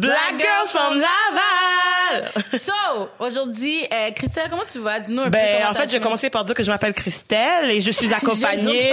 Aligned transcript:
Black 0.00 0.40
Girls 0.40 0.70
from 0.70 1.00
So, 2.58 2.72
aujourd'hui, 3.18 3.84
euh, 3.92 4.10
Christelle, 4.12 4.48
comment 4.50 4.64
tu 4.70 4.78
vas? 4.78 5.00
Dis-nous 5.00 5.22
un 5.22 5.24
peu 5.24 5.30
Ben, 5.30 5.66
en 5.68 5.74
fait, 5.74 5.88
je 5.88 5.92
vais 5.92 6.00
commencer 6.00 6.30
par 6.30 6.44
dire 6.44 6.54
que 6.54 6.62
je 6.62 6.70
m'appelle 6.70 6.94
Christelle 6.94 7.70
et 7.70 7.80
je 7.80 7.90
suis 7.90 8.12
accompagnée 8.14 8.92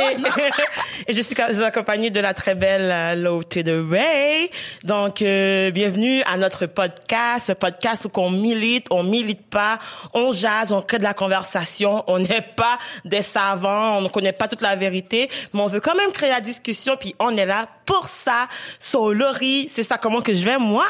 et 1.07 1.13
je 1.13 1.21
suis 1.21 1.35
accompagnée 1.63 2.09
de 2.09 2.19
la 2.19 2.33
très 2.33 2.55
belle 2.55 2.91
euh, 2.91 3.15
Lotte 3.15 3.57
de 3.57 3.85
Ray. 3.89 4.49
Donc, 4.83 5.21
euh, 5.21 5.71
bienvenue 5.71 6.21
à 6.23 6.37
notre 6.37 6.65
podcast, 6.65 7.47
ce 7.47 7.51
podcast 7.53 8.05
où 8.05 8.19
on 8.19 8.29
milite, 8.29 8.87
on 8.89 9.03
milite 9.03 9.47
pas, 9.49 9.79
on 10.13 10.31
jase, 10.31 10.71
on 10.71 10.81
crée 10.81 10.99
de 10.99 11.03
la 11.03 11.13
conversation, 11.13 12.03
on 12.07 12.19
n'est 12.19 12.41
pas 12.55 12.77
des 13.03 13.21
savants, 13.21 13.97
on 13.97 14.01
ne 14.01 14.09
connaît 14.09 14.33
pas 14.33 14.47
toute 14.47 14.61
la 14.61 14.75
vérité, 14.75 15.29
mais 15.53 15.61
on 15.61 15.67
veut 15.67 15.81
quand 15.81 15.95
même 15.95 16.11
créer 16.11 16.29
la 16.29 16.41
discussion 16.41 16.95
puis 16.97 17.15
on 17.19 17.35
est 17.37 17.45
là 17.45 17.67
pour 17.85 18.07
ça. 18.07 18.47
So, 18.79 19.13
Laurie, 19.13 19.67
c'est 19.71 19.83
ça 19.83 19.97
comment 19.97 20.21
que 20.21 20.33
je 20.33 20.45
vais 20.45 20.57
moi? 20.57 20.85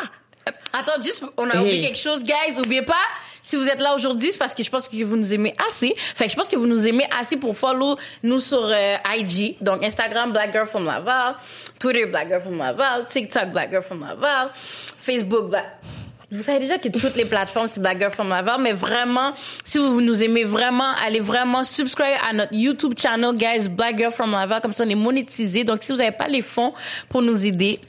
Attends, 0.78 1.02
juste, 1.02 1.24
on 1.38 1.50
a 1.50 1.54
Hey. 1.54 1.60
oublié 1.60 1.82
quelque 1.88 1.98
chose, 2.00 2.24
guys. 2.24 2.60
Oubliez 2.60 2.82
pas, 2.82 2.94
si 3.42 3.56
vous 3.56 3.68
êtes 3.70 3.80
là 3.80 3.96
aujourd'hui, 3.96 4.30
c'est 4.32 4.38
parce 4.40 4.54
que 4.54 4.64
je 4.64 4.70
pense 4.70 4.88
que 4.90 5.04
vous 5.04 5.16
nous 5.16 5.34
aimez 5.34 5.54
assez. 5.70 5.94
Fait 6.16 6.26
que 6.26 6.32
je 6.32 6.36
pense 6.36 6.48
que 6.48 6.56
vous 6.56 6.66
nous 6.68 6.88
aimez 6.88 7.06
assez 7.18 7.38
pour 7.38 7.56
follow 7.58 7.96
nous 8.24 8.40
sur 8.40 8.64
euh, 8.66 8.96
IG. 9.16 9.56
Donc, 9.62 9.84
Instagram, 9.84 10.32
Black 10.32 10.52
Girl 10.52 10.68
from 10.68 10.86
Laval. 10.86 11.36
Twitter, 11.80 12.06
Black 12.08 12.28
Girl 12.28 12.42
from 12.42 12.58
Laval. 12.58 13.06
TikTok, 13.06 13.52
Black 13.52 13.70
Girl 13.70 13.84
from 13.84 14.02
Laval. 14.02 14.50
Facebook, 15.02 15.50
Black... 15.50 15.66
Vous 16.32 16.42
savez 16.42 16.60
déjà 16.60 16.80
que 16.80 16.90
toutes 16.90 17.16
les 17.16 17.26
plateformes, 17.26 17.68
c'est 17.68 17.80
Black 17.80 18.00
Girl 18.00 18.12
from 18.12 18.30
Laval. 18.30 18.60
Mais 18.60 18.73
vraiment, 18.73 19.32
si 19.64 19.78
vous 19.78 20.02
nous 20.02 20.23
aimez 20.23 20.44
vraiment, 20.44 20.92
allez 21.06 21.20
vraiment 21.20 21.64
subscribe 21.64 22.18
à 22.28 22.34
notre 22.34 22.54
YouTube 22.54 22.96
channel, 22.98 23.36
guys, 23.36 23.70
Black 23.70 23.98
Girl 24.00 24.12
from 24.12 24.32
Laval. 24.32 24.60
Comme 24.62 24.73
ça, 24.73 24.84
on 24.86 24.89
est 24.89 24.95
monétisé. 24.95 25.64
Donc, 25.64 25.84
si 25.84 25.92
vous 25.92 26.00
n'avez 26.00 26.12
pas 26.12 26.28
les 26.28 26.42
fonds 26.42 26.73
pour 27.10 27.22
nous 27.22 27.45
aider, 27.45 27.80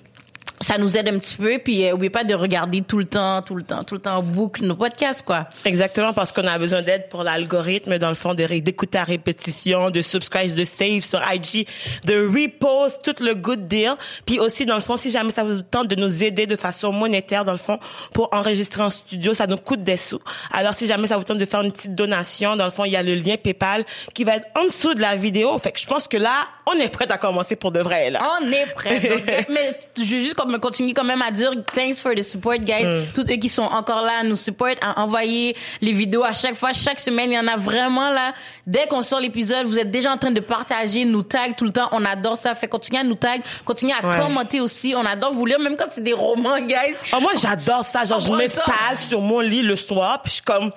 ça 0.61 0.79
nous 0.79 0.97
aide 0.97 1.09
un 1.09 1.19
petit 1.19 1.37
peu. 1.37 1.59
Puis, 1.59 1.87
euh, 1.87 1.95
oubliez 1.95 2.11
pas 2.11 2.25
de 2.25 2.35
regarder 2.35 2.83
tout 2.83 2.99
le 2.99 3.05
temps, 3.05 3.43
tout 3.43 3.55
le 3.55 3.63
temps, 3.63 3.85
tout 3.85 3.95
le 3.95 4.01
temps 4.01 4.17
en 4.17 4.23
boucle 4.23 4.65
nos 4.65 4.77
podcasts, 4.77 5.23
quoi. 5.23 5.49
Exactement, 5.65 6.13
parce 6.13 6.33
qu'on 6.33 6.47
a 6.47 6.59
besoin 6.59 6.83
d'aide 6.83 7.09
pour 7.09 7.23
l'algorithme, 7.23 7.99
dans 7.99 8.09
le 8.09 8.15
fond, 8.15 8.35
d'écouter 8.35 8.99
à 8.99 9.05
répétition, 9.05 9.91
de 9.91 10.01
subscribe, 10.01 10.55
de 10.55 10.65
save 10.65 11.01
sur 11.01 11.21
IG, 11.33 11.67
de 12.05 12.27
repost, 12.27 13.03
tout 13.03 13.23
le 13.23 13.35
good 13.35 13.69
deal. 13.69 13.95
Puis 14.25 14.39
aussi, 14.39 14.67
dans 14.67 14.77
le 14.77 14.81
fond, 14.81 14.97
si 14.97 15.11
jamais 15.11 15.31
ça 15.31 15.45
vous 15.45 15.63
tente 15.63 15.89
de 15.89 15.97
nous 15.97 16.25
aider 16.25 16.47
de 16.47 16.57
façon 16.57 16.93
monétaire, 16.93 17.45
dans 17.45 17.53
le 17.53 17.59
fond, 17.59 17.79
pour 18.13 18.29
enregistrer 18.33 18.83
en 18.83 18.91
studio, 18.91 19.35
ça 19.35 19.47
nous 19.47 19.57
coûte 19.57 19.83
des 19.83 19.97
sous. 19.97 20.21
Alors, 20.53 20.75
si 20.75 20.87
jamais 20.87 21.07
ça 21.07 21.17
vous 21.17 21.25
tente 21.25 21.39
de 21.39 21.45
faire 21.45 21.63
une 21.63 21.73
petite 21.73 21.95
donation, 21.95 22.57
dans 22.57 22.65
le 22.65 22.71
fond, 22.71 22.85
il 22.85 22.93
y 22.93 22.97
a 22.97 23.03
le 23.03 23.15
lien 23.15 23.37
PayPal 23.37 23.85
qui 24.15 24.25
va 24.25 24.37
être 24.37 24.47
en 24.57 24.65
dessous 24.65 24.95
de 24.95 25.01
la 25.01 25.17
vidéo. 25.17 25.57
Fait 25.59 25.73
que 25.73 25.81
je 25.81 25.87
pense 25.87 26.09
que 26.09 26.17
là, 26.17 26.49
on 26.67 26.73
est 26.75 26.89
prêt 26.89 27.11
à 27.11 27.19
commencer 27.19 27.57
pour 27.57 27.73
de 27.73 27.81
vrai, 27.81 28.11
là. 28.11 28.23
On 28.41 28.53
est 28.53 28.67
prêt. 28.75 29.01
Donc, 29.01 29.29
euh, 29.29 29.43
mais 29.49 29.79
je 29.97 30.17
veux 30.17 30.35
juste 30.47 30.61
comme 30.61 30.61
continuer 30.61 30.93
quand 30.95 31.05
même 31.05 31.23
à 31.23 31.31
dire 31.31 31.51
thanks 31.75 32.01
for 32.01 32.13
the 32.15 32.23
support, 32.23 32.59
guys. 32.59 32.85
Mm. 32.85 33.13
Tous 33.15 33.23
eux 33.23 33.37
qui 33.37 33.49
sont 33.49 33.63
encore 33.63 34.03
là 34.03 34.19
à 34.21 34.23
nous 34.25 34.37
support, 34.37 34.75
à 34.81 35.03
envoyer 35.03 35.57
les 35.81 35.93
vidéos 35.93 36.25
à 36.25 36.33
chaque 36.33 36.57
fois, 36.57 36.73
chaque 36.73 37.01
semaine. 37.01 37.31
Il 37.31 37.35
y 37.35 37.39
en 37.39 37.47
a 37.47 37.57
vraiment 37.57 38.11
là. 38.11 38.33
Dès 38.67 38.87
qu'on 38.87 39.03
sort 39.03 39.21
l'épisode, 39.21 39.67
vous 39.67 39.79
êtes 39.79 39.91
déjà 39.91 40.13
en 40.13 40.19
train 40.19 40.31
de 40.31 40.41
partager, 40.41 41.05
nous 41.05 41.23
tag 41.23 41.57
tout 41.57 41.65
le 41.65 41.73
temps. 41.73 41.89
On 41.93 42.05
adore 42.05 42.37
ça. 42.37 42.55
Fait 42.55 42.69
continuer 42.69 43.01
à 43.01 43.05
nous 43.05 43.15
tag, 43.15 43.43
continuer 43.65 43.93
à 43.93 44.07
Ouais. 44.07 44.17
commenter 44.19 44.61
aussi. 44.61 44.95
On 44.97 45.05
adore 45.05 45.33
vous 45.33 45.47
lire, 45.47 45.59
même 45.61 45.77
quand 45.77 45.87
c'est 45.95 46.03
des 46.03 46.13
romans, 46.13 46.59
guys. 46.61 46.95
Oh, 47.13 47.21
moi, 47.21 47.33
j'adore 47.41 47.85
ça. 47.85 48.05
Genre, 48.05 48.19
je 48.21 48.31
m'installe 48.31 48.99
sur 48.99 49.21
mon 49.21 49.41
lit 49.41 49.63
le 49.63 49.77
soir, 49.77 50.21
puis 50.23 50.31
je 50.31 50.35
suis 50.37 50.43
comme, 50.45 50.71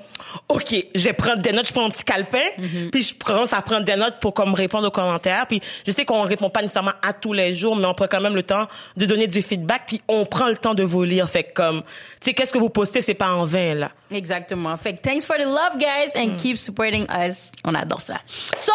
OK, 0.47 0.75
je 0.95 1.03
vais 1.03 1.13
prendre 1.13 1.41
des 1.41 1.51
notes, 1.51 1.67
je 1.67 1.71
prends 1.73 1.81
mon 1.83 1.89
petit 1.89 2.03
calepin, 2.03 2.37
Mhm. 2.57 2.89
puis 2.91 3.03
je 3.03 3.13
commence 3.23 3.53
à 3.53 3.61
prendre 3.61 3.83
des 3.83 3.95
notes 3.95 4.15
pour 4.19 4.33
comme 4.33 4.53
répondre 4.53 4.87
aux 4.87 4.91
commentaires. 4.91 5.45
Puis 5.47 5.61
je 5.85 5.91
sais 5.91 6.05
qu'on 6.05 6.21
répond 6.23 6.49
pas 6.49 6.61
nécessairement 6.61 6.91
à 7.01 7.13
tous 7.13 7.33
les 7.33 7.53
jours, 7.53 7.75
mais 7.75 7.85
on 7.87 7.93
prend 7.93 8.07
quand 8.07 8.21
même 8.21 8.35
le 8.35 8.43
temps 8.43 8.67
de 8.97 9.05
donner 9.05 9.27
du 9.27 9.41
feedback, 9.41 9.58
puis 9.85 10.01
on 10.07 10.25
prend 10.25 10.47
le 10.47 10.57
temps 10.57 10.73
de 10.75 10.83
vous 10.83 11.03
lire. 11.03 11.29
Fait 11.29 11.43
comme, 11.43 11.81
tu 11.81 11.87
sais, 12.21 12.33
qu'est-ce 12.33 12.51
que 12.53 12.57
vous 12.57 12.69
postez, 12.69 13.01
c'est 13.01 13.13
pas 13.13 13.29
en 13.31 13.45
vain, 13.45 13.75
là. 13.75 13.89
Exactement. 14.11 14.75
Fait 14.77 14.95
que 14.95 15.01
thanks 15.01 15.23
for 15.25 15.35
the 15.37 15.45
love, 15.45 15.77
guys, 15.77 16.09
Mm. 16.15 16.19
and 16.33 16.37
keep 16.37 16.57
supporting 16.57 17.05
us. 17.11 17.51
On 17.63 17.75
adore 17.75 18.01
ça. 18.01 18.15
So, 18.57 18.71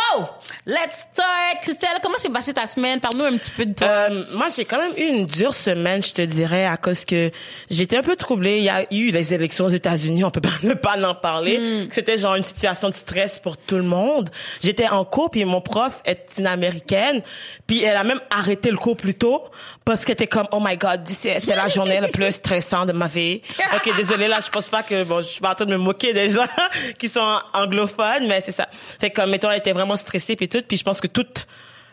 let's 0.67 1.07
start. 1.13 1.61
Christelle, 1.63 1.99
comment 2.03 2.17
s'est 2.19 2.29
passée 2.31 2.55
ta 2.55 2.67
semaine? 2.69 3.01
Parle-nous 3.01 3.25
un 3.25 3.37
petit 3.37 3.51
peu 3.51 3.67
de 3.67 3.73
toi. 3.75 3.87
Euh, 3.89 4.25
moi, 4.33 4.47
j'ai 4.55 4.65
quand 4.65 4.79
même 4.79 4.93
eu 4.97 5.09
une 5.19 5.27
dure 5.27 5.55
semaine, 5.55 6.03
je 6.03 6.13
te 6.13 6.23
dirais, 6.23 6.67
à 6.67 6.77
cause 6.77 7.05
que 7.05 7.31
j'étais 7.71 7.97
un 7.97 8.03
peu 8.03 8.15
troublée. 8.15 8.59
Il 8.59 8.65
y 8.65 8.69
a 8.69 8.83
eu 8.93 9.11
les 9.11 9.35
élections 9.35 9.65
aux 9.65 9.71
États-Unis, 9.71 10.23
on 10.25 10.31
peut 10.31 10.41
pas 10.41 10.51
ne 10.63 10.75
pas 10.75 10.97
en 11.05 11.15
parler. 11.17 11.89
C'était 11.91 12.17
genre 12.17 12.37
une 12.37 12.43
situation 12.45 12.89
de 12.91 12.95
stress 12.95 13.41
pour 13.41 13.57
tout 13.57 13.77
le 13.77 13.83
monde. 13.83 14.31
J'étais 14.63 14.89
en 14.89 15.05
cours, 15.05 15.31
puis 15.31 15.45
mon 15.45 15.61
prof 15.61 16.01
est 16.05 16.35
une 16.39 16.47
américaine, 16.47 17.23
puis 17.67 17.83
elle 17.83 17.97
a 17.97 18.05
même 18.05 18.21
arrêté 18.31 18.71
le 18.71 18.77
cours 18.77 18.97
plus 18.97 19.15
tôt 19.15 19.43
parce 19.85 20.05
qu'elle 20.05 20.13
était 20.15 20.27
comme, 20.29 20.47
oh 20.53 20.61
my 20.61 20.74
god, 20.77 21.03
c'est 21.09 21.45
la 21.55 21.69
journée 21.69 22.01
la 22.01 22.09
plus 22.09 22.33
stressante 22.33 22.89
de 22.89 22.93
ma 22.93 23.07
vie. 23.07 23.41
Ok, 23.77 23.95
désolé 23.97 24.29
là, 24.29 24.39
je 24.45 24.51
pense 24.51 24.69
pas 24.69 24.83
que 24.83 25.05
bon, 25.05 25.21
je 25.21 25.27
suis 25.29 25.41
pas 25.41 25.53
en 25.53 25.55
train 25.55 25.65
de 25.67 25.73
me 25.73 25.77
moquer 25.79 26.13
des 26.13 26.29
gens 26.31 26.47
qui 26.99 27.09
sont 27.09 27.39
anglophones, 27.53 28.27
mais 28.29 28.43
c'est 28.45 28.53
ça. 28.53 28.69
Fait 29.01 29.11
que 29.11 29.21
comme 29.21 29.31
mettons, 29.31 29.51
elle 29.51 29.59
était 29.59 29.73
vraiment 29.73 29.97
stressée 29.97 30.37
puis 30.37 30.49
tout, 30.49 30.63
puis 30.67 30.77
je 30.77 30.83
pense 30.85 31.01
que 31.01 31.07
toute 31.07 31.47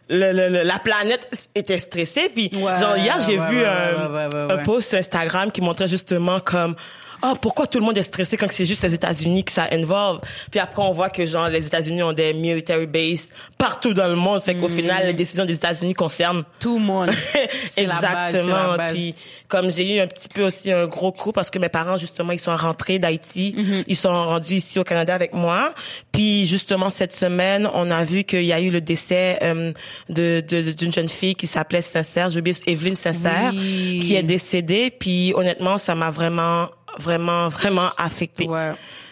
le, 0.09 0.33
le- 0.33 0.49
le- 0.49 0.63
la 0.63 0.77
planète 0.79 1.29
était 1.55 1.77
stressée 1.77 2.29
puis 2.33 2.49
Ouais, 2.53 2.77
genre 2.77 2.97
hier 2.97 3.17
j'ai 3.25 3.39
ouais, 3.39 3.49
vu 3.49 3.61
ouais, 3.61 3.65
un, 3.65 4.49
un 4.49 4.57
post 4.63 4.89
sur 4.89 4.97
Instagram 4.99 5.51
qui 5.51 5.61
montrait 5.61 5.87
justement 5.87 6.39
comme 6.41 6.75
oh 7.23 7.33
pourquoi 7.41 7.67
tout 7.67 7.79
le 7.79 7.85
monde 7.85 7.97
est 7.97 8.03
stressé 8.03 8.37
quand 8.37 8.47
c'est 8.51 8.65
juste 8.65 8.83
les 8.83 8.93
États-Unis 8.93 9.43
que 9.43 9.51
ça 9.51 9.67
involve? 9.71 10.21
Puis 10.49 10.59
après 10.59 10.81
on 10.81 10.91
voit 10.91 11.09
que 11.09 11.25
genre 11.25 11.47
les 11.49 11.65
États-Unis 11.65 12.03
ont 12.03 12.13
des 12.13 12.33
military 12.33 12.87
bases 12.87 13.29
partout 13.57 13.93
dans 13.93 14.07
le 14.07 14.15
monde 14.15 14.41
fait 14.41 14.55
qu'au 14.55 14.67
Mm. 14.69 14.75
final 14.75 15.07
les 15.07 15.13
décisions 15.13 15.45
des 15.45 15.53
États-Unis 15.53 15.93
concernent 15.93 16.43
Tout 16.59 16.77
le 16.79 16.85
monde. 16.85 17.07
La 17.77 17.99
base, 18.01 18.35
Exactement. 18.35 18.75
Puis 18.91 19.15
comme 19.47 19.69
j'ai 19.71 19.97
eu 19.97 19.99
un 19.99 20.07
petit 20.07 20.29
peu 20.29 20.43
aussi 20.45 20.71
un 20.71 20.87
gros 20.87 21.11
coup 21.11 21.31
parce 21.31 21.49
que 21.49 21.59
mes 21.59 21.69
parents 21.69 21.97
justement 21.97 22.31
ils 22.33 22.39
sont 22.39 22.55
rentrés 22.55 22.99
d'Haïti, 22.99 23.55
Mm-hmm. 23.57 23.83
ils 23.87 23.95
sont 23.95 24.09
rendus 24.09 24.55
ici 24.55 24.79
au 24.79 24.83
Canada 24.83 25.13
avec 25.15 25.33
moi. 25.33 25.73
Puis 26.11 26.45
justement 26.45 26.89
cette 26.89 27.13
semaine, 27.13 27.69
on 27.73 27.89
a 27.91 28.03
vu 28.03 28.23
qu'il 28.23 28.43
y 28.45 28.53
a 28.53 28.59
eu 28.59 28.69
le 28.69 28.81
décès 28.81 29.39
euh, 29.43 29.71
de 30.09 30.41
de- 30.47 30.71
d'une 30.71 30.91
jeune 30.91 31.09
fille 31.09 31.35
qui 31.35 31.47
s'appelait 31.47 31.81
Sincère, 31.81 32.29
j'ai 32.29 32.39
oublié 32.39 32.55
Evelyne 32.67 32.95
Sincère, 32.95 33.51
Oui. 33.53 33.99
qui 34.03 34.15
est 34.15 34.23
décédée. 34.23 34.91
Puis 34.91 35.33
honnêtement, 35.35 35.77
ça 35.77 35.95
m'a 35.95 36.11
vraiment 36.11 36.69
vraiment 36.97 37.47
vraiment 37.49 37.89
affectée. 37.97 38.47
Ouais. 38.47 38.71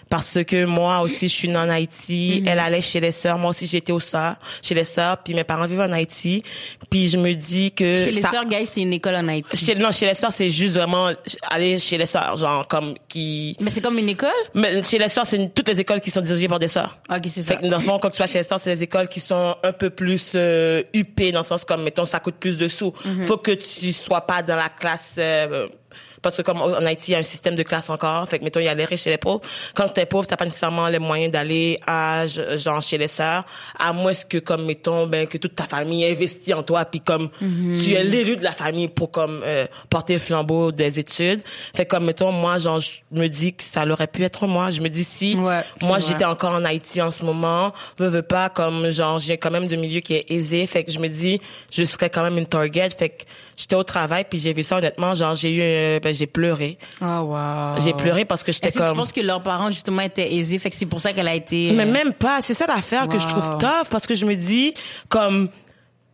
Parce 0.09 0.43
que 0.43 0.65
moi 0.65 1.01
aussi, 1.01 1.27
je 1.29 1.33
suis 1.35 1.47
née 1.49 1.57
en 1.57 1.69
Haïti. 1.69 2.39
Mhm. 2.41 2.47
Elle 2.47 2.57
allait 2.59 2.81
chez 2.81 2.99
les 2.99 3.11
sœurs. 3.11 3.37
Moi 3.37 3.51
aussi, 3.51 3.67
j'étais 3.67 3.91
au 3.91 3.99
sœurs, 3.99 4.37
chez 4.63 4.73
les 4.73 4.83
sœurs. 4.83 5.17
Puis 5.23 5.35
mes 5.35 5.43
parents 5.43 5.67
vivent 5.67 5.81
en 5.81 5.91
Haïti. 5.91 6.41
Puis 6.89 7.09
je 7.09 7.17
me 7.17 7.31
dis 7.35 7.71
que 7.73 7.83
Chez 7.83 8.09
les 8.09 8.21
ça- 8.23 8.31
sœurs, 8.31 8.45
guys, 8.47 8.65
c'est 8.65 8.81
une 8.81 8.93
école 8.93 9.13
en 9.17 9.27
Haïti. 9.27 9.55
chez, 9.55 9.75
non, 9.75 9.91
chez 9.91 10.07
les 10.07 10.15
sœurs, 10.15 10.31
c'est 10.33 10.49
juste 10.49 10.73
vraiment 10.73 11.11
aller 11.51 11.77
chez 11.77 11.99
les 11.99 12.07
sœurs, 12.07 12.37
genre 12.37 12.67
comme 12.67 12.95
qui. 13.07 13.55
Mais 13.59 13.69
c'est 13.69 13.81
comme 13.81 13.99
une 13.99 14.09
école? 14.09 14.31
Mais 14.55 14.81
chez 14.81 14.97
les 14.97 15.09
sœurs, 15.09 15.27
c'est 15.27 15.35
une- 15.37 15.51
toutes 15.51 15.67
les 15.69 15.79
écoles 15.79 16.01
qui 16.01 16.09
sont 16.09 16.21
dirigées 16.21 16.47
par 16.47 16.57
des 16.57 16.67
sœurs. 16.69 16.97
Ok, 17.07 17.25
c'est 17.27 17.43
ça. 17.43 17.53
Fait 17.53 17.61
que 17.61 17.67
dans 17.67 17.77
le 17.77 17.83
fond, 17.83 17.99
quand 17.99 18.09
tu 18.09 18.17
vas 18.17 18.25
chez 18.25 18.39
les 18.39 18.43
sœurs, 18.43 18.59
c'est 18.59 18.73
les 18.73 18.81
écoles 18.81 19.09
qui 19.09 19.19
sont 19.19 19.57
un 19.61 19.73
peu 19.73 19.91
plus 19.91 20.31
euh, 20.33 20.81
huppées, 20.95 21.31
dans 21.31 21.41
le 21.41 21.45
sens 21.45 21.63
comme, 21.65 21.83
mettons, 21.83 22.07
ça 22.07 22.19
coûte 22.19 22.37
plus 22.39 22.57
de 22.57 22.67
sous. 22.67 22.93
Mhm. 23.05 23.27
Faut 23.27 23.37
que 23.37 23.51
tu 23.51 23.93
sois 23.93 24.21
pas 24.21 24.41
dans 24.41 24.55
la 24.55 24.69
classe... 24.69 25.11
euh, 25.19 25.67
parce 26.21 26.37
que 26.37 26.41
comme 26.41 26.61
en 26.61 26.73
Haïti, 26.85 27.11
il 27.11 27.13
y 27.13 27.15
a 27.15 27.19
un 27.19 27.23
système 27.23 27.55
de 27.55 27.63
classe 27.63 27.89
encore. 27.89 28.27
Fait 28.27 28.39
que, 28.39 28.43
mettons, 28.43 28.59
il 28.59 28.65
y 28.65 28.69
a 28.69 28.73
les 28.73 28.85
riches 28.85 29.07
et 29.07 29.11
les 29.11 29.17
pauvres. 29.17 29.41
Quand 29.73 29.87
t'es 29.89 30.05
pauvre, 30.05 30.27
t'as 30.27 30.35
pas 30.37 30.45
nécessairement 30.45 30.87
les 30.87 30.99
moyens 30.99 31.31
d'aller 31.31 31.79
à, 31.85 32.25
genre, 32.27 32.81
chez 32.81 32.97
les 32.97 33.07
sœurs. 33.07 33.43
À 33.77 33.93
moins 33.93 34.13
que, 34.13 34.37
comme, 34.39 34.65
mettons, 34.65 35.07
ben, 35.07 35.27
que 35.27 35.37
toute 35.37 35.55
ta 35.55 35.63
famille 35.65 36.05
investit 36.05 36.53
en 36.53 36.63
toi, 36.63 36.85
puis 36.85 37.01
comme, 37.01 37.29
Mhm. 37.41 37.81
tu 37.83 37.93
es 37.93 38.03
l'élu 38.03 38.35
de 38.35 38.43
la 38.43 38.51
famille 38.51 38.87
pour, 38.89 39.11
comme, 39.11 39.41
euh, 39.45 39.65
porter 39.89 40.13
le 40.13 40.19
flambeau 40.19 40.71
des 40.71 40.99
études. 40.99 41.41
Fait 41.75 41.85
que, 41.85 41.91
comme, 41.91 42.05
mettons, 42.05 42.31
moi, 42.31 42.57
genre, 42.57 42.79
je 42.79 42.89
me 43.11 43.27
dis 43.27 43.53
que 43.53 43.63
ça 43.63 43.85
aurait 43.87 44.07
pu 44.07 44.23
être 44.23 44.45
moi. 44.47 44.69
Je 44.69 44.81
me 44.81 44.89
dis, 44.89 45.03
si, 45.03 45.35
Ouais, 45.35 45.61
moi, 45.81 45.99
j'étais 45.99 46.25
encore 46.25 46.53
en 46.53 46.65
Haïti 46.65 47.01
en 47.01 47.11
ce 47.11 47.23
moment, 47.23 47.71
veux, 47.97 48.07
veux 48.09 48.21
pas, 48.21 48.49
comme, 48.49 48.89
genre, 48.89 49.19
j'ai 49.19 49.37
quand 49.37 49.51
même 49.51 49.67
de 49.67 49.75
milieu 49.75 49.99
qui 50.01 50.15
est 50.15 50.25
aisé, 50.31 50.67
fait 50.67 50.83
que 50.83 50.91
je 50.91 50.99
me 50.99 51.07
dis, 51.07 51.39
je 51.71 51.83
serais 51.83 52.09
quand 52.09 52.23
même 52.23 52.37
une 52.37 52.45
target, 52.45 52.89
fait 52.97 53.09
que 53.09 53.23
j'étais 53.59 53.75
au 53.75 53.83
travail, 53.83 54.25
puis 54.27 54.39
j'ai 54.39 54.53
vu 54.53 54.63
ça, 54.63 54.77
honnêtement, 54.77 55.13
genre, 55.13 55.35
j'ai 55.35 55.53
eu, 55.53 55.59
euh, 55.61 55.99
ben, 55.99 56.13
j'ai 56.13 56.27
pleuré. 56.27 56.77
Oh, 57.01 57.05
wow. 57.05 57.79
J'ai 57.79 57.93
pleuré 57.93 58.23
parce 58.23 58.41
que 58.41 58.53
j'étais 58.53 58.69
Est-ce 58.69 58.77
que 58.77 58.83
tu 58.83 58.87
comme... 58.87 58.97
penses 58.97 59.11
que 59.11 59.19
leurs 59.19 59.43
parents, 59.43 59.69
justement, 59.69 60.01
étaient 60.01 60.33
aisés? 60.33 60.57
Fait 60.59 60.69
que 60.69 60.77
c'est 60.77 60.85
pour 60.85 61.01
ça 61.01 61.11
qu'elle 61.11 61.27
a 61.27 61.35
été... 61.35 61.73
Mais 61.73 61.83
euh, 61.83 61.91
même 61.91 62.13
pas, 62.13 62.41
c'est 62.41 62.53
ça 62.53 62.65
l'affaire 62.65 63.09
que 63.09 63.19
je 63.19 63.27
trouve 63.27 63.49
tough, 63.57 63.89
parce 63.89 64.07
que 64.07 64.15
je 64.15 64.25
me 64.25 64.35
dis, 64.35 64.73
comme, 65.09 65.49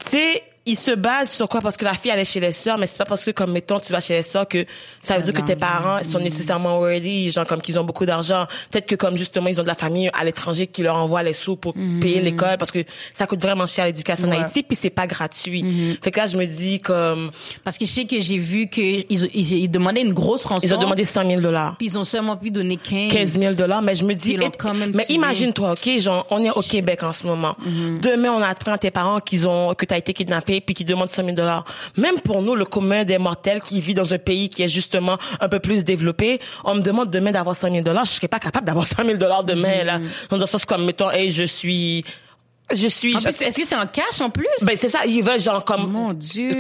tu 0.04 0.10
sais, 0.10 0.44
il 0.66 0.76
se 0.76 0.92
base 0.92 1.30
sur 1.30 1.48
quoi? 1.48 1.62
Parce 1.62 1.78
que 1.78 1.86
la 1.86 1.94
fille 1.94 2.12
est 2.12 2.26
chez 2.26 2.40
les 2.40 2.52
sœurs, 2.52 2.78
mais 2.78 2.86
c'est 2.88 2.98
pas 2.98 3.06
parce 3.06 3.24
que 3.24 3.32
comme 3.32 3.52
mettons 3.52 3.80
tu 3.80 3.92
vas 3.92 4.00
chez 4.00 4.16
les 4.16 4.22
sœurs 4.24 4.48
que 4.48 4.66
ça 5.02 5.18
veut 5.18 5.24
dire 5.24 5.34
que 5.34 5.42
tes 5.42 5.56
parents 5.56 6.02
sont 6.04 6.20
nécessairement 6.20 6.80
worthy, 6.80 7.32
genre 7.32 7.46
comme 7.46 7.62
qu'ils 7.62 7.78
ont 7.78 7.84
beaucoup 7.84 8.06
d'argent. 8.06 8.46
Peut-être 8.72 8.88
que 8.88 8.96
comme 8.96 9.16
justement 9.18 9.48
ils 9.48 9.60
ont 9.60 9.64
de 9.64 9.68
la 9.68 9.76
famille 9.76 10.10
à 10.14 10.24
l'étranger 10.24 10.68
qui 10.68 10.82
leur 10.82 10.96
envoie 10.96 11.22
les 11.24 11.34
sous 11.34 11.56
pour 11.56 11.74
payer 11.74 12.22
l'école 12.22 12.58
parce 12.58 12.72
que 12.72 12.80
ça 13.14 13.28
coûte 13.28 13.42
vraiment 13.42 13.66
cher 13.68 13.86
l'éducation 13.86 14.28
Ouais. 14.28 14.38
en 14.38 14.42
Haïti 14.44 14.64
puis 14.64 14.78
c'est 14.80 14.90
pas 14.90 15.06
gratuit. 15.08 15.98
Fait 16.02 16.10
que 16.12 16.20
là 16.20 16.28
je 16.28 16.38
me 16.38 16.46
dis 16.46 16.80
comme 16.80 17.32
Parce 17.64 17.78
que 17.78 17.86
je 17.86 17.92
sais 17.92 18.06
que 18.06 18.20
j'ai 18.20 18.38
vu 18.38 18.68
qu'ils 18.68 19.06
ils, 19.10 19.54
ils 19.54 19.70
demandaient 19.70 20.02
une 20.02 20.14
grosse 20.14 20.46
rançon. 20.46 20.66
ils 20.66 20.74
ont 20.74 20.80
demandé 20.80 21.04
100 21.04 21.28
000 21.28 21.42
dollars. 21.42 21.76
Puis 21.78 21.88
ils 21.88 21.98
ont 21.98 22.04
seulement 22.04 22.38
pu 22.38 22.50
donner 22.50 22.78
15. 22.78 23.12
15 23.12 23.38
000 23.38 23.54
dollars, 23.54 23.82
mais 23.84 23.94
je 23.94 24.04
me 24.04 24.14
dis, 24.14 24.32
Ils 24.34 24.40
l'ont 24.40 24.48
et- 24.48 24.52
quand 24.58 24.74
même 24.74 24.92
mais 24.96 25.06
imagine-toi, 25.10 25.74
ok, 25.74 26.00
genre, 26.00 26.26
on 26.32 26.44
est 26.44 26.50
au 26.50 26.62
Québec 26.62 27.04
en 27.04 27.14
ce 27.14 27.28
moment. 27.28 27.56
Mhm. 27.66 28.00
Demain, 28.02 28.32
on 28.32 28.42
apprend 28.42 28.74
à 28.74 28.78
tes 28.78 28.92
parents 28.92 29.20
qu'ils 29.20 29.48
ont, 29.48 29.74
que 29.76 29.86
t'as 29.86 29.98
été 29.98 30.14
kidnappé 30.14 30.55
puis 30.62 30.76
qui 30.76 30.86
demande 30.86 31.10
5 31.10 31.24
000 31.24 31.36
dollars. 31.36 31.66
Même 31.98 32.20
pour 32.22 32.42
nous, 32.42 32.56
le 32.56 32.66
commun 32.66 33.04
des 33.04 33.18
mortels 33.18 33.62
qui 33.62 33.82
vit 33.82 33.94
dans 33.94 34.14
un 34.14 34.18
pays 34.18 34.50
qui 34.50 34.64
est 34.64 34.68
justement 34.68 35.18
un 35.40 35.50
peu 35.50 35.60
plus 35.60 35.84
développé, 35.84 36.40
on 36.64 36.76
me 36.76 36.82
demande 36.82 37.10
demain 37.12 37.32
d'avoir 37.32 37.56
5 37.56 37.72
000 37.72 37.84
dollars. 37.84 38.06
Je 38.06 38.12
serais 38.12 38.28
pas 38.28 38.40
capable 38.40 38.66
d'avoir 38.66 38.88
5 38.88 39.06
000 39.06 39.18
dollars 39.18 39.44
demain, 39.44 39.84
là. 39.84 40.00
Dans 40.30 40.42
un 40.42 40.46
sens 40.46 40.66
comme, 40.66 40.86
mettons, 40.86 41.12
hey, 41.12 41.32
je 41.32 41.44
suis 41.44 42.04
je 42.74 42.88
suis. 42.88 43.16
En 43.16 43.22
plus, 43.22 43.42
est-ce 43.42 43.58
que 43.62 43.68
c'est 43.68 43.76
en 43.76 43.86
cash 43.86 44.22
en 44.22 44.30
plus? 44.32 44.48
Ben 44.64 44.76
c'est 44.76 44.90
ça, 44.90 45.06
ils 45.06 45.22
veulent 45.24 45.40
genre 45.40 45.64
comme 45.64 46.10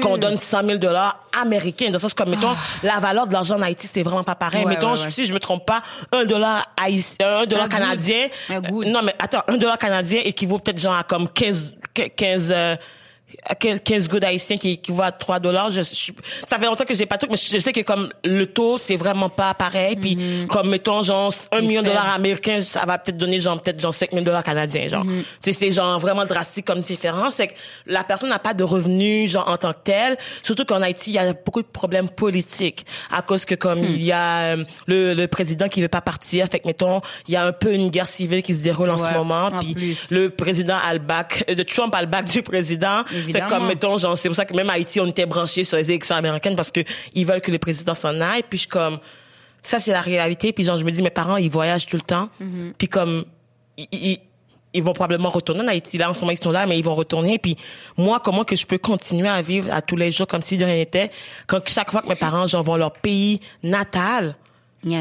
qu'on 0.01 0.17
donne 0.17 0.37
100 0.37 0.63
000 0.63 0.77
dollars 0.77 1.19
américains. 1.41 1.87
Dans 1.87 1.93
le 1.93 1.99
sens 1.99 2.13
comme 2.13 2.29
mettons 2.29 2.53
la 2.83 2.99
valeur 2.99 3.25
de 3.27 3.33
l'argent 3.33 3.55
en 3.55 3.61
Haïti 3.63 3.89
c'est 3.91 4.03
vraiment 4.03 4.23
pas 4.23 4.35
pareil. 4.35 4.65
Ouais, 4.65 4.69
mettons 4.75 4.93
ouais, 4.93 5.01
ouais. 5.01 5.11
si 5.11 5.25
je 5.25 5.33
me 5.33 5.39
trompe 5.39 5.65
pas, 5.65 5.81
un 6.11 6.25
dollar 6.25 6.67
haïtien, 6.81 7.39
un 7.39 7.45
dollar 7.45 7.65
Un 7.65 7.69
good. 7.69 7.79
canadien. 7.79 8.27
Un 8.49 8.61
good. 8.61 8.85
euh, 8.85 8.89
non 8.91 9.01
mais 9.01 9.15
attends, 9.17 9.41
un 9.47 9.57
dollar 9.57 9.77
canadien 9.79 10.21
équivaut 10.23 10.59
peut-être 10.59 10.79
genre 10.79 10.95
à 10.95 11.03
comme 11.03 11.27
15 11.27 11.63
15 12.15 12.47
euh, 12.51 12.75
15, 13.59 13.81
15 13.83 14.07
good 14.07 14.23
haïtiens 14.23 14.57
qui 14.57 14.71
équivaut 14.71 15.01
à 15.01 15.11
3 15.11 15.39
dollars. 15.39 15.69
Je, 15.71 15.81
je- 15.81 16.11
ça 16.47 16.57
fait 16.59 16.65
longtemps 16.65 16.85
que 16.85 16.93
j'ai 16.93 17.05
pas 17.05 17.17
tout, 17.17 17.27
mais 17.29 17.37
je 17.37 17.59
sais 17.59 17.73
que 17.73 17.81
comme 17.81 18.09
le 18.23 18.45
taux, 18.47 18.77
c'est 18.77 18.95
vraiment 18.95 19.29
pas 19.29 19.53
pareil. 19.53 19.95
Puis 19.95 20.17
comme 20.49 20.69
mettons 20.69 21.01
genre 21.01 21.33
un 21.51 21.59
C'est 21.59 21.61
million 21.65 21.81
de 21.81 21.87
dollars 21.87 22.13
américains, 22.13 22.61
ça 22.61 22.85
va 22.85 22.97
peut-être 22.97 23.17
donner 23.17 23.39
genre 23.39 23.59
peut-être 23.61 23.79
genre 23.81 23.93
5 23.93 24.11
000 24.11 24.23
dollars 24.23 24.43
canadiens. 24.43 24.87
Genre, 24.87 25.05
c'est 25.41 25.53
c'est 25.53 25.71
genre 25.71 25.99
vraiment 25.99 26.25
drastique 26.25 26.65
comme 26.65 26.81
différence. 26.81 27.35
C'est 27.35 27.47
que 27.47 27.53
la 27.87 28.03
personne 28.03 28.29
n'a 28.29 28.39
pas 28.39 28.53
de 28.53 28.63
revenus 28.63 29.31
genre 29.31 29.47
en 29.49 29.57
tant 29.57 29.73
que 29.73 29.79
tel. 29.83 30.17
Surtout 30.43 30.65
qu'en 30.65 30.81
Haïti, 30.81 31.11
il 31.11 31.13
y 31.15 31.19
a 31.19 31.33
beaucoup 31.33 31.61
de 31.61 31.67
problèmes 31.67 32.09
politiques 32.09 32.85
à 33.11 33.21
cause 33.21 33.43
que 33.45 33.55
comme 33.55 33.79
il 33.83 34.03
y 34.03 34.11
a 34.11 34.55
euh, 34.55 34.63
le, 34.87 35.13
le 35.13 35.27
président 35.27 35.67
qui 35.67 35.81
veut 35.81 35.87
pas 35.87 36.01
partir. 36.01 36.47
Fait 36.47 36.59
que 36.59 36.67
mettons, 36.67 37.01
il 37.27 37.33
y 37.33 37.37
a 37.37 37.43
un 37.45 37.51
peu 37.53 37.73
une 37.73 37.89
guerre 37.89 38.07
civile 38.07 38.43
qui 38.43 38.53
se 38.53 38.61
déroule 38.61 38.89
en 38.91 38.97
ce 38.97 39.03
moment. 39.17 39.45
en 39.47 39.59
Puis 39.59 39.73
le 40.11 40.29
président 40.29 40.77
a 40.77 40.93
le 40.93 40.99
bac, 40.99 41.43
euh, 41.49 41.55
de 41.55 41.63
Trump 41.63 41.93
a 41.95 42.01
le 42.01 42.07
bac 42.07 42.25
du 42.25 42.41
président. 42.43 43.03
Fait 43.15 43.23
Évidemment. 43.23 43.47
que 43.47 43.53
comme 43.53 43.67
mettons, 43.67 43.97
genre, 43.97 44.17
c'est 44.17 44.29
pour 44.29 44.35
ça 44.35 44.45
que 44.45 44.55
même 44.55 44.69
Haïti, 44.69 44.99
on 44.99 45.07
était 45.07 45.25
branché 45.25 45.63
sur 45.63 45.77
les 45.77 45.85
élections 45.85 46.15
américaines 46.15 46.55
parce 46.55 46.71
que 46.71 46.81
ils 47.13 47.25
veulent 47.25 47.41
que 47.41 47.51
le 47.51 47.59
président 47.59 47.93
s'en 47.93 48.19
aille. 48.19 48.43
Puis 48.49 48.59
je 48.59 48.67
comme, 48.67 48.99
ça 49.63 49.79
c'est 49.79 49.91
la 49.91 50.01
réalité. 50.01 50.53
Puis 50.53 50.63
genre, 50.63 50.77
je 50.77 50.83
me 50.83 50.91
dis, 50.91 51.01
mes 51.01 51.09
parents, 51.09 51.37
ils 51.37 51.49
voyagent 51.49 51.85
tout 51.85 51.97
le 51.97 52.01
temps. 52.01 52.29
Mm-hmm. 52.41 52.73
Puis 52.77 52.87
comme, 52.87 53.25
ils, 53.77 53.87
ils, 53.91 54.19
ils 54.75 54.83
vont 54.83 54.93
probablement 54.93 55.29
retourner 55.29 55.61
en 55.61 55.67
Haïti. 55.67 55.97
Là, 55.97 56.09
en 56.09 56.13
ce 56.13 56.19
moment, 56.19 56.31
ils 56.31 56.37
sont 56.37 56.51
là, 56.51 56.65
mais 56.65 56.77
ils 56.77 56.83
vont 56.83 56.95
retourner. 56.95 57.39
Puis 57.39 57.57
moi, 57.97 58.19
comment 58.23 58.43
que 58.43 58.55
je 58.55 58.65
peux 58.65 58.77
continuer 58.77 59.29
à 59.29 59.41
vivre 59.41 59.73
à 59.73 59.81
tous 59.81 59.95
les 59.95 60.11
jours 60.11 60.27
comme 60.27 60.41
si 60.41 60.57
de 60.57 60.65
rien 60.65 60.75
n'était 60.75 61.11
quand 61.47 61.67
chaque 61.67 61.91
fois 61.91 62.01
que 62.01 62.09
mes 62.09 62.15
parents, 62.15 62.45
genre, 62.45 62.63
vont 62.63 62.75
leur 62.75 62.91
pays 62.91 63.39
natal, 63.63 64.35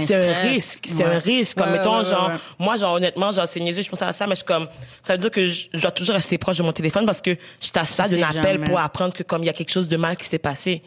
c'est 0.06 0.14
un 0.14 0.42
risque, 0.50 0.84
c'est 0.86 1.04
un 1.04 1.18
risque. 1.18 1.58
Comme 1.58 1.70
mettons, 1.70 2.02
genre, 2.04 2.32
moi, 2.58 2.76
genre, 2.76 2.94
honnêtement, 2.94 3.32
genre, 3.32 3.46
c'est 3.46 3.60
niaiseux, 3.60 3.82
je 3.82 3.88
pense 3.90 4.02
à 4.02 4.12
ça, 4.12 4.26
mais 4.26 4.32
je 4.32 4.36
suis 4.38 4.44
comme, 4.44 4.68
ça 5.02 5.14
veut 5.14 5.18
dire 5.20 5.30
que 5.30 5.44
je, 5.46 5.66
je 5.72 5.80
dois 5.80 5.90
toujours 5.90 6.14
rester 6.14 6.38
proche 6.38 6.58
de 6.58 6.62
mon 6.62 6.72
téléphone 6.72 7.06
parce 7.06 7.20
que 7.20 7.36
je 7.60 7.68
à 7.78 7.84
ça 7.84 8.08
Tu 8.08 8.16
d'un 8.18 8.28
appel 8.28 8.42
jamais. 8.42 8.66
pour 8.66 8.78
apprendre 8.78 9.12
que 9.12 9.22
comme 9.22 9.42
il 9.42 9.46
y 9.46 9.50
a 9.50 9.52
quelque 9.52 9.70
chose 9.72 9.88
de 9.88 9.96
mal 9.96 10.16
qui 10.16 10.24
s'est 10.26 10.38
passé. 10.38 10.82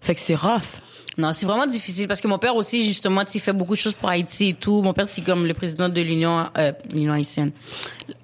Fait 0.00 0.14
que 0.14 0.20
c'est 0.20 0.34
rough. 0.34 0.80
Non, 1.18 1.32
c'est 1.32 1.46
vraiment 1.46 1.66
difficile 1.66 2.06
parce 2.08 2.20
que 2.20 2.28
mon 2.28 2.38
père 2.38 2.54
aussi, 2.56 2.84
justement, 2.84 3.22
il 3.32 3.40
fait 3.40 3.54
beaucoup 3.54 3.74
de 3.74 3.80
choses 3.80 3.94
pour 3.94 4.10
Haïti 4.10 4.50
et 4.50 4.54
tout. 4.54 4.82
Mon 4.82 4.92
père, 4.92 5.06
c'est 5.06 5.22
comme 5.22 5.46
le 5.46 5.54
président 5.54 5.88
de 5.88 6.00
l'Union, 6.02 6.46
euh, 6.58 6.72
l'Union 6.92 7.14
haïtienne. 7.14 7.52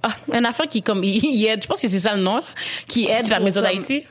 Ah, 0.02 0.14
une 0.32 0.44
affaire 0.44 0.68
qui, 0.68 0.82
comme, 0.82 1.02
il, 1.04 1.24
il 1.24 1.46
aide, 1.46 1.62
je 1.62 1.66
pense 1.68 1.80
que 1.80 1.88
c'est 1.88 2.00
ça 2.00 2.14
le 2.14 2.22
nom, 2.22 2.42
qui 2.86 3.06
aide. 3.06 3.28
La 3.28 3.40
maison 3.40 3.62
d'Haïti? 3.62 4.04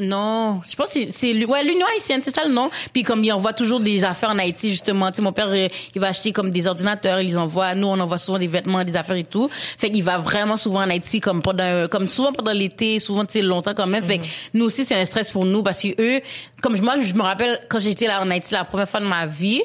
Non, 0.00 0.60
je 0.68 0.74
pense 0.74 0.92
que 0.92 1.12
c'est- 1.12 1.44
ouais 1.44 1.62
l'Union 1.62 1.86
haïtienne, 1.92 2.20
c'est 2.20 2.32
ça 2.32 2.44
le 2.44 2.52
nom. 2.52 2.68
Puis 2.92 3.04
comme 3.04 3.22
il 3.22 3.30
envoie 3.32 3.52
toujours 3.52 3.78
des 3.78 4.02
affaires 4.02 4.30
en 4.30 4.38
Haïti 4.40 4.68
justement, 4.70 5.08
tu 5.12 5.16
sais 5.18 5.22
mon 5.22 5.32
père 5.32 5.46
euh, 5.50 5.68
il 5.94 6.00
va 6.00 6.08
acheter 6.08 6.32
comme 6.32 6.50
des 6.50 6.66
ordinateurs, 6.66 7.20
il 7.20 7.28
les 7.28 7.36
envoie, 7.36 7.76
nous 7.76 7.86
on 7.86 8.00
envoie 8.00 8.18
souvent 8.18 8.38
des 8.40 8.48
vêtements, 8.48 8.82
des 8.82 8.96
affaires 8.96 9.14
et 9.14 9.22
tout. 9.22 9.48
Fait 9.52 9.90
qu'il 9.92 10.02
va 10.02 10.18
vraiment 10.18 10.56
souvent 10.56 10.80
en 10.82 10.90
Haïti 10.90 11.20
comme 11.20 11.42
pendant 11.42 11.86
comme 11.86 12.08
souvent 12.08 12.32
pendant 12.32 12.50
l'été, 12.50 12.98
souvent 12.98 13.24
tu 13.24 13.34
sais 13.34 13.42
longtemps 13.42 13.74
quand 13.74 13.86
même. 13.86 14.02
Fait 14.02 14.18
que 14.18 14.24
nous 14.54 14.64
aussi 14.64 14.84
c'est 14.84 14.96
un 14.96 15.04
stress 15.04 15.30
pour 15.30 15.44
nous 15.44 15.62
parce 15.62 15.80
que 15.80 15.88
eux 16.00 16.20
comme 16.60 16.76
moi 16.80 16.94
je 17.00 17.14
me 17.14 17.22
rappelle 17.22 17.60
quand 17.68 17.78
j'étais 17.78 18.08
là 18.08 18.20
en 18.20 18.28
Haïti 18.32 18.52
la 18.52 18.64
première 18.64 18.88
fois 18.88 18.98
de 18.98 19.06
ma 19.06 19.26
vie, 19.26 19.62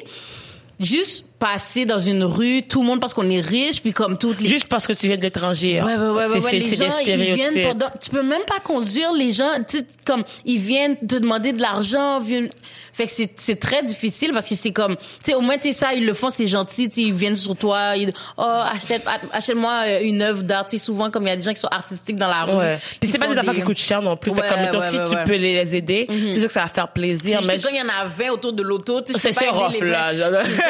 juste 0.78 1.24
passer 1.40 1.86
dans 1.86 1.98
une 1.98 2.22
rue, 2.22 2.62
tout 2.62 2.82
le 2.82 2.86
monde 2.86 3.00
pense 3.00 3.14
qu'on 3.14 3.28
est 3.30 3.40
riche 3.40 3.80
puis 3.82 3.92
comme 3.92 4.18
toutes 4.18 4.40
les 4.40 4.48
Juste 4.48 4.68
parce 4.68 4.86
que 4.86 4.92
tu 4.92 5.06
viens 5.08 5.16
de 5.16 5.22
l'étranger. 5.22 5.80
Ouais, 5.82 5.96
ouais, 5.96 5.98
ouais, 5.98 6.26
ouais, 6.26 6.26
ouais. 6.38 6.40
c'est- 6.50 6.58
Les 6.58 6.76
gens, 6.76 6.98
ils 7.04 7.34
viennent 7.34 7.68
pendant, 7.68 7.90
tu 8.00 8.10
peux 8.10 8.22
même 8.22 8.44
pas 8.46 8.60
conduire 8.62 9.12
les 9.12 9.32
gens, 9.32 9.50
tu 9.66 9.78
sais, 9.78 9.86
comme, 10.04 10.22
ils 10.44 10.60
viennent 10.60 10.96
te 10.98 11.16
demander 11.16 11.52
de 11.52 11.60
l'argent, 11.62 12.20
viennent, 12.20 12.50
fait 12.92 13.06
que 13.06 13.12
c'est, 13.12 13.30
c'est 13.36 13.56
très 13.58 13.82
difficile 13.82 14.32
parce 14.34 14.46
que 14.48 14.54
c'est 14.54 14.72
comme, 14.72 14.96
tu 14.96 15.02
sais, 15.30 15.34
au 15.34 15.40
moins, 15.40 15.56
tu 15.56 15.68
sais, 15.68 15.72
ça, 15.72 15.94
ils 15.94 16.04
le 16.04 16.12
font, 16.12 16.28
c'est 16.28 16.46
gentil, 16.46 16.88
tu 16.90 16.96
sais, 16.96 17.02
ils 17.02 17.14
viennent 17.14 17.36
sur 17.36 17.56
toi, 17.56 17.96
ils, 17.96 18.12
oh, 18.36 18.42
achète, 18.42 19.02
achète-moi 19.32 19.82
euh, 19.86 20.00
une 20.02 20.20
œuvre 20.20 20.42
d'art, 20.42 20.66
tu 20.66 20.76
sais, 20.78 20.84
souvent, 20.84 21.10
comme 21.10 21.22
il 21.26 21.30
y 21.30 21.32
a 21.32 21.36
des 21.36 21.42
gens 21.42 21.54
qui 21.54 21.60
sont 21.60 21.68
artistiques 21.68 22.16
dans 22.16 22.28
la 22.28 22.44
rue. 22.44 22.56
Ouais. 22.56 22.78
Puis 23.00 23.08
c'est 23.10 23.18
pas 23.18 23.28
des 23.28 23.38
affaires 23.38 23.54
qui 23.54 23.62
coûtent 23.62 23.78
cher 23.78 24.02
non 24.02 24.16
plus. 24.16 24.30
Fait 24.34 24.42
Ouais, 24.42 24.48
comme 24.48 24.60
mettons, 24.60 24.80
ouais, 24.80 24.90
si 24.90 24.98
ouais, 24.98 25.08
tu 25.08 25.14
ouais. 25.16 25.24
peux 25.24 25.36
les 25.36 25.74
aider, 25.74 26.06
c'est 26.08 26.38
sûr 26.40 26.48
que 26.48 26.52
ça 26.52 26.62
va 26.64 26.68
faire 26.68 26.88
plaisir. 26.92 27.40
quand 27.40 27.68
il 27.70 27.76
y 27.76 27.80
en 27.80 27.88
a 27.88 28.04
20 28.06 28.30
autour 28.32 28.52
de 28.52 28.62
l'auto, 28.62 29.00
tu 29.00 29.12
sais, 29.12 29.18
je 29.18 29.22
C'est 29.22 29.46
peux 29.46 29.56
pas 29.56 29.68
aider 29.70 29.80
les 29.80 29.90
là. 29.90 30.12
20. 30.12 30.42
C'est 30.44 30.56
ça, 30.56 30.62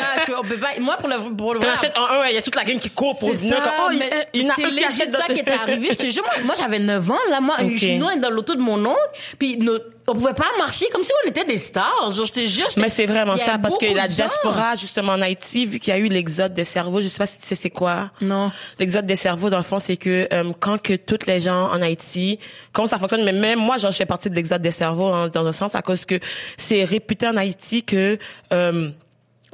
je 0.60 0.74
pas, 0.74 0.80
moi, 0.80 0.96
pour 0.96 1.08
le, 1.08 1.34
pour 1.36 1.54
le 1.54 1.60
achète 1.68 1.96
en 1.96 2.04
un, 2.06 2.26
il 2.28 2.34
y 2.34 2.38
a 2.38 2.42
toute 2.42 2.54
la 2.56 2.64
gang 2.64 2.78
qui 2.78 2.90
court 2.90 3.18
pour 3.18 3.28
comme, 3.30 3.38
oh, 3.86 3.90
il, 3.92 4.02
il 4.34 4.42
y 4.44 4.46
en 4.46 4.52
a 4.52 4.54
c'est 4.56 4.64
un 4.64 4.68
qui 4.68 4.80
ça 5.12 5.24
qui 5.26 5.38
est 5.40 5.48
arrivé. 5.50 5.88
Je 5.92 5.96
te 5.96 6.08
jure, 6.08 6.22
moi, 6.24 6.44
moi, 6.44 6.54
j'avais 6.58 6.78
9 6.78 7.10
ans, 7.10 7.16
là, 7.30 7.40
moi, 7.40 7.56
Ok. 7.60 7.70
je 7.72 7.76
suis 7.76 7.98
nous, 7.98 8.06
on 8.06 8.10
est 8.10 8.18
dans 8.20 8.30
l'auto 8.30 8.54
de 8.54 8.60
mon 8.60 8.84
oncle, 8.84 8.98
puis 9.38 9.56
nos- 9.56 9.78
on 10.08 10.14
pouvait 10.14 10.34
pas 10.34 10.46
marcher 10.58 10.86
comme 10.92 11.04
si 11.04 11.12
on 11.24 11.28
était 11.28 11.44
des 11.44 11.58
stars. 11.58 12.10
Genre, 12.10 12.26
je 12.26 12.32
te 12.32 12.44
jure, 12.44 12.66
Mais 12.78 12.88
c'est 12.88 13.06
vraiment 13.06 13.36
ça, 13.36 13.58
parce 13.58 13.78
que 13.78 13.94
la 13.94 14.08
diaspora, 14.08 14.74
justement, 14.74 15.12
en 15.12 15.20
Haïti, 15.22 15.66
vu 15.66 15.78
qu'il 15.78 15.92
y 15.92 15.96
a 15.96 15.98
eu 16.00 16.08
l'exode 16.08 16.52
des 16.52 16.64
cerveaux, 16.64 17.00
je 17.00 17.06
sais 17.06 17.18
pas 17.18 17.26
si 17.26 17.40
tu 17.40 17.46
sais 17.46 17.54
c'est 17.54 17.70
quoi. 17.70 18.10
Non. 18.20 18.50
L'exode 18.80 19.06
des 19.06 19.14
cerveaux, 19.14 19.50
dans 19.50 19.56
le 19.58 19.62
fond, 19.62 19.78
c'est 19.78 19.96
que 19.96 20.26
euh, 20.32 20.52
quand 20.58 20.78
que 20.82 20.94
toutes 20.94 21.26
les 21.26 21.38
gens 21.38 21.68
en 21.70 21.80
Haïti, 21.80 22.40
comment 22.72 22.88
ça 22.88 22.98
fonctionne, 22.98 23.22
mais 23.24 23.32
même 23.32 23.60
moi, 23.60 23.78
j'en 23.78 23.92
fais 23.92 24.06
partie 24.06 24.28
de 24.30 24.34
l'exode 24.34 24.62
des 24.62 24.72
cerveaux, 24.72 25.08
hein, 25.08 25.28
dans 25.32 25.46
un 25.46 25.52
sens, 25.52 25.74
à 25.76 25.82
cause 25.82 26.04
que 26.04 26.18
c'est 26.56 26.82
réputé 26.84 27.28
en 27.28 27.36
Haïti 27.36 27.84
que... 27.84 28.18
euh, 28.52 28.90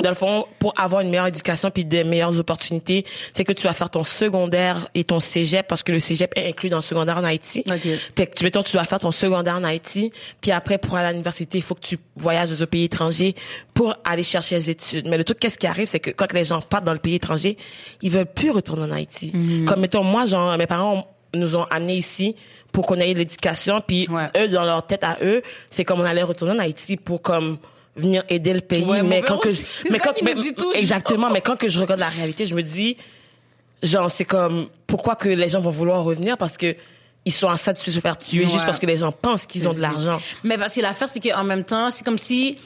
dans 0.03 0.11
le 0.11 0.15
fond, 0.15 0.45
pour 0.59 0.75
avoir 0.79 1.01
une 1.01 1.09
meilleure 1.09 1.27
éducation 1.29 1.71
puis 1.71 1.85
des 1.87 2.05
meilleures 2.05 2.39
opportunités, 2.39 3.07
c'est 3.33 3.45
que 3.45 3.53
tu 3.53 3.63
vas 3.67 3.73
faire 3.73 3.89
ton 3.89 4.05
secondaire 4.05 4.89
et 4.95 5.05
ton 5.05 5.21
cégep 5.21 5.67
parce 5.67 5.83
que 5.83 5.91
le 5.93 6.01
cégep 6.01 6.33
est 6.37 6.49
inclus 6.49 6.69
dans 6.69 6.77
le 6.77 6.83
secondaire 6.83 7.17
en 7.17 7.25
Haïti. 7.25 7.65
Ok. 7.67 7.89
Puis 8.15 8.27
tu 8.37 8.45
mettons, 8.45 8.63
tu 8.63 8.77
vas 8.77 8.85
faire 8.85 8.99
ton 9.01 9.11
secondaire 9.11 9.55
en 9.57 9.65
Haïti, 9.65 10.13
puis 10.41 10.51
après 10.53 10.77
pour 10.79 10.97
aller 10.97 11.09
à 11.09 11.13
l'université, 11.13 11.59
il 11.59 11.63
faut 11.63 11.75
que 11.75 11.81
tu 11.87 11.99
voyages 12.17 12.51
dans 12.51 12.63
un 12.63 12.67
pays 12.67 12.85
étranger 12.85 13.35
pour 13.73 13.95
aller 14.05 14.23
chercher 14.23 14.57
les 14.57 14.71
études. 14.71 15.07
Mais 15.09 15.17
le 15.17 15.25
truc, 15.25 15.39
qu'est-ce 15.39 15.57
qui 15.59 15.67
arrive, 15.67 15.87
c'est 15.87 16.01
que 16.01 16.11
quand 16.11 16.31
les 16.33 16.45
gens 16.45 16.61
partent 16.61 16.85
dans 16.85 16.93
le 16.93 16.99
pays 16.99 17.15
étranger, 17.15 17.57
ils 18.03 18.11
veulent 18.11 18.27
plus 18.27 18.51
retourner 18.51 18.85
en 18.85 18.91
Haïti. 18.91 19.33
Comme 19.67 19.81
mettons, 19.81 20.03
moi, 20.05 20.27
genre, 20.27 20.57
mes 20.59 20.67
parents 20.67 21.07
nous 21.35 21.57
ont 21.57 21.65
amenés 21.71 21.97
ici 21.97 22.37
pour 22.73 22.87
qu'on 22.87 22.97
ait 22.97 23.15
l'éducation, 23.15 23.81
puis 23.81 24.07
Ouais. 24.11 24.27
eux, 24.37 24.49
dans 24.49 24.65
leur 24.65 24.87
tête 24.87 25.05
à 25.05 25.17
eux, 25.23 25.43
c'est 25.71 25.85
comme 25.87 26.01
on 26.01 26.05
allait 26.05 26.23
retourner 26.23 26.53
en 26.55 26.59
Haïti 26.59 26.97
pour 26.99 27.23
comme 27.23 27.57
venir 27.97 28.25
aider 28.29 28.53
le 28.53 28.61
pays. 28.61 28.85
Ouais, 28.85 29.03
mais 29.03 29.23
quand 29.23 29.39
que, 29.39 29.49
aussi. 29.49 29.67
Mais 29.91 29.99
quand, 29.99 30.13
mais- 30.23 30.35
toujours. 30.35 30.75
exactement, 30.75 31.31
mais 31.31 31.41
quand 31.41 31.57
que 31.57 31.69
je 31.69 31.81
regarde 31.81 32.01
la 32.01 32.09
réalité, 32.09 32.45
je 32.47 32.55
me 32.55 32.63
dis, 32.63 32.97
genre, 33.83 34.11
c'est 34.11 34.25
comme, 34.25 34.69
pourquoi 34.87 35.17
que 35.17 35.29
les 35.29 35.49
gens 35.49 35.61
vont 35.61 35.71
vouloir 35.71 36.05
revenir? 36.05 36.37
Parce 36.37 36.57
que 36.57 36.77
ils 37.25 37.33
sont 37.33 37.49
en 37.49 37.57
ça 37.57 37.73
de 37.73 37.79
se 37.79 37.91
faire 37.99 38.17
tuer 38.17 38.45
Ouais. 38.45 38.51
juste 38.51 38.65
parce 38.65 38.79
que 38.79 38.87
les 38.87 38.99
gens 38.99 39.11
pensent 39.11 39.47
qu'ils 39.47 39.67
ont 39.67 39.73
de 39.73 39.81
l'argent. 39.81 40.21
Mais 40.45 40.57
parce 40.59 40.75
que 40.75 40.81
l'affaire, 40.81 41.09
c'est 41.09 41.19
qu'en 41.21 41.43
même 41.43 41.65
temps, 41.65 41.91
c'est 41.91 42.05
comme 42.05 42.19
si 42.19 42.57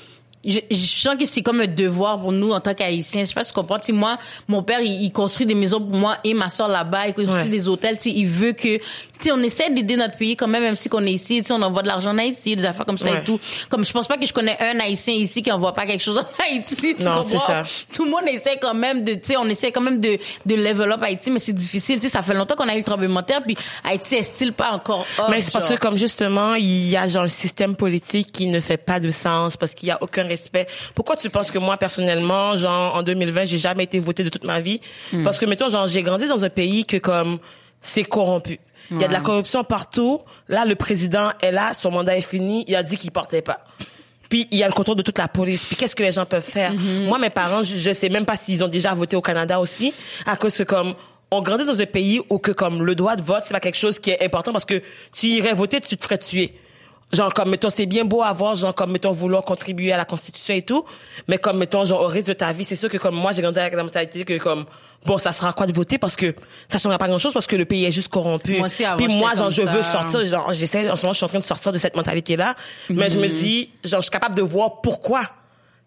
je, 0.45 0.59
je 0.71 0.77
sens 0.77 1.17
que 1.17 1.27
c'est 1.27 1.43
comme 1.43 1.61
un 1.61 1.67
devoir 1.67 2.19
pour 2.21 2.33
nous 2.33 2.53
en 2.53 2.61
tant 2.61 2.73
qu'haïtiens. 2.75 3.21
Je 3.23 3.29
sais 3.29 3.35
pas 3.35 3.45
si 3.45 3.51
tu 3.51 3.55
comprends. 3.55 3.79
Sais, 3.83 3.93
moi, 3.93 4.19
mon 4.49 4.63
père, 4.63 4.81
il, 4.81 5.03
il 5.03 5.13
construit 5.13 5.45
des 5.47 5.55
maisons 5.55 5.81
pour 5.81 5.95
moi 5.97 6.17
et 6.25 6.33
ma 6.35 6.49
soeur 6.49 6.69
là-bas. 6.69 7.09
Il 7.09 7.15
construit 7.15 7.35
Ouais. 7.43 7.49
des 7.49 7.69
hôtels. 7.69 7.99
Sais, 7.99 8.11
il 8.11 8.27
veut 8.27 8.53
que, 8.53 8.79
tu 8.79 8.83
sais, 9.21 9.33
on 9.33 9.39
essaie 9.43 9.69
d'aider 9.71 9.97
notre 9.97 10.17
pays 10.17 10.37
quand 10.37 10.49
même, 10.49 10.63
même 10.63 10.75
si 10.77 10.89
qu'on 10.89 11.05
est 11.05 11.13
ici. 11.13 11.41
Tu 11.43 11.49
sais, 11.49 11.53
on 11.53 11.61
envoie 11.61 11.83
de 11.83 11.89
l'argent 11.89 12.11
en 12.13 12.19
Haïti, 12.19 12.57
des 12.57 12.65
affaires 12.65 12.87
comme 12.87 12.97
ça 12.97 13.11
Ouais. 13.13 13.21
et 13.21 13.25
tout. 13.25 13.39
Comme 13.69 13.85
je 13.85 13.93
pense 13.93 14.07
pas 14.09 14.17
que 14.17 14.27
je 14.27 14.33
connais 14.33 14.57
un 14.61 14.81
haïtien 14.81 15.13
ici 15.15 15.43
qui 15.43 15.53
envoie 15.53 15.75
pas 15.75 15.85
quelque 15.87 16.03
chose 16.03 16.17
en 16.19 16.25
Haïti. 16.51 16.95
Tu 16.95 17.05
Non, 17.05 17.11
comprends? 17.23 17.39
ça. 17.47 17.65
Tout 17.93 18.05
le 18.07 18.11
monde 18.11 18.27
essaie 18.29 18.57
quand 18.61 18.75
même 18.75 19.05
de, 19.05 19.15
tu 19.15 19.21
sais, 19.25 19.37
on 19.37 19.47
essaie 19.47 19.73
quand 19.73 19.83
même 19.83 20.01
de, 20.01 20.19
de 20.47 20.55
level 20.55 20.91
up 20.93 21.03
Haïti, 21.03 21.31
mais 21.31 21.39
c'est 21.39 21.53
difficile. 21.53 21.97
Tu 22.01 22.07
sais, 22.07 22.13
ça 22.13 22.23
fait 22.23 22.33
longtemps 22.35 22.55
qu'on 22.57 22.69
a 22.69 22.75
eu 22.75 22.79
le 22.79 22.85
tremblement 22.85 23.21
de 23.21 23.27
terre, 23.27 23.43
puis 23.45 23.57
Haïti 23.85 24.15
est-il 24.15 24.53
pas 24.55 24.71
encore 24.73 25.05
Mais 25.31 25.43
c'est 25.43 25.53
parce 25.53 25.69
que 25.69 25.75
comme 25.77 25.99
justement, 25.99 26.55
il 26.55 26.89
y 26.89 26.97
a 26.97 27.07
genre 27.09 27.25
un 27.25 27.29
système 27.29 27.77
politique 27.77 28.33
qui 28.33 28.47
ne 28.47 28.61
fait 28.61 28.79
pas 28.79 29.01
de 29.01 29.11
sens 29.11 29.57
parce 29.59 29.75
qu'il 29.75 29.89
y 29.89 29.93
a 29.93 29.99
aucun 30.03 30.25
respect. 30.31 30.67
Pourquoi 30.95 31.17
tu 31.17 31.29
penses 31.31 31.51
que 31.51 31.59
moi 31.59 31.77
personnellement, 31.77 32.57
genre 32.57 32.97
en 32.97 33.03
2020, 33.03 33.45
j'ai 33.45 33.59
jamais 33.59 33.85
été 33.85 33.99
votée 33.99 34.25
de 34.25 34.29
toute 34.29 34.45
ma 34.45 34.61
vie? 34.61 34.81
Hmm. 35.13 35.25
Parce 35.25 35.39
que 35.39 35.47
mettons 35.47 35.69
genre 35.69 35.87
j'ai 35.87 36.03
grandi 36.03 36.27
dans 36.27 36.45
un 36.45 36.51
pays 36.51 36.85
que 36.85 36.97
comme 36.97 37.39
c'est 37.81 38.05
corrompu. 38.05 38.59
Il 38.91 39.01
y 39.01 39.05
a 39.05 39.09
de 39.09 39.13
la 39.13 39.21
corruption 39.21 39.63
partout. 39.63 40.21
Là, 40.49 40.65
le 40.65 40.75
président 40.75 41.31
est 41.43 41.53
là, 41.53 41.73
son 41.81 41.91
mandat 41.91 42.17
est 42.17 42.23
fini, 42.23 42.65
il 42.67 42.75
a 42.75 42.83
dit 42.83 42.97
qu'il 42.97 43.13
portait 43.13 43.43
pas. 43.43 43.61
Puis 44.29 44.49
il 44.51 44.59
y 44.59 44.65
a 44.65 44.67
le 44.67 44.73
contrôle 44.73 44.97
de 44.97 45.03
toute 45.03 45.19
la 45.19 45.29
police. 45.29 45.61
Puis 45.63 45.77
qu'est-ce 45.77 45.95
que 45.95 46.03
les 46.03 46.13
gens 46.13 46.25
peuvent 46.25 46.43
faire? 46.43 46.73
Mm-hmm. 46.73 47.07
Moi, 47.07 47.19
mes 47.19 47.31
parents, 47.31 47.63
je, 47.63 47.77
je 47.77 47.93
sais 47.93 48.09
même 48.09 48.25
pas 48.25 48.37
s'ils 48.37 48.65
ont 48.65 48.69
déjà 48.69 48.95
voté 48.95 49.17
au 49.17 49.21
Canada 49.21 49.61
aussi, 49.61 49.93
à 50.27 50.37
cause 50.37 50.57
que 50.57 50.63
comme 50.63 50.95
on 51.31 51.43
grandit 51.43 51.65
dans 51.65 51.81
un 51.81 51.87
pays 51.87 52.21
où 52.29 52.39
que 52.39 52.51
comme 52.51 52.85
le 52.85 52.95
droit 52.95 53.17
de 53.17 53.23
vote 53.23 53.43
c'est 53.45 53.55
pas 53.55 53.61
quelque 53.61 53.79
chose 53.79 53.99
qui 53.99 54.11
est 54.11 54.23
important 54.25 54.53
parce 54.53 54.65
que 54.65 54.83
tu 55.13 55.27
irais 55.27 55.53
voter, 55.53 55.81
tu 55.81 55.97
te 55.97 56.03
ferais 56.03 56.19
tuer. 56.19 56.55
Genre 57.13 57.33
comme 57.33 57.51
mettons 57.51 57.71
c'est 57.71 57.87
bien 57.87 58.05
beau 58.05 58.23
avoir 58.23 58.55
genre 58.55 58.75
comme 58.75 58.93
mettons 58.93 59.11
vouloir 59.13 59.43
contribuer 59.45 59.93
à 59.93 59.97
la 59.97 60.05
constitution 60.05 60.55
et 60.55 60.63
tout 60.63 60.85
mais 61.29 61.39
comme 61.39 61.59
mettons 61.59 61.85
genre 61.85 62.03
au 62.03 62.07
risque 62.07 62.29
de 62.29 62.33
ta 62.33 62.53
vie 62.53 62.65
c'est 62.65 62.77
sûr 62.77 62.89
que 62.89 62.99
comme 62.99 63.15
moi 63.17 63.33
j'ai 63.33 63.43
grandi 63.43 63.59
avec 63.59 63.75
la 63.75 63.83
mentalité 63.83 64.25
que 64.25 64.39
comme 64.39 64.65
bon 65.07 65.19
ça 65.19 65.33
sera 65.33 65.53
quoi 65.53 65.67
de 65.67 65.73
voter 65.73 65.99
parce 65.99 66.15
que 66.17 66.35
ça 66.69 66.79
changera 66.79 66.99
pas 66.99 67.09
grand 67.09 67.19
chose 67.19 67.33
parce 67.33 67.47
que 67.47 67.57
le 67.57 67.65
pays 67.65 67.85
est 67.85 67.93
juste 67.93 68.09
corrompu. 68.09 68.59
Moi 68.59 68.67
aussi, 68.67 68.85
avant, 68.85 68.97
puis 68.97 69.17
moi 69.17 69.35
genre 69.35 69.51
je 69.51 69.63
veux 69.63 69.83
sortir 69.83 70.25
genre 70.27 70.53
j'essaie 70.53 70.89
en 70.91 70.97
ce 70.97 71.03
moment 71.03 71.13
je 71.13 71.19
suis 71.19 71.25
en 71.25 71.29
train 71.29 71.41
de 71.41 71.45
sortir 71.45 71.73
de 71.73 71.79
cette 71.79 71.97
mentalité 71.97 72.37
là 72.37 72.55
mais 72.89 73.11
je 73.11 73.19
me 73.19 73.27
dis 73.27 73.71
genre 73.85 74.01
je 74.01 74.05
suis 74.05 74.11
capable 74.11 74.35
de 74.37 74.43
voir 74.43 74.81
pourquoi 74.81 75.23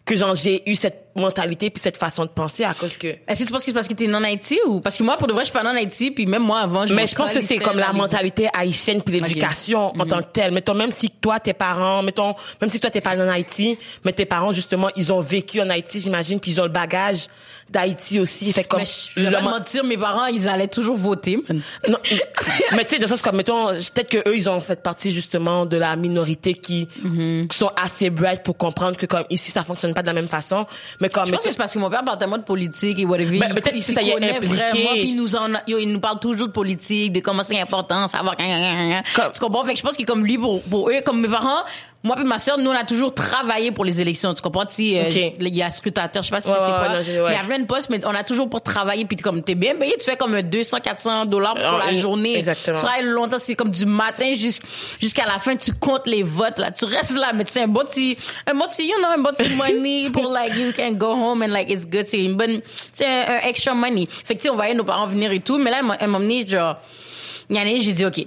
que 0.04 0.14
genre 0.16 0.34
j'ai 0.34 0.68
eu 0.68 0.74
cette 0.74 1.03
mentalité 1.16 1.70
puis 1.70 1.82
cette 1.82 1.96
façon 1.96 2.24
de 2.24 2.30
penser 2.30 2.64
à 2.64 2.74
cause 2.74 2.96
que 2.96 3.08
Est-ce 3.26 3.40
que 3.40 3.46
tu 3.46 3.52
penses 3.52 3.60
que 3.60 3.66
c'est 3.66 3.72
parce 3.72 3.88
que 3.88 3.94
t'es 3.94 4.06
non 4.06 4.18
en 4.18 4.24
Haïti 4.24 4.58
ou? 4.66 4.80
Parce 4.80 4.96
que 4.96 5.02
moi 5.02 5.16
pour 5.16 5.26
de 5.26 5.32
vrai 5.32 5.42
je 5.42 5.50
suis 5.50 5.58
pas 5.58 5.64
en 5.64 5.74
Haïti 5.74 6.10
puis 6.10 6.26
même 6.26 6.42
moi 6.42 6.60
avant 6.60 6.86
je 6.86 6.94
mais 6.94 7.06
je 7.06 7.14
pense 7.14 7.32
que 7.32 7.40
c'est 7.40 7.58
comme 7.58 7.78
la 7.78 7.92
mentalité 7.92 8.48
haïtienne 8.52 9.02
puis 9.02 9.20
l'éducation 9.20 9.92
en 9.98 10.06
tant 10.06 10.18
que 10.18 10.32
telle. 10.32 10.52
Mettons, 10.52 10.74
même 10.74 10.92
si 10.92 11.10
toi, 11.10 11.40
tes 11.40 11.52
parents, 11.52 12.02
mettons, 12.02 12.34
même 12.60 12.70
si 12.70 12.80
toi, 12.80 12.90
t'es 12.90 13.00
pas 13.00 13.16
né 13.16 13.22
en 13.22 13.28
Haïti, 13.28 13.78
mais 14.04 14.12
tes 14.12 14.26
parents, 14.26 14.52
justement, 14.52 14.88
ils 14.96 15.12
ont 15.12 15.20
vécu 15.20 15.60
en 15.60 15.68
Haïti, 15.68 16.00
j'imagine, 16.00 16.40
puis 16.40 16.52
ils 16.52 16.60
ont 16.60 16.64
le 16.64 16.70
bagage 16.70 17.26
d'Haïti 17.70 18.20
aussi. 18.20 18.52
Fait 18.52 18.64
comme, 18.64 18.80
Mais 18.80 18.86
je 18.86 19.20
vais 19.20 19.30
pas 19.30 19.40
mentir 19.40 19.84
mes 19.84 19.96
parents 19.96 20.26
ils 20.26 20.48
allaient 20.48 20.68
toujours 20.68 20.96
voter 20.96 21.38
man. 21.48 21.62
non, 21.88 21.98
mais 22.72 22.84
tu 22.84 22.94
sais, 22.94 22.98
de 22.98 23.06
sens 23.06 23.22
comme, 23.22 23.36
mettons, 23.36 23.68
peut-être 23.68 24.08
que 24.08 24.28
eux, 24.28 24.36
ils 24.36 24.48
ont 24.48 24.60
fait 24.60 24.82
partie, 24.82 25.12
justement, 25.12 25.66
de 25.66 25.76
la 25.76 25.96
minorité 25.96 26.54
qui, 26.54 26.88
qui 27.48 27.56
sont 27.56 27.70
assez 27.80 28.10
bright 28.10 28.42
pour 28.42 28.56
comprendre 28.56 28.96
que, 28.96 29.06
comme, 29.06 29.24
ici, 29.30 29.50
ça 29.50 29.64
fonctionne 29.64 29.94
pas 29.94 30.02
de 30.02 30.06
la 30.06 30.12
même 30.12 30.28
façon. 30.28 30.66
Mais 31.00 31.03
comme, 31.12 31.26
Je 31.26 31.32
pense 31.32 31.42
que 31.44 31.50
c'est 31.50 31.56
parce 31.56 31.72
que 31.74 31.78
mon 31.78 31.90
père 31.90 32.04
parle 32.04 32.18
tellement 32.18 32.38
de 32.38 32.42
politique 32.44 32.98
et 32.98 33.04
whatever. 33.04 33.38
Ben, 33.38 33.46
Il- 33.50 33.54
peut-être 33.54 33.82
s'y 33.82 33.92
ça 33.92 34.02
y 34.02 34.10
est 34.10 34.38
vraiment. 34.40 34.70
Puis 34.92 35.10
il 35.10 35.16
nous 35.16 35.36
en, 35.36 35.48
yo, 35.66 35.78
il 35.78 35.92
nous 35.92 36.00
parle 36.00 36.18
toujours 36.20 36.46
de 36.48 36.52
politique, 36.52 37.12
de 37.12 37.20
comment 37.20 37.42
c'est 37.44 37.60
important, 37.60 38.06
savoir. 38.08 38.36
Comme- 38.36 39.32
Tu 39.32 39.40
comprends? 39.40 39.64
Fait 39.64 39.72
que 39.72 39.78
je 39.78 39.82
pense 39.84 39.96
que 39.96 40.04
comme 40.04 40.24
lui, 40.24 40.38
pour, 40.38 40.62
pour 40.62 40.88
eux, 40.90 41.00
comme 41.04 41.20
mes 41.20 41.28
parents, 41.28 41.62
moi 42.04 42.16
et 42.20 42.24
ma 42.24 42.38
sœur, 42.38 42.58
nous, 42.58 42.70
on 42.70 42.74
a 42.74 42.84
toujours 42.84 43.12
travaillé 43.14 43.72
pour 43.72 43.84
les 43.84 44.00
élections. 44.00 44.32
Tu 44.34 44.42
comprends? 44.42 44.64
Si, 44.68 44.96
euh, 44.96 45.04
Ok. 45.06 45.14
il 45.40 45.54
y 45.56 45.62
a 45.62 45.70
scrutateur, 45.70 46.22
je 46.22 46.28
sais 46.28 46.30
pas 46.34 46.40
si 46.40 46.48
Ouais, 46.48 46.54
c'est 46.54 46.70
quoi. 46.70 46.88
non, 46.90 47.00
je- 47.02 47.12
ouais. 47.12 47.28
Mais 47.30 47.34
il 47.34 47.36
y 47.36 47.40
a 47.40 47.44
plein 47.44 47.58
de 47.58 47.64
postes, 47.66 47.88
mais 47.90 48.04
on 48.06 48.14
a 48.14 48.22
toujours 48.22 48.48
pour 48.50 48.60
travailler. 48.62 49.04
Puis 49.06 49.16
comme 49.16 49.42
t'es 49.42 49.54
bien 49.54 49.74
payé, 49.76 49.94
tu 49.98 50.04
fais 50.04 50.16
comme 50.16 50.40
200, 50.42 50.78
400 50.84 51.24
dollars 51.26 51.54
pour 51.54 51.64
Ah, 51.64 51.86
la 51.86 51.92
une- 51.92 51.98
journée. 51.98 52.36
exactement. 52.38 52.76
Tu 52.78 52.84
travailles 52.84 53.04
longtemps, 53.06 53.38
c'est 53.40 53.54
comme 53.54 53.70
du 53.70 53.86
matin 53.86 54.32
jus- 54.34 54.60
jusqu'à 55.00 55.24
la 55.24 55.38
fin, 55.38 55.56
tu 55.56 55.72
comptes 55.72 56.06
les 56.06 56.22
votes, 56.22 56.58
là. 56.58 56.70
Tu 56.70 56.84
restes 56.84 57.16
là, 57.16 57.32
mais 57.34 57.44
tu 57.44 57.52
sais, 57.52 57.62
un 57.62 57.68
bon 57.68 57.80
petit, 57.84 58.16
un 58.46 58.54
bon 58.54 58.68
petit, 58.68 58.86
you 58.86 58.96
know, 58.98 59.08
un 59.08 59.18
bon 59.22 59.30
petit 59.34 59.50
money 59.56 60.10
pour 60.12 60.30
like, 60.30 60.54
you 60.56 60.72
can 60.76 60.92
go 60.92 61.06
home 61.14 61.42
and 61.42 61.48
like, 61.48 61.70
it's 61.70 61.86
good. 61.86 62.06
C'est 62.06 62.22
une 62.22 62.36
bonne, 62.36 62.60
c'est 62.92 63.06
un, 63.06 63.24
un 63.42 63.48
extra 63.48 63.74
money. 63.74 64.06
Fait 64.10 64.34
que 64.34 64.40
tu 64.40 64.44
sais, 64.44 64.50
on 64.50 64.56
voyait 64.56 64.74
nos 64.74 64.84
parents 64.84 65.06
venir 65.06 65.32
et 65.32 65.40
tout, 65.40 65.56
mais 65.58 65.70
là, 65.70 65.78
elle 65.80 65.86
m'a- 65.86 66.18
emmené, 66.18 66.46
genre, 66.46 66.76
il 67.48 67.56
y 67.56 67.58
en 67.58 67.62
a 67.62 67.68
une, 67.70 67.80
j'ai 67.80 67.92
dit, 67.92 68.04
OK, 68.04 68.26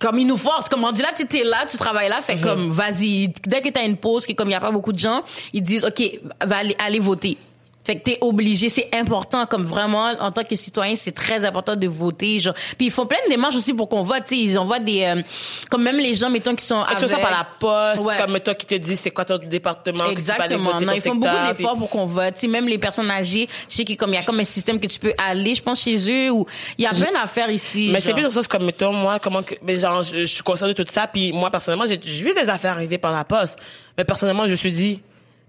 comme 0.00 0.18
ils 0.18 0.26
nous 0.26 0.36
forcent, 0.36 0.68
comme 0.68 0.84
on 0.84 0.92
dit 0.92 1.02
là, 1.02 1.08
tu 1.14 1.38
es 1.38 1.44
là, 1.44 1.64
tu 1.68 1.76
travailles 1.76 2.08
là, 2.08 2.20
fait 2.20 2.40
comme, 2.40 2.70
vas-y, 2.70 3.28
dès 3.46 3.62
que 3.62 3.70
t'as 3.70 3.86
une 3.86 3.96
pause, 3.96 4.26
que 4.26 4.32
comme 4.32 4.48
il 4.48 4.52
y 4.52 4.54
a 4.54 4.60
pas 4.60 4.70
beaucoup 4.70 4.92
de 4.92 4.98
gens, 4.98 5.22
ils 5.52 5.62
disent, 5.62 5.84
OK, 5.84 6.02
va 6.44 6.58
aller, 6.58 6.76
aller 6.78 6.98
voter. 6.98 7.38
Fait 7.86 7.96
que 7.96 8.02
t'es 8.02 8.18
obligé, 8.20 8.68
c'est 8.68 8.88
important, 8.94 9.46
comme 9.46 9.64
vraiment, 9.64 10.10
en 10.18 10.32
tant 10.32 10.42
que 10.42 10.56
citoyen, 10.56 10.96
c'est 10.96 11.12
très 11.14 11.44
important 11.44 11.76
de 11.76 11.86
voter, 11.86 12.40
genre. 12.40 12.54
Puis 12.76 12.86
ils 12.88 12.90
font 12.90 13.06
plein 13.06 13.18
de 13.26 13.30
démarches 13.30 13.54
aussi 13.54 13.72
pour 13.72 13.88
qu'on 13.88 14.02
vote, 14.02 14.24
tu 14.26 14.34
sais, 14.34 14.40
ils 14.42 14.58
envoient 14.58 14.80
des, 14.80 15.04
euh, 15.04 15.22
comme 15.70 15.84
même 15.84 15.98
les 15.98 16.14
gens, 16.14 16.28
mettons, 16.28 16.56
qui 16.56 16.64
sont 16.64 16.82
Ah, 16.86 16.96
tu 16.98 17.06
ça 17.08 17.16
par 17.18 17.30
la 17.30 17.46
poste, 17.60 18.00
Ouais. 18.04 18.16
comme 18.18 18.40
toi 18.40 18.54
qui 18.56 18.66
te 18.66 18.74
dit 18.74 18.96
c'est 18.96 19.12
quoi 19.12 19.24
ton 19.24 19.38
département, 19.38 20.04
que 20.10 20.14
tu 20.16 20.20
vas 20.22 20.34
aller 20.34 20.42
Exactement. 20.54 20.72
voter 20.72 20.84
Non, 20.84 20.90
ton 20.92 20.96
ils 20.98 21.02
font 21.02 21.12
secteur, 21.12 21.32
beaucoup 21.32 21.44
puis- 21.54 21.56
d'efforts 21.62 21.78
pour 21.78 21.90
qu'on 21.90 22.06
vote. 22.06 22.34
Tu 22.34 22.40
sais, 22.40 22.48
même 22.48 22.66
les 22.66 22.78
personnes 22.78 23.10
âgées, 23.10 23.48
je 23.68 23.76
sais 23.76 23.84
qu'il 23.84 23.96
comme 23.96 24.10
il 24.10 24.16
y 24.16 24.18
a 24.18 24.24
comme 24.24 24.40
un 24.40 24.44
système 24.44 24.80
que 24.80 24.88
tu 24.88 24.98
peux 24.98 25.12
aller, 25.16 25.54
je 25.54 25.62
pense 25.62 25.80
chez 25.82 25.96
eux 26.10 26.30
ou 26.32 26.44
il 26.78 26.82
y 26.82 26.86
a 26.86 26.90
plein 26.90 27.12
d'affaires 27.12 27.50
ici. 27.50 27.90
Mais 27.92 28.00
c'est 28.00 28.12
plus 28.14 28.22
dans 28.24 28.30
sens 28.30 28.48
comme 28.48 28.64
mettons 28.64 28.92
moi 28.92 29.20
comment 29.20 29.42
que 29.44 29.54
mais 29.62 29.76
genre 29.76 30.02
je, 30.02 30.22
je 30.22 30.24
suis 30.26 30.42
consciente 30.42 30.70
de 30.70 30.82
tout 30.82 30.90
ça 30.90 31.06
puis 31.06 31.32
moi 31.32 31.50
personnellement 31.50 31.84
j'ai 31.86 31.96
vu 31.98 32.32
des 32.34 32.48
affaires 32.48 32.72
arriver 32.72 32.98
par 32.98 33.12
la 33.12 33.22
poste 33.24 33.58
mais 33.96 34.04
personnellement 34.04 34.44
je 34.46 34.50
me 34.50 34.56
suis 34.56 34.72
dit 34.72 35.00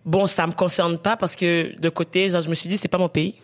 bon 0.08 0.26
ça 0.26 0.48
me 0.48 0.54
concerne 0.54 0.98
pas 0.98 1.18
parce 1.18 1.36
que 1.36 1.80
de 1.80 1.90
côté 1.90 2.30
genre 2.30 2.42
je 2.42 2.50
me 2.50 2.56
suis 2.56 2.70
dit 2.70 2.78
c'est 2.78 2.88
pas 2.88 2.98
mon 2.98 3.10
pays 3.10 3.36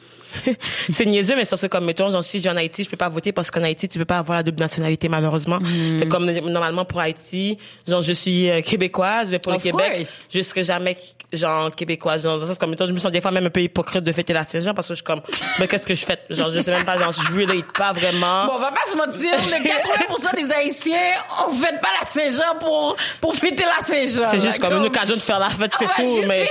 c'est 0.93 1.05
niaiseux 1.05 1.35
mais 1.35 1.45
sur 1.45 1.57
ce 1.57 1.67
comme 1.67 1.85
mettons 1.85 2.09
genre 2.11 2.23
si 2.23 2.39
je 2.39 2.43
vais 2.45 2.49
en 2.49 2.57
Haïti 2.57 2.83
je 2.83 2.89
peux 2.89 2.97
pas 2.97 3.09
voter 3.09 3.31
parce 3.31 3.51
qu'en 3.51 3.63
Haïti 3.63 3.87
tu 3.87 3.97
peux 3.99 4.05
pas 4.05 4.17
avoir 4.17 4.37
la 4.37 4.43
double 4.43 4.59
nationalité 4.59 5.09
malheureusement 5.09 5.59
Mm. 5.63 5.99
Fait 5.99 6.07
comme 6.07 6.29
normalement 6.31 6.85
pour 6.85 6.99
Haïti 6.99 7.57
genre 7.87 8.01
je 8.01 8.11
suis 8.11 8.49
euh, 8.49 8.61
québécoise 8.61 9.27
mais 9.29 9.39
pour 9.39 9.51
le 9.51 9.59
Québec 9.59 10.05
je 10.33 10.41
serai 10.41 10.63
jamais 10.63 10.97
genre 11.31 11.71
québécoise 11.75 12.23
genre 12.23 12.35
dans 12.37 12.41
le 12.43 12.47
sens 12.49 12.57
comme 12.57 12.71
mettons 12.71 12.85
je 12.85 12.91
me 12.91 12.99
sens 12.99 13.11
des 13.11 13.21
fois 13.21 13.31
même 13.31 13.45
un 13.45 13.49
peu 13.49 13.61
hypocrite 13.61 14.03
de 14.03 14.11
fêter 14.11 14.33
la 14.33 14.43
Saint-Jean 14.43 14.73
parce 14.73 14.87
que 14.87 14.93
je 14.93 14.97
suis 14.97 15.03
comme 15.03 15.21
mais 15.59 15.67
qu'est-ce 15.67 15.85
que 15.85 15.95
je 15.95 16.05
fais 16.05 16.19
genre 16.29 16.49
je 16.49 16.59
sais 16.59 16.71
même 16.71 16.85
pas 16.85 16.97
genre 16.97 17.11
je 17.11 17.33
relate 17.33 17.71
pas 17.77 17.93
vraiment 17.93 18.45
Bon, 18.45 18.53
on 18.55 18.59
va 18.59 18.71
pas 18.71 18.89
se 18.89 18.95
mentir, 18.95 19.31
le 19.31 19.63
80% 20.33 20.35
des 20.35 20.51
Haïtiens, 20.51 20.97
on 21.47 21.51
fête 21.51 21.79
pas 21.81 21.89
la 22.01 22.07
Saint-Jean 22.07 22.59
pour, 22.59 22.95
pour 23.21 23.35
fêter 23.35 23.63
la 23.63 23.83
Saint-Jean. 23.83 24.29
C'est 24.31 24.41
juste 24.41 24.59
comme 24.59 24.73
une 24.73 24.85
occasion 24.85 25.15
de 25.15 25.21
faire 25.21 25.39
la 25.39 25.49
fête, 25.49 25.71
c'est 25.77 25.85
On 25.85 25.87
va 25.87 25.93
tout. 25.95 26.27
Mais 26.27 26.49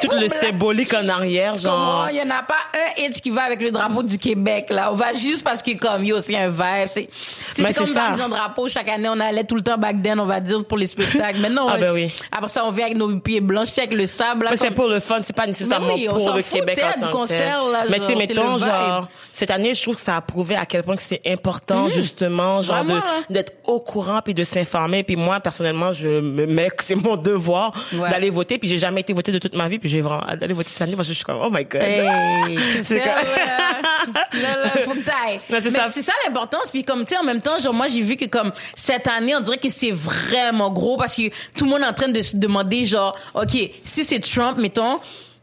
tout 0.00 0.16
le 0.16 0.28
symbolique 0.28 0.94
en 0.94 1.08
arrière, 1.08 1.56
genre. 1.56 2.08
Il 2.10 2.16
y 2.16 2.22
en 2.22 2.30
a 2.30 2.42
pas 2.42 2.58
un 2.76 3.09
qui 3.12 3.30
va 3.30 3.42
avec 3.42 3.60
le 3.62 3.70
drapeau 3.70 4.02
du 4.02 4.18
Québec, 4.18 4.66
là. 4.70 4.92
On 4.92 4.94
va 4.96 5.12
juste 5.12 5.42
parce 5.42 5.62
que, 5.62 5.76
comme, 5.78 6.04
yo, 6.04 6.20
c'est 6.20 6.36
un 6.36 6.48
vibe. 6.48 6.88
C'est, 6.88 7.08
c'est, 7.54 7.74
comme 7.74 7.86
ça. 7.86 8.14
drapeau. 8.28 8.68
Chaque 8.68 8.88
année, 8.88 9.08
on 9.08 9.18
allait 9.20 9.44
tout 9.44 9.54
le 9.56 9.62
temps 9.62 9.78
back 9.78 10.02
then, 10.02 10.18
on 10.20 10.26
va 10.26 10.40
dire, 10.40 10.64
pour 10.64 10.78
les 10.78 10.86
spectacles. 10.86 11.40
Maintenant, 11.40 11.66
Ah, 11.68 11.74
on- 11.76 11.80
ben 11.80 11.92
oui. 11.92 12.12
après 12.30 12.48
ça, 12.48 12.64
on 12.64 12.70
vient 12.70 12.86
avec 12.86 12.96
nos 12.96 13.18
pieds 13.20 13.40
blancs, 13.40 13.66
avec 13.78 13.92
le 13.92 14.06
sable, 14.06 14.44
là. 14.44 14.50
Mais 14.52 14.56
c'est 14.56 14.70
pour 14.70 14.86
le 14.88 15.00
fun, 15.00 15.18
c'est 15.24 15.34
pas 15.34 15.46
nécessairement 15.46 15.94
oui, 15.94 16.06
pour 16.08 16.32
le 16.34 16.42
fout, 16.42 16.60
Québec 16.60 16.80
en 16.96 16.98
du 16.98 17.04
tant 17.06 17.10
concert, 17.10 17.62
Mais 17.90 17.98
tu 18.00 18.14
mettons, 18.16 18.58
genre, 18.58 19.08
cette 19.32 19.50
année, 19.50 19.74
je 19.74 19.82
trouve 19.82 19.96
que 19.96 20.02
ça 20.02 20.16
a 20.16 20.20
prouvé 20.20 20.56
à 20.56 20.66
quel 20.66 20.82
point 20.82 20.96
que 20.96 21.02
c'est 21.02 21.22
important, 21.26 21.88
justement, 21.88 22.62
genre, 22.62 22.76
Vraiment, 22.84 22.94
de, 22.94 23.00
là. 23.00 23.04
d'être 23.30 23.52
au 23.64 23.80
courant 23.80 24.20
puis 24.24 24.34
de 24.34 24.44
s'informer. 24.44 25.02
Puis 25.02 25.16
moi, 25.16 25.40
personnellement, 25.40 25.92
je 25.92 26.08
me 26.08 26.46
mets 26.46 26.68
que 26.70 26.84
c'est 26.84 26.94
mon 26.94 27.16
devoir 27.16 27.72
Ouais. 27.92 28.10
d'aller 28.10 28.30
voter. 28.30 28.58
Puis 28.58 28.68
j'ai 28.68 28.78
jamais 28.78 29.00
été 29.00 29.12
voté 29.12 29.32
de 29.32 29.38
toute 29.38 29.54
ma 29.54 29.68
vie. 29.68 29.78
Puis 29.78 29.88
j'ai 29.88 30.00
vraiment 30.00 30.24
d'aller 30.38 30.54
voter 30.54 30.70
cette 30.70 30.82
année 30.82 30.96
parce 30.96 31.08
que 31.08 31.12
je 31.14 31.16
suis 31.18 31.24
comme, 31.24 31.40
oh 31.42 31.50
my 31.50 31.64
god. 31.64 31.82
Hey, 31.82 32.58
C'est 32.82 32.99
c'est 35.92 36.02
ça 36.02 36.12
l'importance. 36.26 36.70
Puis 36.70 36.84
comme 36.84 37.04
tu 37.04 37.14
sais, 37.14 37.20
en 37.20 37.24
même 37.24 37.40
temps, 37.40 37.58
genre 37.58 37.74
moi 37.74 37.88
j'ai 37.88 38.02
vu 38.02 38.16
que 38.16 38.26
comme 38.26 38.52
cette 38.74 39.08
année, 39.08 39.34
on 39.34 39.40
dirait 39.40 39.58
que 39.58 39.68
c'est 39.68 39.90
vraiment 39.90 40.70
gros 40.70 40.96
parce 40.96 41.16
que 41.16 41.28
tout 41.56 41.64
le 41.64 41.70
monde 41.70 41.82
est 41.82 41.86
en 41.86 41.92
train 41.92 42.08
de 42.08 42.20
se 42.20 42.36
demander 42.36 42.84
genre, 42.84 43.16
ok, 43.34 43.56
si 43.84 44.04
c'est 44.04 44.20
Trump, 44.20 44.58
mettons. 44.58 45.00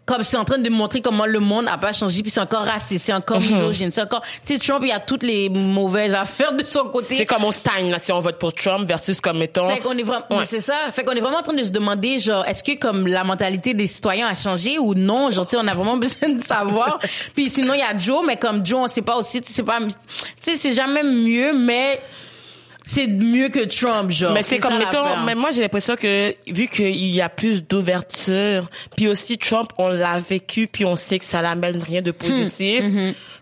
Comme 0.07 0.23
c'est 0.23 0.37
en 0.37 0.45
train 0.45 0.57
de 0.57 0.69
montrer 0.69 1.01
comment 1.01 1.25
le 1.27 1.39
monde 1.39 1.67
a 1.67 1.77
pas 1.77 1.93
changé, 1.93 2.23
puis 2.23 2.31
c'est 2.31 2.39
encore 2.39 2.63
raciste, 2.63 3.05
c'est 3.05 3.13
encore 3.13 3.39
Mhm. 3.39 3.51
misogyne, 3.51 3.91
c'est 3.91 4.01
encore. 4.01 4.21
Tu 4.45 4.53
sais, 4.53 4.59
Trump, 4.59 4.79
il 4.83 4.87
y 4.87 4.91
a 4.91 4.99
toutes 5.01 5.21
les 5.21 5.49
mauvaises 5.49 6.13
affaires 6.15 6.53
de 6.53 6.63
son 6.63 6.85
côté. 6.85 7.17
C'est 7.17 7.25
comme 7.25 7.43
on 7.43 7.51
stagne, 7.51 7.91
là, 7.91 7.99
si 7.99 8.11
on 8.13 8.19
vote 8.21 8.39
pour 8.39 8.53
Trump 8.53 8.87
versus 8.87 9.19
comme, 9.21 9.37
mettons. 9.37 9.69
Fait 9.69 9.79
qu'on 9.81 9.97
est 9.97 10.03
vraiment, 10.03 10.25
Ouais. 10.31 10.45
c'est 10.45 10.61
ça. 10.61 10.89
Fait 10.91 11.03
qu'on 11.03 11.11
est 11.11 11.19
vraiment 11.19 11.39
en 11.39 11.43
train 11.43 11.53
de 11.53 11.61
se 11.63 11.69
demander, 11.69 12.19
genre, 12.19 12.45
est-ce 12.45 12.63
que 12.63 12.77
comme 12.79 13.05
la 13.05 13.23
mentalité 13.25 13.73
des 13.73 13.85
citoyens 13.87 14.27
a 14.27 14.33
changé 14.33 14.79
ou 14.79 14.93
non? 14.95 15.29
Genre, 15.29 15.45
tu 15.45 15.57
sais, 15.57 15.61
on 15.61 15.67
a 15.67 15.73
vraiment 15.73 15.97
besoin 15.97 16.29
de 16.29 16.41
savoir. 16.41 16.99
Puis 17.35 17.49
sinon, 17.49 17.73
il 17.73 17.79
y 17.79 17.83
a 17.83 17.97
Joe, 17.97 18.23
mais 18.25 18.37
comme 18.37 18.65
Joe, 18.65 18.79
on 18.79 18.87
sait 18.87 19.01
pas 19.01 19.17
aussi, 19.17 19.41
tu 19.41 19.51
sais, 19.51 19.63
pas, 19.63 19.79
tu 19.79 19.91
sais, 20.39 20.55
c'est 20.55 20.71
jamais 20.71 21.03
mieux, 21.03 21.51
mais 21.53 21.99
c'est 22.87 23.07
mieux 23.07 23.49
que 23.49 23.65
Trump, 23.65 24.11
genre. 24.11 24.33
Mais 24.33 24.43
c'est 24.43 24.59
comme, 24.59 24.77
mettons, 24.77 25.17
mais 25.25 25.35
moi, 25.35 25.51
j'ai 25.51 25.61
l'impression 25.61 25.97
que, 25.97 26.33
vu 26.47 26.69
qu'il 26.69 27.07
y 27.07 27.21
a 27.21 27.27
plus 27.27 27.61
d'ouverture, 27.61 28.69
puis 28.95 29.09
aussi 29.09 29.37
Trump, 29.37 29.71
on 29.77 29.89
l'a 29.89 30.21
vécu, 30.21 30.67
puis 30.67 30.85
on 30.85 30.95
sait 30.95 31.19
que 31.19 31.25
ça 31.25 31.41
n'amène 31.41 31.81
rien 31.81 32.01
de 32.01 32.11
positif. 32.11 32.83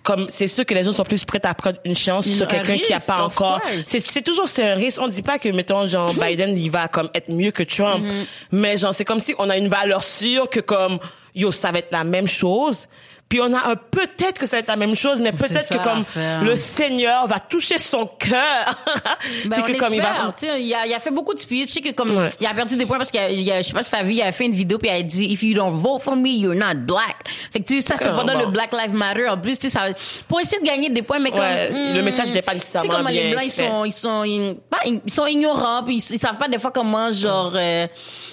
Comme, 0.01 0.27
c'est 0.29 0.47
sûr 0.47 0.65
que 0.65 0.73
les 0.73 0.83
gens 0.83 0.91
sont 0.91 1.03
plus 1.03 1.25
prêts 1.25 1.41
à 1.43 1.53
prendre 1.53 1.77
une 1.85 1.95
chance 1.95 2.27
sur 2.27 2.45
un 2.45 2.47
quelqu'un 2.47 2.77
qui 2.77 2.93
a 2.93 2.99
pas 2.99 3.23
encore. 3.23 3.61
C'est, 3.85 4.23
toujours, 4.23 4.49
c'est 4.49 4.71
un 4.71 4.75
risque. 4.75 4.99
On 4.99 5.07
dit 5.07 5.21
pas 5.21 5.37
que, 5.37 5.49
mettons, 5.49 5.85
genre, 5.85 6.13
Biden, 6.15 6.57
il 6.57 6.71
va 6.71 6.87
comme 6.87 7.09
être 7.13 7.29
mieux 7.29 7.51
que 7.51 7.63
Trump. 7.63 8.03
Mais 8.51 8.77
genre, 8.77 8.95
c'est 8.95 9.05
comme 9.05 9.19
si 9.19 9.35
on 9.37 9.49
a 9.49 9.57
une 9.57 9.67
valeur 9.67 10.03
sûre 10.03 10.49
que 10.49 10.59
comme, 10.59 10.97
yo, 11.35 11.51
ça 11.51 11.71
va 11.71 11.79
être 11.79 11.91
la 11.91 12.03
même 12.03 12.27
chose. 12.27 12.87
Puis 13.27 13.41
on 13.41 13.51
a 13.53 13.71
un 13.71 13.75
peut-être 13.75 14.37
que 14.39 14.45
ça 14.45 14.57
va 14.57 14.59
être 14.59 14.67
la 14.67 14.75
même 14.75 14.95
chose, 14.95 15.19
mais 15.19 15.31
peut-être 15.31 15.67
que 15.67 15.83
comme 15.83 16.03
le 16.43 16.55
Seigneur 16.55 17.25
va 17.27 17.39
toucher 17.39 17.79
son 17.79 18.05
cœur. 18.05 18.39
Ben, 19.45 19.61
puis 19.63 19.73
que 19.73 19.79
comme 19.79 19.93
il 19.93 20.01
va, 20.01 20.33
tu 20.37 20.45
il 20.45 20.73
a, 20.73 20.85
il 20.85 20.93
a 20.93 20.99
fait 20.99 21.09
beaucoup 21.11 21.33
de 21.33 21.39
speeches. 21.39 21.69
Je 21.69 21.73
sais 21.73 21.81
que 21.81 21.91
comme, 21.91 22.15
Ouais. 22.15 22.27
il 22.39 22.45
a 22.45 22.53
perdu 22.53 22.75
des 22.77 22.85
points 22.85 22.97
parce 22.97 23.09
qu'il 23.11 23.19
a, 23.19 23.29
il 23.31 23.49
a- 23.51 23.61
je 23.61 23.67
sais 23.67 23.73
pas 23.73 23.81
si 23.83 23.89
t'as 23.91 24.03
vu, 24.03 24.13
il 24.13 24.21
a 24.21 24.31
fait 24.31 24.45
une 24.45 24.53
vidéo 24.53 24.77
puis 24.77 24.89
il 24.89 24.93
a 24.93 25.01
dit, 25.01 25.25
if 25.25 25.41
you 25.43 25.53
don't 25.55 25.73
vote 25.73 26.01
for 26.01 26.15
me, 26.15 26.29
you're 26.29 26.53
not 26.55 26.75
black. 26.75 27.15
Fait 27.51 27.59
que, 27.59 27.65
tu 27.65 27.75
sais, 27.81 27.87
ça, 27.87 27.95
c'était 27.97 28.11
pendant 28.11 28.33
bon. 28.33 28.39
le 28.41 28.45
Black 28.47 28.71
Lives 28.73 28.93
Matter. 28.93 29.27
En 29.27 29.37
plus, 29.39 29.57
tu 29.57 29.69
sais, 29.69 29.79
ça, 29.79 29.87
pour 30.27 30.39
essayer 30.39 30.59
de 30.61 30.65
gagner 30.65 30.89
des 30.89 31.01
points, 31.01 31.19
mais 31.19 31.31
comme, 31.31 31.39
Ouais, 31.41 31.69
le 31.69 32.01
hmm, 32.01 32.05
message 32.05 32.33
n'est 32.33 32.41
pas 32.43 32.51
Tu 32.53 32.59
sais 32.59 32.65
nécessairement 32.65 32.89
comment 32.97 33.09
les 33.09 33.21
bien 33.21 33.31
blancs, 33.31 33.45
ils 33.45 33.51
sont, 33.51 33.85
ils 33.85 33.91
sont, 33.91 34.23
ils, 34.23 34.55
pas, 34.69 34.79
ils 34.85 35.11
sont 35.11 35.25
ignorants 35.25 35.83
puis 35.83 35.95
ils, 35.97 36.13
ils 36.15 36.19
savent 36.19 36.37
pas 36.37 36.47
des 36.47 36.59
fois 36.59 36.71
comment, 36.71 37.09
genre, 37.11 37.53
euh, 37.55 37.85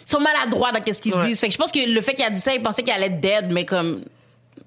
ils 0.06 0.10
sont 0.10 0.20
maladroits 0.20 0.72
dans 0.72 0.80
qu'est-ce 0.82 1.00
qu'ils 1.00 1.14
Ouais. 1.14 1.26
disent. 1.26 1.40
Fait 1.40 1.46
que 1.48 1.52
je 1.54 1.58
pense 1.58 1.72
que 1.72 1.78
le 1.80 2.00
fait 2.02 2.14
qu'il 2.14 2.24
a 2.24 2.30
dit 2.30 2.40
ça, 2.40 2.52
il 2.54 2.62
pensait 2.62 2.82
qu'il 2.82 2.92
allait 2.92 3.06
être 3.06 3.20
dead, 3.20 3.50
mais 3.50 3.64
comme, 3.64 4.02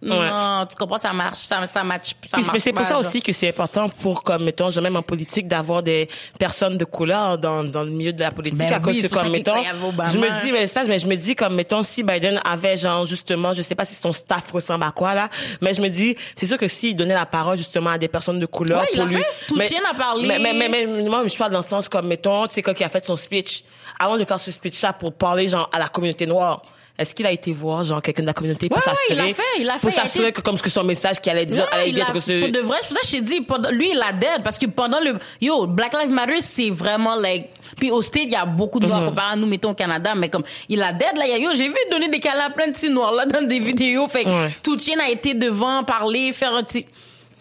Non, 0.05 0.65
tu 0.67 0.75
comprends, 0.75 0.97
ça 0.97 1.11
marche, 1.13 1.39
ça, 1.39 1.65
ça 1.65 1.83
match, 1.83 2.09
ça 2.09 2.37
Puis, 2.37 2.41
marche 2.43 2.53
mais 2.53 2.59
c'est 2.59 2.73
pour 2.73 2.83
ça 2.85 2.91
genre. 2.93 2.99
aussi 2.99 3.21
que 3.21 3.31
c'est 3.33 3.49
important 3.49 3.89
pour, 3.89 4.23
comme, 4.23 4.43
mettons, 4.43 4.69
genre, 4.69 4.83
même 4.83 4.95
en 4.95 5.01
politique, 5.01 5.47
d'avoir 5.47 5.81
des 5.83 6.07
personnes 6.39 6.77
de 6.77 6.85
couleur 6.85 7.37
dans, 7.37 7.63
dans 7.63 7.83
le 7.83 7.89
milieu 7.89 8.13
de 8.13 8.19
la 8.21 8.31
politique. 8.31 8.59
Ben 8.59 8.73
à 8.73 8.79
cause 8.79 8.95
oui, 8.95 9.07
pour 9.07 9.21
comme, 9.21 9.31
mettons, 9.31 9.55
il 9.57 10.11
je 10.11 10.17
me 10.17 10.41
dis, 10.43 10.51
mais 10.51 10.67
ça, 10.67 10.83
mais 10.85 10.99
je 10.99 11.07
me 11.07 11.15
dis, 11.15 11.35
comme, 11.35 11.55
mettons, 11.55 11.81
si 11.83 12.03
Biden 12.03 12.39
avait, 12.45 12.77
genre, 12.77 13.05
justement, 13.05 13.53
je 13.53 13.61
sais 13.61 13.75
pas 13.75 13.85
si 13.85 13.95
son 13.95 14.13
staff 14.13 14.51
ressemble 14.51 14.83
à 14.83 14.91
quoi, 14.91 15.13
là, 15.13 15.29
mais 15.61 15.73
je 15.73 15.81
me 15.81 15.89
dis, 15.89 16.15
c'est 16.35 16.45
sûr 16.47 16.57
que 16.57 16.67
s'il 16.67 16.95
donnait 16.95 17.13
la 17.13 17.25
parole, 17.25 17.57
justement, 17.57 17.89
à 17.91 17.97
des 17.97 18.07
personnes 18.07 18.39
de 18.39 18.45
couleur 18.45 18.81
Ouais, 18.81 18.87
il 18.93 18.97
pour 18.99 19.05
l'a 19.05 19.11
lui. 19.11 19.17
fait. 19.17 19.45
Toutien 19.47 19.79
mais, 19.83 19.89
a 19.89 19.93
parlé. 19.93 20.27
Mais, 20.27 20.39
mais, 20.39 20.53
mais, 20.53 20.69
mais, 20.69 21.03
moi, 21.09 21.23
je 21.27 21.35
parle 21.35 21.51
dans 21.51 21.59
le 21.59 21.65
sens 21.65 21.89
comme, 21.89 22.07
mettons, 22.07 22.47
tu 22.47 22.55
sais, 22.55 22.61
quand 22.61 22.79
il 22.79 22.83
a 22.83 22.89
fait 22.89 23.05
son 23.05 23.15
speech, 23.15 23.63
avant 23.99 24.17
de 24.17 24.25
faire 24.25 24.39
ce 24.39 24.51
speech-là 24.51 24.93
pour 24.93 25.13
parler, 25.13 25.47
genre, 25.47 25.69
à 25.73 25.79
la 25.79 25.87
communauté 25.87 26.25
noire, 26.27 26.61
est-ce 26.97 27.13
qu'il 27.13 27.25
a 27.25 27.31
été 27.31 27.51
voir, 27.51 27.83
genre, 27.83 28.01
quelqu'un 28.01 28.21
de 28.23 28.27
la 28.27 28.33
communauté 28.33 28.69
pour 28.69 28.77
ouais, 28.77 28.83
il 28.85 29.15
s'assurer, 29.15 29.27
l'a 29.29 29.33
fait, 29.33 29.43
il 29.59 29.67
pour 29.67 29.79
fait, 29.91 29.99
a 29.99 30.03
s'assurer 30.03 30.23
été- 30.29 30.33
que 30.33 30.41
comme 30.41 30.57
que 30.59 30.69
son 30.69 30.83
message 30.83 31.19
qu'il 31.19 31.31
allait 31.31 31.45
dire, 31.45 31.63
Non, 31.63 31.77
allait 31.77 31.89
il 31.89 32.01
a- 32.01 32.05
reçu. 32.05 32.39
pour 32.39 32.49
de 32.51 32.59
vrai, 32.59 32.77
c'est 32.81 32.87
pour 32.87 32.95
ça 32.97 33.01
que 33.01 33.07
je 33.07 33.11
t'ai 33.13 33.21
dit, 33.21 33.41
pendant- 33.41 33.69
lui, 33.71 33.91
il 33.91 34.01
a 34.01 34.13
dead, 34.13 34.43
parce 34.43 34.57
que 34.57 34.65
pendant 34.67 34.99
le, 35.01 35.17
yo, 35.41 35.67
Black 35.67 35.93
Lives 35.93 36.11
Matter, 36.13 36.41
c'est 36.41 36.69
vraiment, 36.69 37.15
like, 37.15 37.49
puis 37.77 37.91
au 37.91 38.01
State, 38.01 38.23
il 38.27 38.31
y 38.31 38.35
a 38.35 38.45
beaucoup 38.45 38.79
de 38.79 38.87
noirs 38.87 39.01
Mhm. 39.01 39.07
comparé 39.09 39.33
à 39.33 39.35
nous, 39.35 39.45
mettons, 39.47 39.71
au 39.71 39.73
Canada, 39.73 40.13
mais 40.15 40.29
comme, 40.29 40.43
il 40.69 40.81
a 40.81 40.93
dead, 40.93 41.17
là, 41.17 41.25
il 41.25 41.31
y 41.31 41.33
a, 41.33 41.37
yo, 41.39 41.49
j'ai 41.53 41.67
vu 41.67 41.75
donner 41.91 42.07
des 42.09 42.19
câlins 42.21 42.45
à 42.45 42.49
plein 42.49 42.67
de 42.67 42.71
petits 42.73 42.89
noirs, 42.89 43.11
là, 43.11 43.25
dans 43.25 43.45
des 43.45 43.59
vidéos, 43.59 44.07
fait 44.07 44.25
Ouais. 44.25 44.55
Toutien 44.63 44.97
a 44.99 45.09
été 45.09 45.33
devant, 45.33 45.83
parler, 45.83 46.31
faire 46.31 46.55
un 46.55 46.63
petit, 46.63 46.85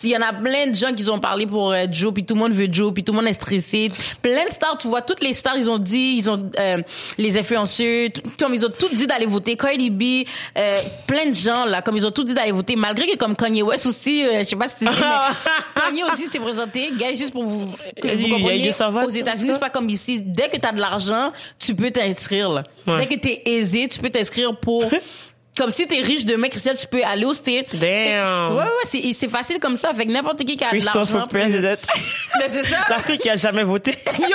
il 0.04 0.10
y 0.10 0.16
en 0.16 0.22
a 0.22 0.32
plein 0.32 0.66
de 0.68 0.74
gens 0.74 0.92
qui 0.94 1.08
ont 1.08 1.18
parlé 1.18 1.46
pour 1.46 1.72
euh, 1.72 1.86
Joe, 1.90 2.12
puis 2.12 2.24
tout 2.24 2.34
le 2.34 2.40
monde 2.40 2.52
veut 2.52 2.68
Joe, 2.70 2.92
puis 2.92 3.04
tout 3.04 3.12
le 3.12 3.18
monde 3.18 3.28
est 3.28 3.32
stressé. 3.34 3.90
Plein 4.22 4.44
de 4.46 4.50
stars, 4.50 4.76
tu 4.78 4.88
vois, 4.88 5.02
toutes 5.02 5.22
les 5.22 5.32
stars, 5.32 5.56
ils 5.56 5.70
ont 5.70 5.78
dit, 5.78 6.16
ils 6.18 6.30
ont 6.30 6.50
euh, 6.58 6.78
les 7.18 7.38
influenceurs, 7.38 8.08
comme 8.38 8.54
ils 8.54 8.64
ont 8.64 8.70
tout 8.76 8.88
dit 8.92 9.06
d'aller 9.06 9.26
voter. 9.26 9.56
Cardi 9.56 9.90
B, 9.90 10.26
euh, 10.56 10.80
plein 11.06 11.26
de 11.26 11.34
gens 11.34 11.64
là, 11.64 11.82
comme 11.82 11.96
ils 11.96 12.06
ont 12.06 12.10
tout 12.10 12.24
dit 12.24 12.34
d'aller 12.34 12.52
voter, 12.52 12.76
malgré 12.76 13.06
que 13.06 13.16
comme 13.16 13.36
Kanye 13.36 13.62
West 13.62 13.86
aussi, 13.86 14.24
euh, 14.24 14.40
je 14.40 14.44
sais 14.44 14.56
pas 14.56 14.68
si 14.68 14.84
tu 14.84 14.92
sais, 14.92 15.00
mais 15.00 15.80
Kanye 15.80 16.02
aussi 16.04 16.26
s'est 16.26 16.38
présenté. 16.40 16.90
Gars, 16.98 17.10
juste 17.12 17.32
pour 17.32 17.44
vous, 17.44 17.72
que 18.00 18.08
vous 18.08 18.28
compreniez, 18.28 18.70
aux 19.04 19.10
États-Unis, 19.10 19.50
c'est 19.54 19.60
pas 19.60 19.70
comme 19.70 19.88
ici. 19.88 20.20
Dès 20.20 20.48
que 20.48 20.56
t'as 20.56 20.72
de 20.72 20.80
l'argent, 20.80 21.32
tu 21.58 21.74
peux 21.74 21.90
t'inscrire. 21.90 22.50
là. 22.50 22.62
Ouais. 22.86 22.98
Dès 23.06 23.06
que 23.06 23.20
t'es 23.20 23.42
aisé, 23.46 23.88
tu 23.88 23.98
peux 23.98 24.10
t'inscrire 24.10 24.56
pour 24.56 24.84
comme 25.56 25.70
si 25.70 25.86
t'es 25.86 26.00
riche 26.00 26.24
demain, 26.24 26.48
Christian, 26.48 26.72
tu 26.78 26.86
peux 26.86 27.02
aller 27.04 27.24
au 27.24 27.32
state. 27.34 27.74
Damn. 27.74 28.54
Ouais, 28.56 28.62
ouais, 28.64 28.68
c'est, 28.84 29.12
c'est 29.12 29.28
facile 29.28 29.58
comme 29.60 29.76
ça. 29.76 29.92
Fait 29.94 30.04
que 30.06 30.10
n'importe 30.10 30.38
qui 30.44 30.56
qui 30.56 30.64
a 30.64 30.70
de 30.72 30.84
l'argent. 30.84 31.04
for 31.20 31.28
president. 31.28 31.76
Mais 32.40 32.48
c'est 32.48 32.64
ça. 32.64 32.78
La 32.88 32.98
fille 32.98 33.18
qui 33.18 33.30
a 33.30 33.36
jamais 33.36 33.62
voté. 33.64 33.92
Yo! 34.18 34.26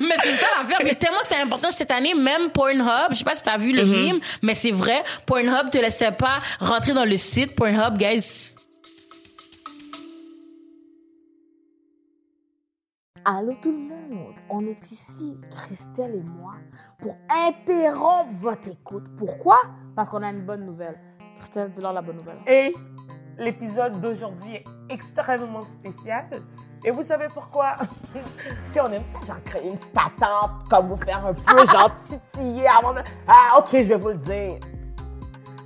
mais 0.00 0.14
c'est 0.22 0.36
ça 0.36 0.46
l'affaire. 0.58 0.78
Mais 0.84 0.94
tellement 0.94 1.18
c'était 1.22 1.40
important 1.40 1.70
cette 1.70 1.90
année, 1.90 2.14
même 2.14 2.50
Pornhub, 2.50 3.08
je 3.10 3.16
sais 3.16 3.24
pas 3.24 3.34
si 3.34 3.42
t'as 3.42 3.58
vu 3.58 3.72
le 3.72 3.84
Mm-hmm. 3.84 4.06
meme, 4.12 4.20
mais 4.40 4.54
c'est 4.54 4.70
vrai, 4.70 5.02
Pornhub 5.26 5.68
te 5.70 5.78
laissait 5.78 6.12
pas 6.12 6.38
rentrer 6.60 6.92
dans 6.92 7.04
le 7.04 7.16
site. 7.16 7.54
Pornhub, 7.56 7.98
guys. 7.98 8.53
Allô 13.26 13.54
tout 13.54 13.72
le 13.72 13.78
monde, 13.78 14.34
on 14.50 14.66
est 14.66 14.92
ici, 14.92 15.40
Christelle 15.50 16.16
et 16.16 16.22
moi, 16.22 16.56
pour 16.98 17.16
interrompre 17.30 18.30
votre 18.34 18.68
écoute. 18.68 19.04
Pourquoi? 19.16 19.56
Parce 19.96 20.10
qu'on 20.10 20.22
a 20.22 20.28
une 20.28 20.44
bonne 20.44 20.66
nouvelle. 20.66 21.00
Christelle, 21.38 21.70
dis-leur 21.70 21.94
la 21.94 22.02
bonne 22.02 22.18
nouvelle. 22.18 22.36
Et 22.46 22.74
l'épisode 23.38 23.98
d'aujourd'hui 24.02 24.56
est 24.56 24.64
extrêmement 24.90 25.62
spécial. 25.62 26.26
Et 26.84 26.90
vous 26.90 27.02
savez 27.02 27.28
pourquoi? 27.32 27.76
tu 28.72 28.80
on 28.80 28.92
aime 28.92 29.04
ça, 29.04 29.18
genre 29.26 29.42
créer 29.42 29.70
une 29.70 29.78
petite 29.78 29.96
attente, 29.96 30.68
comme 30.68 30.88
vous 30.88 30.98
faire 30.98 31.24
un 31.24 31.32
peu, 31.32 31.64
genre 31.64 31.96
titiller 32.04 32.68
avant 32.68 32.92
de... 32.92 33.00
Ah, 33.26 33.58
ok, 33.58 33.68
je 33.72 33.78
vais 33.78 33.96
vous 33.96 34.08
le 34.08 34.18
dire. 34.18 34.58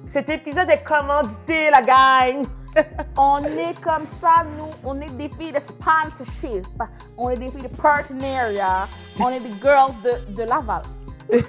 Cet 0.07 0.29
épisode 0.29 0.71
est 0.71 0.85
commandité, 0.85 1.71
la 1.73 1.83
gang. 1.83 2.47
On 3.17 3.43
est 3.45 3.81
comme 3.81 4.07
ça, 4.21 4.45
nous. 4.57 4.71
On 4.85 5.01
est 5.01 5.11
des 5.11 5.29
filles 5.29 5.53
de 5.53 5.61
sponsorship. 5.61 6.67
On 7.17 7.31
est 7.31 7.37
des 7.37 7.49
filles 7.49 7.63
de 7.63 7.69
partenariat. 7.69 8.89
On 9.19 9.29
est 9.29 9.41
des 9.41 9.53
girls 9.61 9.95
de, 10.03 10.35
de 10.35 10.43
Laval. 10.43 10.83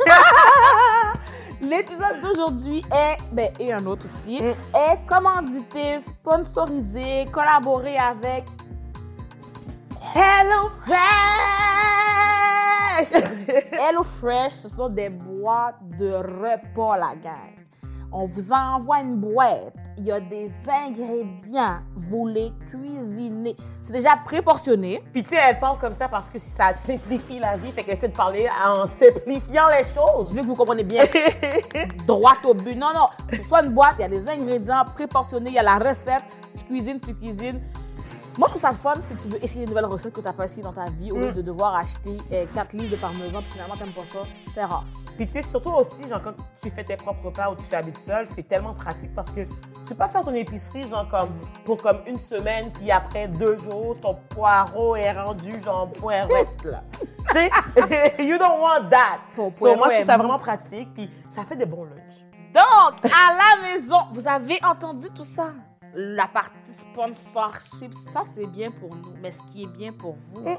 L'épisode 1.62 2.22
d'aujourd'hui 2.22 2.82
est, 2.92 3.18
ben, 3.34 3.50
et 3.60 3.74
un 3.74 3.86
autre 3.86 4.06
aussi, 4.06 4.38
est 4.38 5.06
commandité, 5.06 6.00
sponsorisé, 6.00 7.26
collaboré 7.32 7.98
avec 7.98 8.46
Hello 10.16 10.70
Fresh! 10.86 11.00
Hello 13.72 14.04
Fresh. 14.04 14.54
Ce 14.54 14.70
sont 14.70 14.88
des 14.90 15.10
boîtes 15.10 15.82
de 15.98 16.14
repas, 16.14 16.98
la 16.98 17.16
gang. 17.16 17.60
On 18.12 18.26
vous 18.26 18.52
envoie 18.52 19.02
une 19.02 19.18
boîte. 19.18 19.76
Il 20.02 20.06
y 20.06 20.14
a 20.14 20.20
des 20.22 20.50
ingrédients. 20.70 21.80
Vous 22.10 22.26
les 22.26 22.54
cuisinez. 22.70 23.58
C'est 23.82 23.92
déjà 23.92 24.16
préportionné. 24.24 25.04
Puis 25.12 25.24
tu 25.24 25.30
sais, 25.32 25.36
elle 25.50 25.60
parle 25.60 25.78
comme 25.78 25.94
ça 25.94 26.08
parce 26.08 26.30
que 26.30 26.40
ça 26.40 26.74
simplifie 26.74 27.38
la 27.38 27.58
vie, 27.58 27.74
fait 27.74 27.84
qu'elle 27.84 27.96
essaie 27.96 28.08
de 28.08 28.16
parler 28.16 28.48
en 28.66 28.86
simplifiant 28.88 29.68
les 29.68 29.84
Je 29.84 30.00
choses. 30.00 30.34
veux 30.34 30.42
que 30.42 30.48
vous 30.48 30.56
compreniez 30.56 30.86
bien. 30.86 31.04
droit 32.08 32.36
au 32.46 32.54
but. 32.54 32.76
Non, 32.76 32.88
non. 32.96 33.10
Soit 33.46 33.66
une 33.66 33.74
boîte, 33.74 33.96
il 34.00 34.04
y 34.04 34.06
a 34.06 34.08
des 34.08 34.26
ingrédients 34.26 34.86
préportionnés, 34.96 35.50
il 35.50 35.56
y 35.56 35.60
a 35.60 35.64
la 35.64 35.78
recette. 35.78 36.24
Tu 36.58 36.64
cuisines, 36.64 37.00
tu 37.02 37.14
cuisines. 37.14 37.60
Moi, 38.40 38.48
je 38.48 38.54
trouve 38.54 38.62
ça 38.62 38.72
fun 38.72 39.02
si 39.02 39.14
tu 39.18 39.28
veux 39.28 39.44
essayer 39.44 39.64
une 39.64 39.70
nouvelle 39.70 39.84
recette 39.84 40.14
que 40.14 40.22
tu 40.22 40.26
n'as 40.26 40.32
pas 40.32 40.46
essayé 40.46 40.64
dans 40.64 40.72
ta 40.72 40.86
vie, 40.86 41.12
au 41.12 41.20
lieu 41.20 41.34
de 41.34 41.42
devoir 41.42 41.76
acheter 41.76 42.16
4 42.54 42.72
livres 42.72 42.92
de 42.92 42.96
parmesan, 42.96 43.42
puis 43.42 43.52
finalement, 43.52 43.74
tu 43.76 43.84
n'aimes 43.84 43.92
pas 43.92 44.06
ça. 44.06 44.20
C'est 44.54 44.64
rare. 44.64 44.86
Puis 45.18 45.28
tu 45.28 45.34
sais, 45.34 45.42
surtout 45.44 45.72
aussi, 45.72 46.08
genre, 46.08 46.24
quand 46.24 46.32
tu 46.62 46.70
fais 46.70 46.86
tes 46.86 46.96
propres 46.96 47.26
repas 47.26 47.50
ou 47.50 47.56
tu 47.56 47.76
habites 47.76 47.98
seul, 47.98 48.26
c'est 48.34 48.48
tellement 48.48 48.74
pratique 48.74 49.14
parce 49.14 49.30
que 49.32 49.42
tu 49.42 49.90
peux 49.90 49.96
pas 49.96 50.08
faire 50.08 50.22
ton 50.22 50.34
épicerie, 50.34 50.88
genre, 50.88 51.06
comme, 51.10 51.32
pour 51.66 51.82
comme 51.82 52.00
une 52.08 52.18
semaine, 52.18 52.72
puis 52.72 52.90
après 52.92 53.28
deux 53.28 53.58
jours, 53.58 54.00
ton 54.00 54.16
poireau 54.30 54.96
est 54.96 55.12
rendu, 55.12 55.62
genre, 55.62 55.92
poireautte, 55.92 56.64
là. 56.64 56.82
tu 57.02 57.34
sais, 57.34 58.14
you 58.24 58.38
don't 58.38 58.62
want 58.62 58.88
that. 58.90 59.20
Ton 59.36 59.52
So, 59.52 59.76
moi, 59.76 59.90
je 59.90 59.96
trouve 59.96 60.06
ça 60.06 60.18
vraiment 60.18 60.40
pratique, 60.40 60.94
puis 60.94 61.10
ça 61.30 61.44
fait 61.44 61.58
des 61.58 61.66
bons 61.66 61.84
lunchs. 61.84 62.26
Donc, 62.54 63.04
à 63.04 63.34
la 63.34 63.62
maison, 63.74 63.98
vous 64.14 64.26
avez 64.26 64.60
entendu 64.64 65.10
tout 65.10 65.26
ça? 65.26 65.50
La 65.96 66.28
partie 66.28 66.54
sponsorship, 66.72 67.94
ça, 68.14 68.24
c'est 68.34 68.48
bien 68.52 68.70
pour 68.70 68.90
nous. 68.96 69.16
Mais 69.22 69.32
ce 69.32 69.42
qui 69.52 69.64
est 69.64 69.78
bien 69.78 69.92
pour 69.92 70.16
vous, 70.34 70.58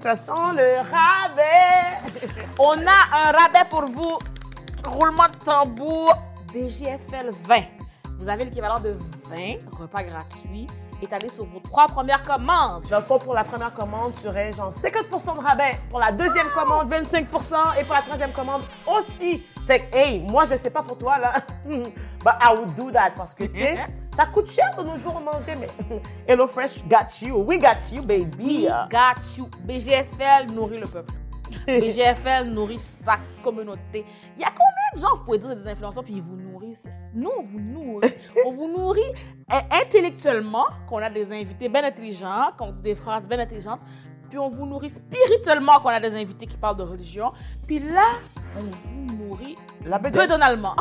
ça 0.00 0.14
sent 0.14 0.32
le 0.54 0.78
rabais. 0.78 2.44
On 2.58 2.72
a 2.86 3.28
un 3.28 3.32
rabais 3.32 3.68
pour 3.68 3.86
vous. 3.86 4.18
Roulement 4.86 5.28
de 5.28 5.44
tambour. 5.44 6.14
BGFL 6.54 7.30
20. 7.44 7.62
Vous 8.18 8.28
avez 8.28 8.44
l'équivalent 8.44 8.80
de 8.80 8.96
20 9.30 9.78
repas 9.80 10.02
gratuits 10.02 10.66
étalés 11.02 11.28
sur 11.30 11.44
vos 11.46 11.60
trois 11.60 11.86
premières 11.86 12.22
commandes. 12.22 12.86
Fond, 13.06 13.18
pour 13.18 13.34
la 13.34 13.44
première 13.44 13.72
commande, 13.72 14.12
tu 14.20 14.28
aurais 14.28 14.52
genre 14.52 14.72
50 14.72 15.04
de 15.10 15.40
rabais. 15.40 15.78
Pour 15.88 16.00
la 16.00 16.12
deuxième 16.12 16.48
commande, 16.48 16.88
25 16.88 17.26
Et 17.78 17.84
pour 17.84 17.94
la 17.94 18.02
troisième 18.02 18.32
commande 18.32 18.62
aussi. 18.86 19.42
Fait 19.66 19.80
que, 19.80 19.96
hey, 19.96 20.20
moi, 20.20 20.44
je 20.46 20.56
sais 20.56 20.70
pas 20.70 20.82
pour 20.82 20.98
toi, 20.98 21.18
là. 21.18 21.32
But 21.64 22.34
I 22.40 22.54
would 22.56 22.74
do 22.74 22.90
that 22.90 23.12
parce 23.16 23.34
que, 23.34 23.44
tu 23.44 23.60
sais, 23.60 23.76
ça 24.16 24.26
coûte 24.26 24.50
cher 24.50 24.70
de 24.76 24.82
nos 24.82 24.96
jours 24.96 25.16
à 25.16 25.20
manger, 25.20 25.54
mais 25.56 25.68
HelloFresh 26.28 26.86
got 26.88 27.22
you. 27.22 27.36
We 27.38 27.58
got 27.58 27.92
you, 27.92 28.02
baby. 28.02 28.44
We 28.44 28.68
got 28.90 29.20
you. 29.36 29.48
BGFL 29.64 30.52
nourrit 30.52 30.78
le 30.78 30.86
peuple. 30.86 31.12
BGFL 31.66 32.44
nourrit 32.46 32.80
sa 33.04 33.18
communauté. 33.42 34.04
Il 34.36 34.42
y 34.42 34.44
a 34.44 34.50
combien 34.50 34.90
de 34.94 35.00
gens, 35.00 35.16
vous 35.16 35.24
pouvez 35.24 35.38
dire, 35.38 35.56
des 35.56 35.68
influenceurs, 35.68 36.04
puis 36.04 36.14
ils 36.14 36.22
vous 36.22 36.36
nourrissent? 36.36 36.88
Nous, 37.14 37.30
on 37.38 37.42
vous 37.42 37.60
nourrit. 37.60 38.12
on 38.46 38.50
vous 38.50 38.68
nourrit 38.68 39.12
euh, 39.52 39.60
intellectuellement, 39.82 40.66
qu'on 40.88 40.98
a 40.98 41.10
des 41.10 41.32
invités 41.32 41.68
bien 41.68 41.84
intelligents, 41.84 42.50
qu'on 42.56 42.72
dit 42.72 42.82
des 42.82 42.94
phrases 42.94 43.26
bien 43.26 43.38
intelligentes, 43.38 43.80
puis 44.28 44.38
on 44.38 44.48
vous 44.48 44.64
nourrit 44.64 44.90
spirituellement, 44.90 45.80
qu'on 45.80 45.88
a 45.88 45.98
des 45.98 46.14
invités 46.14 46.46
qui 46.46 46.56
parlent 46.56 46.76
de 46.76 46.84
religion. 46.84 47.32
Puis 47.66 47.80
là, 47.80 48.06
on 48.56 48.60
vous 48.60 49.16
nourrit 49.16 49.56
La 49.84 49.98
peu 49.98 50.10
donalement. 50.10 50.76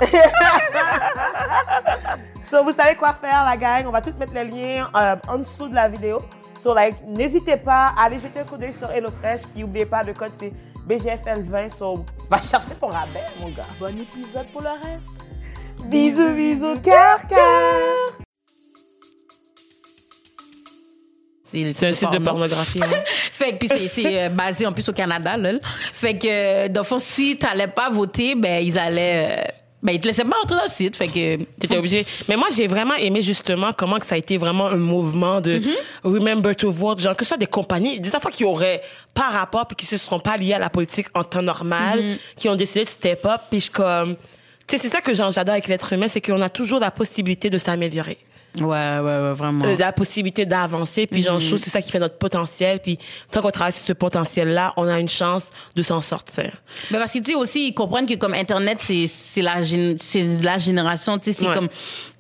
So, 2.50 2.64
vous 2.64 2.74
savez 2.74 2.96
quoi 2.96 3.14
faire, 3.14 3.44
la 3.44 3.56
gang. 3.56 3.86
On 3.88 3.92
va 3.92 4.02
tout 4.02 4.12
mettre 4.20 4.34
les 4.34 4.46
liens 4.46 4.88
euh, 4.96 5.16
en 5.28 5.38
dessous 5.38 5.68
de 5.68 5.76
la 5.76 5.88
vidéo. 5.88 6.18
So, 6.60 6.74
like, 6.74 6.96
n'hésitez 7.08 7.58
pas 7.58 7.94
à 7.96 8.06
aller 8.06 8.18
jeter 8.18 8.40
un 8.40 8.44
coup 8.44 8.58
d'œil 8.58 8.74
sur 8.74 8.90
HelloFresh. 8.92 9.42
Puis, 9.54 9.62
n'oubliez 9.62 9.86
pas, 9.86 10.02
le 10.02 10.14
code, 10.14 10.32
c'est 10.40 10.52
BGFL20. 10.88 11.70
So, 11.78 12.06
va 12.30 12.42
chercher 12.42 12.74
ton 12.80 12.88
rabais, 12.88 13.20
mon 13.40 13.50
gars. 13.50 13.66
bon 13.80 13.96
épisode 14.00 14.48
pour 14.52 14.62
le 14.62 14.70
reste. 14.70 15.86
Bisous, 15.86 16.32
bisous, 16.34 16.76
cœur, 16.84 17.20
cœur. 17.28 17.96
C'est 21.46 21.88
un 21.88 21.94
site 21.94 22.12
de 22.12 22.18
porno. 22.18 22.26
pornographie. 22.32 22.82
hein? 22.84 23.04
Fait 23.32 23.54
que 23.54 23.58
puis 23.58 23.68
c'est 23.70 23.88
c'est 23.88 24.24
euh, 24.24 24.30
basé 24.30 24.68
en 24.68 24.74
plus 24.74 24.88
au 24.90 24.94
Canada 24.94 25.36
là. 25.36 25.54
Fait 25.94 26.16
que 26.18 26.28
euh, 26.28 26.70
dans 26.70 26.82
le 26.82 26.86
fond 26.86 27.00
si 27.00 27.38
t'allais 27.40 27.70
pas 27.70 27.90
voter, 27.90 28.36
ben 28.36 28.64
ils 28.64 28.78
allaient 28.78 29.40
euh, 29.40 29.52
ben 29.82 29.94
ils 29.94 30.00
te 30.00 30.08
laissaient 30.08 30.26
pas 30.26 30.36
entrer 30.44 30.58
dans 30.58 30.64
le 30.64 30.70
site. 30.70 30.96
Fait 30.96 31.08
que 31.08 31.38
T'étais 31.60 31.78
obligé. 31.78 32.06
Mais 32.28 32.36
moi, 32.36 32.48
j'ai 32.56 32.68
vraiment 32.68 32.96
aimé 32.96 33.22
justement 33.22 33.72
comment 33.72 33.98
que 33.98 34.06
ça 34.06 34.16
a 34.16 34.18
été 34.18 34.38
vraiment 34.38 34.68
un 34.68 34.76
mouvement 34.78 35.40
de 35.42 35.62
Remember 36.04 36.56
to 36.56 36.70
Vote. 36.70 37.00
Genre, 37.00 37.16
que 37.16 37.24
ce 37.24 37.30
soit 37.30 37.38
des 37.38 37.48
compagnies, 37.48 38.00
des 38.02 38.14
affaires 38.14 38.32
qui 38.32 38.44
auraient 38.44 38.82
pas 39.14 39.30
rapport 39.30 39.68
puis 39.68 39.76
qui 39.76 39.86
se 39.86 39.98
seront 39.98 40.20
pas 40.20 40.36
liées 40.38 40.54
à 40.54 40.60
la 40.60 40.70
politique 40.70 41.08
en 41.14 41.24
temps 41.24 41.42
normal, 41.42 42.18
qui 42.36 42.50
ont 42.50 42.56
décidé 42.56 42.84
de 42.84 42.90
step 42.90 43.26
up. 43.26 43.42
Puis 43.50 43.62
je 43.62 43.72
comme, 43.72 44.16
Tu 44.68 44.78
sais, 44.78 44.84
c'est 44.84 44.90
ça 44.90 45.02
que 45.02 45.14
genre, 45.14 45.32
j'adore 45.32 45.54
avec 45.54 45.68
l'être 45.68 45.94
humain, 45.94 46.08
c'est 46.08 46.22
qu'on 46.22 46.42
a 46.42 46.50
toujours 46.50 46.80
la 46.80 46.92
possibilité 46.92 47.50
de 47.50 47.58
s'améliorer. 47.58 48.18
Ouais, 48.58 48.66
ouais, 48.66 49.00
ouais, 49.02 49.34
vraiment. 49.34 49.64
Euh, 49.66 49.76
la 49.78 49.92
possibilité 49.92 50.46
d'avancer 50.46 51.06
puis 51.06 51.22
genre 51.22 51.40
je 51.40 51.46
trouve 51.48 51.60
que 51.60 51.64
c'est 51.64 51.70
ça 51.70 51.82
qui 51.84 51.92
fait 51.92 52.00
notre 52.00 52.18
potentiel 52.18 52.80
puis 52.80 52.98
tant 53.32 53.42
qu'on 53.42 53.52
travaille 53.52 53.72
sur 53.74 53.86
ce 53.86 53.94
potentiel 53.94 54.50
là 54.50 54.74
on 54.76 54.88
a 54.88 55.00
une 55.00 55.08
chance 55.08 55.52
de 55.76 55.84
s'en 55.84 56.02
sortir 56.02 56.52
Mais 56.90 56.98
parce 56.98 57.14
que 57.14 57.20
tu 57.20 57.32
sais 57.32 57.36
aussi 57.36 57.68
ils 57.68 57.74
comprennent 57.74 58.08
que 58.08 58.16
comme 58.16 58.34
internet 58.34 58.80
c'est 58.82 59.06
c'est 59.08 59.42
la 59.44 59.58
la 60.42 60.58
génération 60.58 61.20
tu 61.20 61.26
sais 61.32 61.34
c'est 61.34 61.48
Ouais. 61.48 61.54
comme 61.54 61.70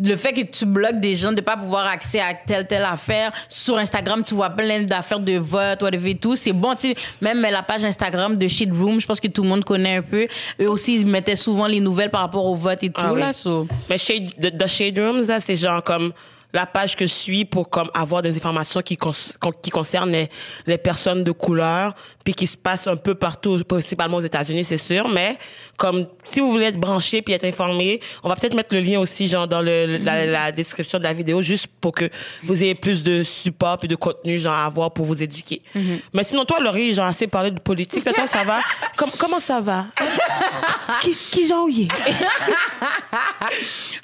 le 0.03 0.15
fait 0.15 0.33
que 0.33 0.41
tu 0.41 0.65
bloques 0.65 0.99
des 0.99 1.15
gens 1.15 1.31
de 1.31 1.41
pas 1.41 1.57
pouvoir 1.57 1.87
accès 1.87 2.19
à 2.19 2.33
telle 2.35 2.67
telle 2.67 2.85
affaire 2.85 3.31
sur 3.49 3.77
Instagram 3.77 4.21
tu 4.23 4.35
vois 4.35 4.51
plein 4.51 4.83
d'affaires 4.83 5.19
de 5.19 5.37
vote 5.39 5.81
whatever 5.81 6.11
et 6.11 6.15
tout 6.17 6.35
c'est 6.35 6.53
bon 6.53 6.75
tu 6.75 6.89
sais 6.89 6.95
même 7.21 7.41
la 7.41 7.63
page 7.63 7.83
Instagram 7.83 8.35
de 8.37 8.47
Shit 8.47 8.69
Room 8.71 9.01
je 9.01 9.07
pense 9.07 9.19
que 9.19 9.27
tout 9.27 9.41
le 9.41 9.49
monde 9.49 9.65
connaît 9.65 9.97
un 9.97 10.01
peu 10.03 10.27
eux 10.61 10.69
aussi 10.69 10.95
ils 10.95 11.07
mettaient 11.07 11.35
souvent 11.35 11.65
les 11.67 11.79
nouvelles 11.79 12.11
par 12.11 12.21
rapport 12.21 12.45
au 12.45 12.53
vote 12.55 12.83
et 12.83 12.89
tout 12.89 13.01
Ah 13.03 13.13
oui. 13.13 13.19
là 13.19 13.33
so. 13.33 13.67
mais 13.89 13.97
shade 13.97 14.27
the, 14.39 14.55
the 14.55 14.67
shade 14.67 14.97
rooms 14.99 15.25
là 15.27 15.39
c'est 15.39 15.55
genre 15.55 15.83
comme 15.83 16.13
la 16.53 16.65
page 16.65 16.95
que 16.95 17.05
je 17.05 17.13
suis 17.13 17.45
pour 17.45 17.69
comme 17.69 17.91
avoir 17.93 18.21
des 18.21 18.35
informations 18.35 18.81
qui 18.81 18.97
qui 19.61 19.69
concernent 19.69 20.27
les 20.65 20.77
personnes 20.77 21.23
de 21.23 21.31
couleur 21.31 21.93
puis 22.29 22.35
qui 22.35 22.45
se 22.45 22.57
passent 22.57 22.85
un 22.85 22.95
peu 22.95 23.15
partout 23.15 23.57
principalement 23.67 24.17
aux 24.17 24.21
États-Unis 24.21 24.63
c'est 24.63 24.77
sûr 24.77 25.07
mais 25.07 25.35
comme 25.77 26.05
si 26.23 26.39
vous 26.41 26.51
voulez 26.51 26.65
être 26.65 26.77
branché 26.79 27.23
puis 27.23 27.33
être 27.33 27.43
informé 27.45 27.99
on 28.21 28.29
va 28.29 28.35
peut-être 28.35 28.53
mettre 28.53 28.71
le 28.75 28.81
lien 28.81 28.99
aussi 28.99 29.27
genre 29.27 29.47
dans 29.47 29.61
le, 29.61 29.97
la, 29.97 30.27
la 30.27 30.51
description 30.51 30.99
de 30.99 31.03
la 31.05 31.13
vidéo 31.13 31.41
juste 31.41 31.65
pour 31.81 31.91
que 31.91 32.07
vous 32.43 32.61
ayez 32.63 32.75
plus 32.75 33.01
de 33.01 33.23
support 33.23 33.79
puis 33.79 33.87
de 33.87 33.95
contenu 33.95 34.37
genre 34.37 34.53
à 34.53 34.65
avoir 34.65 34.91
pour 34.91 35.05
vous 35.05 35.23
éduquer. 35.23 35.63
Mais 36.13 36.23
sinon 36.23 36.45
toi 36.45 36.59
Laurie 36.59 36.93
genre 36.93 37.07
assez 37.07 37.25
parlé 37.25 37.49
de 37.49 37.59
politique 37.59 38.03
toi 38.03 38.27
ça 38.27 38.43
va? 38.43 38.59
Com- 38.95 39.09
comment 39.17 39.39
ça 39.39 39.59
va? 39.59 39.87
Qui, 41.01 41.15
qui 41.31 41.47
genre 41.47 41.67
y 41.69 41.83
est? 41.83 41.87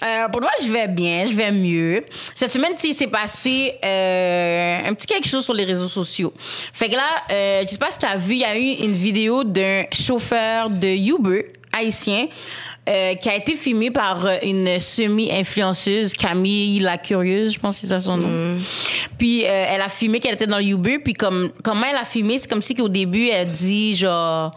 Euh, 0.03 0.27
pour 0.29 0.41
moi, 0.41 0.51
je 0.61 0.71
vais 0.71 0.87
bien, 0.87 1.25
je 1.29 1.33
vais 1.35 1.51
mieux. 1.51 2.03
Cette 2.35 2.51
semaine, 2.51 2.73
il 2.83 2.93
s'est 2.93 3.07
passé 3.07 3.75
euh, 3.83 4.87
un 4.89 4.93
petit 4.93 5.07
quelque 5.07 5.27
chose 5.27 5.43
sur 5.43 5.53
les 5.53 5.63
réseaux 5.63 5.87
sociaux. 5.87 6.33
Fait 6.73 6.89
que 6.89 6.95
là, 6.95 7.07
euh, 7.31 7.63
je 7.65 7.71
sais 7.71 7.77
pas 7.77 7.89
si 7.91 7.99
t'as 7.99 8.14
vu, 8.17 8.33
il 8.33 8.39
y 8.39 8.45
a 8.45 8.57
eu 8.57 8.83
une 8.83 8.93
vidéo 8.93 9.43
d'un 9.43 9.85
chauffeur 9.91 10.69
de 10.69 10.87
Uber 10.87 11.45
haïtien 11.75 12.27
euh, 12.87 13.15
qui 13.15 13.29
a 13.29 13.35
été 13.35 13.55
filmé 13.55 13.89
par 13.89 14.25
euh, 14.25 14.37
une 14.43 14.79
semi-influenceuse, 14.79 16.13
Camille 16.13 16.79
la 16.79 16.97
Curieuse, 16.97 17.53
je 17.53 17.59
pense 17.59 17.75
que 17.75 17.81
c'est 17.81 17.87
ça 17.87 17.99
son 17.99 18.17
nom. 18.17 18.59
Puis 19.17 19.43
euh, 19.43 19.65
elle 19.69 19.81
a 19.81 19.89
filmé 19.89 20.19
qu'elle 20.19 20.35
était 20.35 20.47
dans 20.47 20.59
le 20.59 20.65
Uber, 20.65 20.99
puis 20.99 21.13
comme 21.13 21.49
comment 21.63 21.85
elle 21.89 21.97
a 21.97 22.05
filmé, 22.05 22.37
c'est 22.37 22.47
comme 22.47 22.61
si 22.61 22.75
qu'au 22.75 22.89
début 22.89 23.27
elle 23.27 23.49
dit 23.51 23.95
genre 23.95 24.51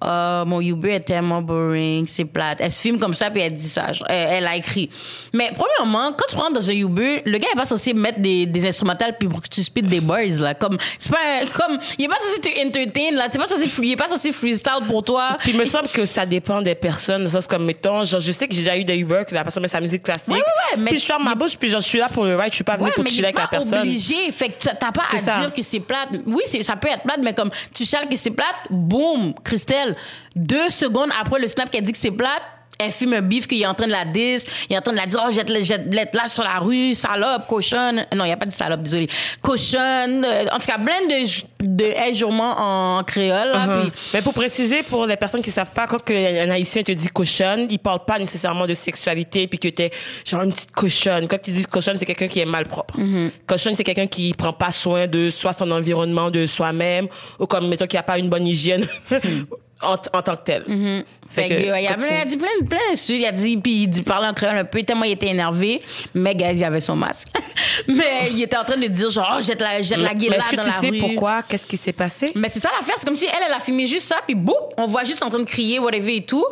ah, 0.00 0.44
mon 0.46 0.60
Uber 0.60 0.94
est 0.94 1.00
tellement 1.00 1.42
boring, 1.42 2.06
c'est 2.06 2.24
plate. 2.24 2.58
Elle 2.60 2.70
se 2.72 2.80
filme 2.80 2.98
comme 2.98 3.14
ça 3.14 3.30
puis 3.30 3.40
elle 3.40 3.54
dit 3.54 3.68
ça. 3.68 3.86
Elle, 4.08 4.28
elle 4.38 4.46
a 4.46 4.56
écrit. 4.56 4.88
Mais 5.32 5.50
premièrement, 5.56 6.12
quand 6.12 6.26
tu 6.28 6.36
rentres 6.36 6.52
dans 6.52 6.70
un 6.70 6.74
Uber, 6.74 7.22
le 7.24 7.38
gars 7.38 7.48
est 7.52 7.56
pas 7.56 7.64
censé 7.66 7.92
mettre 7.94 8.20
des, 8.20 8.46
des 8.46 8.66
instrumentales 8.66 9.16
puis 9.18 9.28
pour 9.28 9.42
que 9.42 9.48
tu 9.48 9.62
speed 9.62 9.86
des 9.86 10.00
boys 10.00 10.26
là. 10.40 10.54
Comme 10.54 10.78
c'est 10.98 11.10
pas 11.10 11.16
comme 11.54 11.78
il 11.98 12.04
est 12.04 12.08
pas 12.08 12.16
censé 12.20 12.40
te 12.40 12.66
entertain 12.66 13.10
là. 13.16 13.28
T'es 13.28 13.38
pas 13.38 13.46
censé 13.46 13.68
il 13.82 13.92
est 13.92 13.96
pas 13.96 14.08
censé 14.08 14.32
freestyle 14.32 14.86
pour 14.86 15.02
toi. 15.02 15.36
Puis 15.40 15.52
il 15.52 15.58
me 15.58 15.64
semble 15.64 15.88
que 15.88 16.06
ça 16.06 16.24
dépend 16.26 16.62
des 16.62 16.74
personnes. 16.74 17.26
Ça, 17.28 17.40
c'est 17.40 17.50
comme, 17.50 17.64
mettons, 17.64 18.04
genre, 18.04 18.20
je 18.20 18.32
sais 18.32 18.46
que 18.46 18.54
j'ai 18.54 18.60
déjà 18.62 18.76
eu 18.76 18.84
des 18.84 18.96
Uber 18.96 19.22
que 19.28 19.34
la 19.34 19.42
personne 19.42 19.62
met 19.62 19.68
sa 19.68 19.80
musique 19.80 20.02
classique. 20.02 20.28
Ouais, 20.28 20.36
ouais, 20.36 20.76
ouais, 20.76 20.82
mais 20.82 20.90
puis 20.90 21.00
je 21.00 21.04
ferme 21.04 21.24
ma 21.24 21.34
bouche, 21.34 21.56
puis 21.56 21.68
genre, 21.68 21.80
je 21.80 21.86
suis 21.86 21.98
là 21.98 22.08
pour 22.08 22.24
le 22.24 22.36
ride, 22.36 22.50
je 22.50 22.56
suis 22.56 22.64
pas 22.64 22.76
venue 22.76 22.90
pour 22.92 23.04
mais 23.04 23.10
il 23.10 23.12
chiller 23.14 23.26
avec 23.26 23.38
la 23.38 23.46
personne. 23.48 23.80
obligé. 23.80 24.30
Fait 24.32 24.50
que 24.50 24.64
t'as 24.64 24.92
pas 24.92 25.02
C'est 25.10 25.16
à 25.18 25.20
ça. 25.20 25.38
dire 25.40 25.52
que 25.52 25.62
c'est 25.62 25.80
plate. 25.80 26.08
Oui, 26.26 26.42
c'est, 26.44 26.62
ça 26.62 26.76
peut 26.76 26.88
être 26.88 27.02
plate, 27.02 27.20
mais 27.22 27.34
comme 27.34 27.50
tu 27.74 27.84
chiales 27.84 28.08
que 28.08 28.16
c'est 28.16 28.30
plate, 28.30 28.54
boum, 28.70 29.34
Christelle. 29.42 29.87
Deux 30.36 30.68
secondes 30.70 31.10
après 31.20 31.38
le 31.40 31.48
snap 31.48 31.70
qu'elle 31.70 31.84
dit 31.84 31.92
que 31.92 31.98
c'est 31.98 32.10
plate, 32.10 32.42
elle 32.80 32.92
filme 32.92 33.12
un 33.14 33.22
bif 33.22 33.48
qu'il 33.48 33.60
est 33.60 33.66
en 33.66 33.74
train 33.74 33.88
de 33.88 33.92
la 33.92 34.04
dis, 34.04 34.36
il 34.70 34.74
est 34.74 34.78
en 34.78 34.80
train 34.80 34.92
de 34.92 34.98
la 34.98 35.06
dire, 35.06 35.20
oh, 35.26 35.32
jette, 35.32 35.52
jette, 35.64 35.92
jette 35.92 36.14
là 36.14 36.28
sur 36.28 36.44
la 36.44 36.58
rue, 36.60 36.94
salope, 36.94 37.48
cochonne. 37.48 38.06
Non, 38.14 38.22
il 38.24 38.28
n'y 38.28 38.32
a 38.32 38.36
pas 38.36 38.46
de 38.46 38.52
salope, 38.52 38.82
désolé. 38.82 39.08
Cochonne. 39.42 40.24
euh, 40.24 40.44
En 40.52 40.58
tout 40.60 40.66
cas, 40.66 40.78
plein 40.78 41.00
de, 41.08 41.26
de 41.64 42.38
en 42.38 43.02
créole, 43.02 43.48
là, 43.48 43.66
Uh-huh. 43.66 43.80
puis 43.90 43.92
Mais 44.14 44.22
pour 44.22 44.32
préciser, 44.32 44.84
pour 44.84 45.06
les 45.06 45.16
personnes 45.16 45.42
qui 45.42 45.50
savent 45.50 45.72
pas, 45.72 45.88
quand 45.88 45.98
un 46.08 46.50
haïtien 46.50 46.84
te 46.84 46.92
dit 46.92 47.08
cochonne, 47.08 47.66
il 47.68 47.80
parle 47.80 48.04
pas 48.04 48.16
nécessairement 48.20 48.66
de 48.66 48.74
sexualité, 48.74 49.48
puis 49.48 49.58
que 49.58 49.68
t'es 49.68 49.90
genre 50.24 50.42
une 50.42 50.52
petite 50.52 50.70
cochonne. 50.70 51.26
Quand 51.26 51.40
tu 51.42 51.50
dis 51.50 51.64
cochonne, 51.64 51.96
c'est 51.96 52.06
quelqu'un 52.06 52.28
qui 52.28 52.38
est 52.38 52.46
malpropre. 52.46 52.96
Mm-hmm. 52.96 53.30
Cochonne, 53.46 53.74
c'est 53.74 53.82
quelqu'un 53.82 54.06
qui 54.06 54.32
prend 54.34 54.52
pas 54.52 54.70
soin 54.70 55.08
de 55.08 55.30
soit 55.30 55.52
son 55.52 55.68
environnement, 55.72 56.30
de 56.30 56.46
soi-même, 56.46 57.08
ou 57.40 57.46
comme, 57.46 57.66
mettons, 57.68 57.86
qui 57.88 57.96
a 57.96 58.04
pas 58.04 58.18
une 58.18 58.28
bonne 58.28 58.46
hygiène 58.46 58.86
en, 59.82 59.92
en 59.92 59.96
tant 60.22 60.36
que 60.36 60.44
tel. 60.44 60.62
Mm-hmm. 60.62 61.04
Fait 61.30 61.48
que, 61.48 61.54
ouais, 61.54 61.84
il, 61.84 61.88
a, 61.88 62.24
dit 62.24 62.36
plein, 62.36 62.48
plein 62.66 62.92
de 62.92 62.96
choses. 62.96 63.10
Il 63.10 63.26
a 63.26 63.32
dit, 63.32 63.56
puis 63.58 63.82
il 63.82 63.88
dit, 63.88 64.02
parlait 64.02 64.28
en 64.28 64.32
créole 64.32 64.58
un 64.58 64.64
peu, 64.64 64.82
tellement 64.82 65.04
il 65.04 65.12
était 65.12 65.28
énervé. 65.28 65.82
Mais, 66.14 66.34
gars, 66.34 66.52
il 66.52 66.64
avait 66.64 66.80
son 66.80 66.96
masque. 66.96 67.28
mais 67.88 68.30
il 68.30 68.42
était 68.42 68.56
en 68.56 68.64
train 68.64 68.78
de 68.78 68.86
dire, 68.86 69.10
genre, 69.10 69.36
oh, 69.38 69.42
jette 69.42 69.60
la, 69.60 69.82
jette 69.82 69.98
la 69.98 70.10
Mais 70.10 70.14
guéla 70.16 70.36
est-ce 70.38 70.48
que 70.48 70.56
dans 70.56 70.62
tu 70.62 70.68
la 70.68 70.80
sais 70.80 70.88
rue. 70.88 70.98
pourquoi? 70.98 71.42
Qu'est-ce 71.42 71.66
qui 71.66 71.76
s'est 71.76 71.92
passé? 71.92 72.32
Mais 72.34 72.48
c'est 72.48 72.60
ça 72.60 72.70
l'affaire. 72.78 72.94
C'est 72.96 73.06
comme 73.06 73.16
si 73.16 73.26
elle, 73.26 73.42
elle 73.46 73.52
a 73.52 73.60
filmé 73.60 73.86
juste 73.86 74.06
ça, 74.06 74.16
puis 74.24 74.34
boum, 74.34 74.56
on 74.78 74.86
voit 74.86 75.04
juste 75.04 75.22
en 75.22 75.28
train 75.28 75.40
de 75.40 75.44
crier, 75.44 75.78
whatever 75.78 76.16
et 76.16 76.24
tout. 76.24 76.46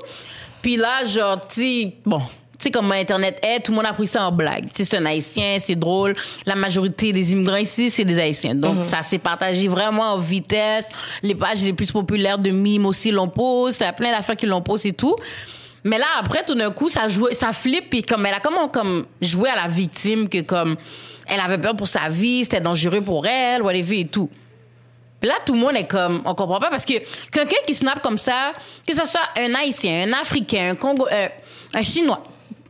Puis 0.60 0.76
là, 0.76 1.04
genre, 1.04 1.46
tu 1.48 1.88
bon. 2.04 2.20
Tu 2.58 2.64
sais 2.64 2.70
comment 2.70 2.94
Internet 2.94 3.38
est, 3.42 3.60
tout 3.60 3.72
le 3.72 3.76
monde 3.76 3.86
a 3.86 3.92
pris 3.92 4.06
ça 4.06 4.26
en 4.26 4.32
blague. 4.32 4.66
Tu 4.66 4.76
sais, 4.76 4.84
c'est 4.84 4.96
un 4.96 5.04
Haïtien, 5.04 5.58
c'est 5.58 5.76
drôle. 5.76 6.14
La 6.46 6.54
majorité 6.54 7.12
des 7.12 7.32
immigrants 7.32 7.56
ici, 7.56 7.90
c'est 7.90 8.04
des 8.04 8.18
Haïtiens. 8.18 8.54
Donc, 8.54 8.86
ça 8.86 9.02
s'est 9.02 9.18
partagé 9.18 9.68
vraiment 9.68 10.14
en 10.14 10.18
vitesse. 10.18 10.88
Les 11.22 11.34
pages 11.34 11.62
les 11.62 11.74
plus 11.74 11.92
populaires 11.92 12.38
de 12.38 12.50
mimes 12.50 12.86
aussi 12.86 13.10
l'ont 13.10 13.28
posé. 13.28 13.78
Il 13.80 13.86
y 13.86 13.88
a 13.88 13.92
plein 13.92 14.10
d'affaires 14.10 14.36
qui 14.36 14.46
l'ont 14.46 14.62
posé 14.62 14.88
et 14.88 14.92
tout. 14.94 15.16
Mais 15.84 15.98
là, 15.98 16.06
après, 16.18 16.42
tout 16.44 16.54
d'un 16.54 16.70
coup, 16.70 16.88
ça 16.88 17.08
jouait, 17.08 17.34
ça 17.34 17.52
flippe, 17.52 17.90
puis 17.90 18.02
comme 18.02 18.26
elle 18.26 18.34
a 18.34 18.40
comme, 18.40 18.70
comme 18.72 19.06
joué 19.20 19.50
à 19.50 19.54
la 19.54 19.68
victime, 19.68 20.28
que 20.28 20.40
comme, 20.40 20.76
elle 21.28 21.38
avait 21.38 21.58
peur 21.58 21.76
pour 21.76 21.86
sa 21.86 22.08
vie, 22.08 22.42
c'était 22.42 22.60
dangereux 22.60 23.02
pour 23.02 23.24
elle, 23.26 23.62
whatever 23.62 24.00
et 24.00 24.08
tout. 24.08 24.28
Puis 25.20 25.28
là, 25.28 25.36
tout 25.44 25.54
le 25.54 25.60
monde 25.60 25.76
est 25.76 25.86
comme, 25.86 26.22
on 26.24 26.34
comprend 26.34 26.58
pas 26.58 26.70
parce 26.70 26.84
que 26.84 26.94
quelqu'un 27.30 27.56
qui 27.66 27.74
snap 27.74 28.02
comme 28.02 28.18
ça, 28.18 28.52
que 28.86 28.94
ce 28.94 29.06
soit 29.06 29.28
un 29.38 29.54
Haïtien, 29.54 30.08
un 30.08 30.12
Africain, 30.20 30.70
un 30.70 30.74
Congo, 30.74 31.06
euh, 31.10 31.28
un 31.72 31.82
Chinois, 31.82 32.22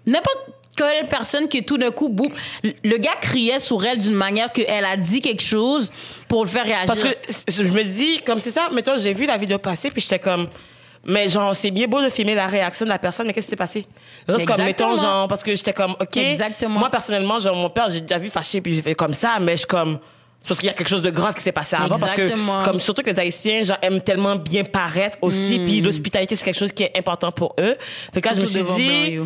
n'importe 0.06 0.38
quelle 0.76 1.06
personne 1.06 1.48
qui 1.48 1.64
tout 1.64 1.78
d'un 1.78 1.90
coup, 1.90 2.08
boum, 2.08 2.30
le 2.62 2.96
gars 2.98 3.16
criait 3.20 3.58
sur 3.58 3.84
elle 3.84 3.98
d'une 3.98 4.14
manière 4.14 4.52
qu'elle 4.52 4.84
a 4.84 4.96
dit 4.96 5.20
quelque 5.20 5.42
chose 5.42 5.90
pour 6.28 6.44
le 6.44 6.50
faire 6.50 6.64
réagir. 6.64 6.86
Parce 6.86 7.02
que 7.02 7.62
je 7.62 7.62
me 7.62 7.82
dis, 7.82 8.20
comme 8.24 8.40
c'est 8.40 8.50
ça, 8.50 8.68
mettons, 8.72 8.98
j'ai 8.98 9.14
vu 9.14 9.26
la 9.26 9.38
vidéo 9.38 9.58
passer, 9.58 9.90
puis 9.90 10.02
j'étais 10.02 10.18
comme, 10.18 10.48
mais 11.06 11.28
genre, 11.28 11.54
c'est 11.54 11.70
bien 11.70 11.86
beau 11.86 12.02
de 12.02 12.10
filmer 12.10 12.34
la 12.34 12.46
réaction 12.46 12.84
de 12.84 12.90
la 12.90 12.98
personne, 12.98 13.26
mais 13.26 13.32
qu'est-ce 13.32 13.46
qui 13.46 13.50
s'est 13.50 13.56
passé? 13.56 13.86
Genre, 14.28 14.44
comme, 14.44 14.62
mettons, 14.64 14.96
genre, 14.96 15.28
parce 15.28 15.42
que 15.42 15.54
j'étais 15.54 15.72
comme, 15.72 15.92
OK. 15.92 16.16
Exactement. 16.16 16.80
Moi, 16.80 16.90
personnellement, 16.90 17.38
genre, 17.38 17.54
mon 17.56 17.70
père, 17.70 17.88
j'ai 17.88 18.00
déjà 18.00 18.18
vu 18.18 18.28
fâché, 18.28 18.60
puis 18.60 18.74
j'ai 18.74 18.82
fait 18.82 18.94
comme 18.94 19.14
ça, 19.14 19.38
mais 19.40 19.52
je 19.52 19.58
suis 19.58 19.66
comme, 19.66 19.98
c'est 20.40 20.48
parce 20.48 20.60
qu'il 20.60 20.66
y 20.66 20.70
a 20.70 20.74
quelque 20.74 20.88
chose 20.88 21.02
de 21.02 21.10
grave 21.10 21.34
qui 21.34 21.42
s'est 21.42 21.52
passé 21.52 21.76
avant, 21.76 21.94
Exactement. 21.94 22.52
parce 22.54 22.66
que, 22.66 22.70
comme, 22.70 22.80
surtout 22.80 23.02
que 23.02 23.10
les 23.10 23.18
Haïtiens, 23.18 23.62
genre, 23.62 23.78
aiment 23.82 24.02
tellement 24.02 24.36
bien 24.36 24.64
paraître 24.64 25.16
aussi, 25.22 25.60
puis 25.64 25.80
l'hospitalité, 25.80 26.34
c'est 26.34 26.44
quelque 26.44 26.58
chose 26.58 26.72
qui 26.72 26.82
est 26.82 26.98
important 26.98 27.30
pour 27.30 27.54
eux. 27.60 27.76
Fait 28.12 28.20
que 28.20 28.28
là, 28.28 28.34
je 28.34 28.40
me 28.40 28.46
suis 28.46 28.64
dit, 28.76 29.18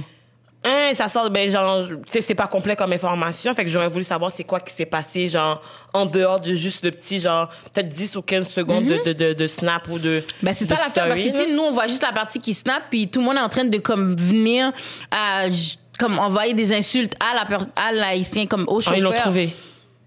Hein, 0.63 0.91
ça 0.93 1.09
sort, 1.09 1.31
ben, 1.31 1.49
genre, 1.49 1.87
tu 1.89 1.95
sais, 2.13 2.21
c'est 2.21 2.35
pas 2.35 2.47
complet 2.47 2.77
comme 2.77 2.93
information. 2.93 3.55
Fait 3.55 3.65
que 3.65 3.71
j'aurais 3.71 3.89
voulu 3.89 4.05
savoir 4.05 4.31
c'est 4.35 4.45
quoi 4.45 4.61
qui 4.61 4.75
s'est 4.75 4.85
passé, 4.85 5.27
genre, 5.27 5.63
en 5.95 6.05
dehors 6.05 6.39
de 6.39 6.53
juste 6.53 6.85
le 6.85 6.91
petit, 6.91 7.19
genre, 7.19 7.49
peut-être 7.73 7.89
10 7.89 8.17
ou 8.17 8.23
15 8.23 8.47
secondes 8.47 8.85
de, 8.85 9.03
de, 9.03 9.13
de, 9.15 9.33
de 9.33 9.47
snap 9.47 9.89
ou 9.89 9.99
de. 9.99 10.23
Ben 10.43 10.53
c'est 10.53 10.67
ça 10.67 10.75
l'affaire 10.75 11.09
parce 11.09 11.23
que 11.23 11.29
tu 11.29 11.35
sais 11.35 11.51
nous 11.53 11.63
on 11.63 11.71
voit 11.71 11.87
juste 11.87 12.03
la 12.03 12.13
partie 12.13 12.41
qui 12.41 12.53
snap 12.53 12.83
puis 12.91 13.09
tout 13.09 13.21
le 13.21 13.25
monde 13.27 13.37
est 13.37 13.41
en 13.41 13.49
train 13.49 13.65
de 13.65 13.79
comme 13.79 14.15
venir 14.17 14.71
à 15.11 15.47
comme 15.99 16.19
envoyer 16.19 16.53
des 16.55 16.73
insultes 16.75 17.15
à 17.21 17.35
la 17.35 17.59
à 17.77 17.93
l'haïtien 17.93 18.47
comme 18.47 18.65
au 18.69 18.79
Ah, 18.79 18.83
chauffeur. 18.83 18.99
ils 18.99 19.03
l'ont 19.03 19.13
trouvé. 19.13 19.55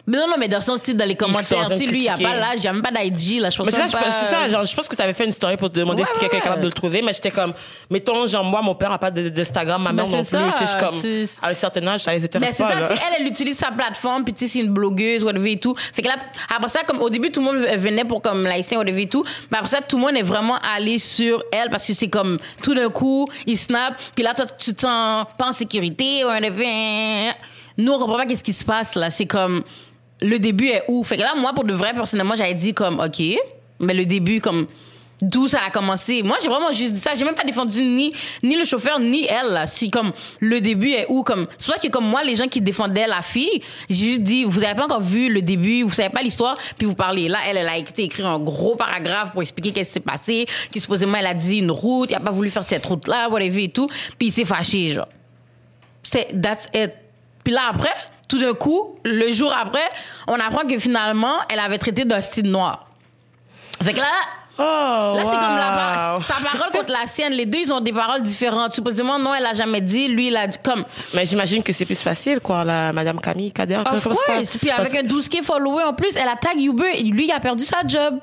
Mais 0.06 0.18
non 0.18 0.28
non 0.28 0.36
mais 0.38 0.50
dans 0.50 0.58
le 0.58 0.63
sens 0.63 0.82
tu 0.82 0.92
sais, 0.92 0.98
dans 0.98 1.06
les 1.06 1.16
commentaires 1.16 1.70
tu 1.78 1.86
lui 1.86 2.00
il 2.00 2.04
y 2.04 2.10
a 2.10 2.18
pas 2.18 2.36
l'âge, 2.36 2.56
il 2.58 2.63
y 2.63 2.68
a 2.68 2.74
même 2.74 2.82
pas 2.82 2.92
d'IG 2.92 3.39
là, 3.39 3.50
je 3.50 3.56
pense 3.58 3.66
Mais 3.66 3.72
c'est 3.72 3.88
ça, 3.88 3.88
je 3.88 3.92
pas- 3.94 4.12
c'est 4.12 4.26
ça, 4.36 4.50
genre, 4.50 4.66
je 4.66 4.76
pense 4.76 4.89
que 4.89 4.96
tu 4.98 5.02
avais 5.02 5.13
fait 5.13 5.24
une 5.24 5.32
story 5.32 5.56
pour 5.56 5.72
te 5.72 5.80
demander 5.80 6.04
Ouais, 6.04 6.10
si 6.13 6.20
quelqu'un 6.20 6.39
est 6.39 6.42
capable 6.42 6.62
de 6.62 6.68
le 6.68 6.74
trouver, 6.74 7.02
mais 7.02 7.13
j'étais 7.13 7.32
comme, 7.32 7.54
mettons, 7.89 8.28
genre, 8.28 8.44
moi, 8.44 8.62
mon 8.62 8.76
père 8.76 8.92
a 8.92 9.00
pas 9.00 9.12
d'Instagram, 9.12 9.82
ma 9.82 9.94
mère 9.94 10.04
Ben, 10.04 10.12
non 10.12 10.18
plus, 10.18 10.26
c'est 10.26 10.38
tu 10.38 10.44
sais, 10.44 10.60
je 10.62 10.66
ça, 10.66 10.78
comme, 10.78 11.00
tu- 11.02 11.26
à 11.42 11.50
un 11.50 11.54
certain 11.54 11.88
âge, 11.88 12.02
ça 12.02 12.12
les 12.13 12.20
Mais 12.20 12.26
intéresse 12.26 12.50
c'est 12.58 12.63
pas, 12.63 12.70
ça, 12.70 12.80
là. 12.82 12.88
tu 12.89 12.94
sais, 12.96 13.02
elle, 13.08 13.22
elle 13.22 13.28
utilise 13.32 13.58
sa 13.58 13.72
plateforme, 13.72 14.26
puis 14.26 14.34
tu 14.34 14.46
sais, 14.46 14.48
c'est 14.54 14.60
une 14.60 14.74
blogueuse, 14.74 15.24
whatever 15.24 15.54
et 15.54 15.60
tout. 15.60 15.74
Fait 15.78 16.02
que 16.02 16.08
là, 16.10 16.16
après 16.54 16.68
ça, 16.70 16.82
comme 16.86 17.00
au 17.02 17.10
début, 17.10 17.32
tout 17.32 17.39
le 17.39 17.46
monde 17.46 17.66
venait 17.80 18.04
pour 18.04 18.22
comme 18.22 18.44
l'haïtien, 18.44 18.80
whatever 18.80 19.04
et 19.04 19.08
tout. 19.08 19.24
Mais 19.52 19.58
après 19.60 19.70
ça, 19.70 19.80
tout 19.82 19.96
le 19.96 20.02
monde 20.02 20.18
est 20.18 20.22
vraiment 20.22 20.58
allé 20.76 21.00
sur 21.00 21.42
elle 21.54 21.70
parce 21.70 21.88
que 21.88 21.94
c'est 21.94 22.10
comme, 22.10 22.39
tout 22.62 22.74
d'un 22.74 22.89
coup, 22.89 23.30
il 23.46 23.58
snap, 23.58 23.94
puis 24.16 24.24
là, 24.26 24.34
toi, 24.34 24.46
tu 24.48 24.74
te 24.76 24.82
sens 24.82 25.26
pas 25.38 25.48
en 25.48 25.52
sécurité, 25.54 26.26
whatever. 26.26 27.32
Nous, 27.78 27.92
on 27.92 27.98
comprend 27.98 28.18
pas 28.18 28.26
qu'est-ce 28.28 28.44
qui 28.44 28.54
se 28.54 28.63
passe, 28.66 28.94
là. 28.96 29.10
C'est 29.10 29.26
comme, 29.26 29.63
le 30.23 30.39
début 30.39 30.67
est 30.67 30.83
où? 30.88 31.03
Fait 31.03 31.17
que 31.17 31.21
là, 31.21 31.36
moi, 31.36 31.53
pour 31.53 31.65
de 31.65 31.73
vrai, 31.73 31.93
personnellement, 31.93 32.36
j'avais 32.36 32.53
dit 32.53 32.73
comme, 32.73 32.99
OK, 32.99 33.21
mais 33.79 33.93
le 33.93 34.05
début, 34.05 34.39
comme, 34.39 34.67
d'où 35.21 35.47
ça 35.47 35.59
a 35.67 35.69
commencé? 35.69 36.23
Moi, 36.23 36.38
j'ai 36.41 36.47
vraiment 36.47 36.71
juste 36.71 36.93
dit 36.93 36.99
ça. 36.99 37.13
J'ai 37.13 37.25
même 37.25 37.36
pas 37.36 37.43
défendu 37.43 37.83
ni, 37.83 38.13
ni 38.41 38.55
le 38.55 38.63
chauffeur, 38.63 38.99
ni 38.99 39.25
elle. 39.25 39.63
Si, 39.67 39.91
comme, 39.91 40.13
le 40.39 40.62
début 40.62 40.91
est 40.91 41.05
où, 41.09 41.23
comme, 41.23 41.47
c'est 41.57 41.65
pour 41.65 41.75
ça 41.75 41.79
que, 41.79 41.91
comme 41.91 42.05
moi, 42.05 42.23
les 42.23 42.36
gens 42.36 42.47
qui 42.47 42.62
défendaient 42.62 43.05
la 43.05 43.21
fille, 43.21 43.62
j'ai 43.89 44.05
juste 44.05 44.21
dit, 44.23 44.45
vous 44.45 44.63
avez 44.63 44.75
pas 44.75 44.86
encore 44.86 45.01
vu 45.01 45.29
le 45.29 45.41
début, 45.41 45.83
vous 45.83 45.91
savez 45.91 46.09
pas 46.09 46.21
l'histoire, 46.21 46.57
puis 46.77 46.88
vous 46.88 46.95
parlez. 46.95 47.27
Là, 47.27 47.39
elle, 47.47 47.57
elle 47.57 47.67
a 47.67 47.77
été 47.77 48.03
écrit 48.03 48.23
un 48.23 48.39
gros 48.39 48.75
paragraphe 48.75 49.31
pour 49.31 49.41
expliquer 49.41 49.73
qu'est-ce 49.73 49.89
qui 49.89 49.93
s'est 49.95 49.99
passé, 49.99 50.47
que 50.73 50.79
supposément, 50.79 51.17
elle 51.17 51.27
a 51.27 51.33
dit 51.33 51.57
une 51.57 51.71
route, 51.71 52.12
il 52.12 52.15
a 52.15 52.21
pas 52.21 52.31
voulu 52.31 52.49
faire 52.49 52.63
cette 52.63 52.86
route-là, 52.86 53.29
whatever 53.29 53.63
et 53.63 53.69
tout, 53.69 53.88
puis 54.17 54.27
il 54.27 54.31
s'est 54.31 54.45
fâché, 54.45 54.91
genre. 54.91 55.07
C'est, 56.01 56.41
that's 56.41 56.67
it. 56.73 56.91
Puis 57.43 57.53
là, 57.53 57.63
après, 57.69 57.93
tout 58.34 58.39
d'un 58.39 58.56
coup, 58.56 58.96
le 59.06 59.32
jour 59.32 59.54
après, 59.56 59.86
on 60.28 60.34
apprend 60.39 60.65
que 60.67 60.80
finalement, 60.80 61.36
elle 61.50 61.60
avait 61.60 61.78
traité 61.78 62.04
d'un 62.04 62.19
style 62.19 62.50
noir. 62.50 62.88
Fait 63.84 63.93
que 63.93 64.00
là, 64.00 64.08
Oh, 64.56 65.13
Là, 65.15 65.24
c'est 65.26 65.32
comme 65.32 65.56
la 65.58 66.17
sa 66.22 66.36
parole 66.36 66.72
contre 66.72 66.91
la 66.91 67.08
sienne. 67.08 67.34
Les 67.34 67.48
deux, 67.48 67.58
ils 67.58 67.74
ont 67.74 67.80
des 67.80 67.91
paroles 67.91 68.22
différentes. 68.22 68.74
Supposément, 68.74 69.17
non, 69.17 69.34
elle 69.34 69.48
a 69.48 69.56
jamais 69.56 69.82
dit. 69.82 70.08
Lui, 70.08 70.28
il 70.28 70.38
a 70.38 70.46
dit 70.46 70.60
comme. 70.63 70.86
Mais 71.12 71.26
j'imagine 71.26 71.63
que 71.63 71.74
c'est 71.74 71.86
plus 71.88 72.00
facile, 72.00 72.39
quoi, 72.39 72.63
la 72.63 72.93
Madame 72.93 73.19
Camille 73.19 73.52
Kader. 73.52 73.78
Of 73.78 74.04
course. 74.04 74.58
Puis 74.60 74.69
avec 74.69 74.91
Parce- 74.91 75.04
un 75.04 75.08
12K 75.08 75.41
follower 75.41 75.84
en 75.86 75.93
plus, 75.96 76.15
elle 76.15 76.28
a 76.28 76.36
tag 76.36 76.60
Uber. 76.62 76.91
Et 76.93 77.02
lui, 77.02 77.26
il 77.26 77.32
a 77.32 77.39
perdu 77.39 77.63
sa 77.63 77.80
job. 77.88 78.19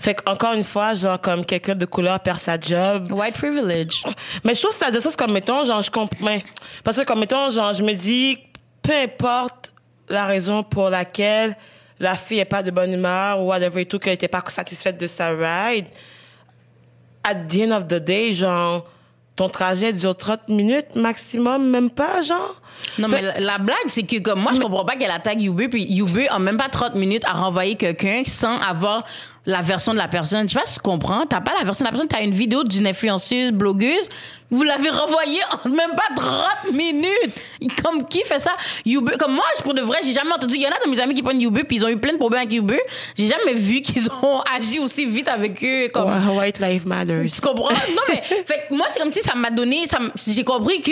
Fait 0.00 0.14
qu'encore 0.14 0.54
une 0.54 0.64
fois, 0.64 0.92
genre, 0.94 1.20
comme 1.20 1.44
quelqu'un 1.46 1.76
de 1.76 1.84
couleur 1.86 2.18
perd 2.18 2.40
sa 2.40 2.58
job. 2.58 3.12
White 3.12 3.34
privilege. 3.36 4.02
Mais 4.42 4.54
je 4.56 4.60
trouve 4.62 4.74
ça 4.74 4.90
de 4.90 4.98
choses 4.98 5.14
comme, 5.14 5.32
mettons, 5.32 5.62
genre, 5.62 5.82
je 5.82 5.90
comprends. 5.90 6.38
Parce 6.82 6.96
que, 6.96 7.04
comme, 7.04 7.20
mettons, 7.20 7.50
genre, 7.50 7.72
je 7.72 7.82
me 7.84 7.92
dis, 7.92 8.38
peu 8.84 8.92
importe 8.92 9.72
la 10.08 10.26
raison 10.26 10.62
pour 10.62 10.90
laquelle 10.90 11.56
la 11.98 12.14
fille 12.16 12.38
est 12.38 12.44
pas 12.44 12.62
de 12.62 12.70
bonne 12.70 12.92
humeur 12.92 13.40
ou 13.40 13.46
whatever 13.48 13.80
et 13.80 13.86
tout, 13.86 13.98
qu'elle 13.98 14.12
était 14.14 14.28
pas 14.28 14.42
satisfaite 14.48 14.98
de 15.00 15.06
sa 15.06 15.30
ride, 15.30 15.86
at 17.22 17.34
the 17.34 17.60
end 17.66 17.70
of 17.72 17.88
the 17.88 17.94
day, 17.94 18.32
genre, 18.32 18.84
ton 19.36 19.48
trajet 19.48 19.92
dure 19.92 20.16
30 20.16 20.48
minutes 20.48 20.94
maximum, 20.96 21.68
même 21.70 21.90
pas, 21.90 22.20
genre. 22.22 22.60
Non, 22.98 23.08
Fait- 23.08 23.16
mais 23.16 23.22
la, 23.22 23.40
la 23.40 23.58
blague, 23.58 23.76
c'est 23.86 24.02
que 24.02 24.18
comme 24.20 24.40
moi, 24.40 24.52
je 24.52 24.60
comprends 24.60 24.84
pas 24.84 24.96
qu'elle 24.96 25.10
a 25.10 25.18
tag 25.20 25.40
Uber, 25.40 25.68
puis 25.68 25.86
Uber, 25.96 26.28
en 26.30 26.38
même 26.40 26.56
pas 26.58 26.68
30 26.68 26.96
minutes, 26.96 27.24
à 27.24 27.32
renvoyer 27.32 27.76
quelqu'un 27.76 28.22
sans 28.26 28.58
avoir 28.60 29.04
la 29.46 29.60
version 29.60 29.92
de 29.92 29.98
la 29.98 30.08
personne. 30.08 30.48
Je 30.48 30.54
sais 30.54 30.60
pas 30.60 30.66
si 30.66 30.74
tu 30.74 30.80
comprends. 30.80 31.26
T'as 31.26 31.40
pas 31.40 31.52
la 31.58 31.64
version 31.64 31.84
de 31.84 31.88
la 31.88 31.92
personne, 31.92 32.08
t'as 32.08 32.22
une 32.22 32.32
vidéo 32.34 32.64
d'une 32.64 32.86
influenceuse, 32.86 33.52
blogueuse. 33.52 34.08
Vous 34.50 34.62
l'avez 34.62 34.88
renvoyée 34.90 35.40
en 35.64 35.68
même 35.68 35.90
pas 35.96 36.14
30 36.64 36.72
minutes. 36.72 37.34
Comme 37.82 38.06
qui 38.06 38.20
fait 38.20 38.38
ça? 38.38 38.52
Uber, 38.86 39.16
comme 39.18 39.34
moi, 39.34 39.44
pour 39.62 39.74
de 39.74 39.82
vrai, 39.82 39.98
j'ai 40.04 40.12
jamais 40.12 40.32
entendu. 40.32 40.54
Il 40.54 40.62
y 40.62 40.66
en 40.66 40.70
a 40.70 40.84
de 40.84 40.90
mes 40.90 41.00
amis 41.00 41.14
qui 41.14 41.22
prennent 41.22 41.42
Uber, 41.42 41.64
puis 41.64 41.76
ils 41.76 41.84
ont 41.84 41.88
eu 41.88 41.96
plein 41.96 42.12
de 42.12 42.18
problèmes 42.18 42.42
avec 42.42 42.54
Uber. 42.54 42.80
J'ai 43.16 43.28
jamais 43.28 43.54
vu 43.54 43.82
qu'ils 43.82 44.08
ont 44.22 44.40
agi 44.54 44.78
aussi 44.78 45.06
vite 45.06 45.28
avec 45.28 45.62
eux. 45.62 45.88
Comme, 45.92 46.10
White 46.36 46.60
Life 46.60 46.84
Matters. 46.84 47.30
tu 47.30 47.40
comprends? 47.40 47.70
Non, 47.70 48.02
mais, 48.08 48.22
fait 48.22 48.66
moi, 48.70 48.86
c'est 48.90 49.00
comme 49.00 49.12
si 49.12 49.22
ça 49.22 49.34
m'a 49.34 49.50
donné, 49.50 49.86
ça 49.86 49.98
j'ai 50.26 50.44
compris 50.44 50.80
que 50.80 50.90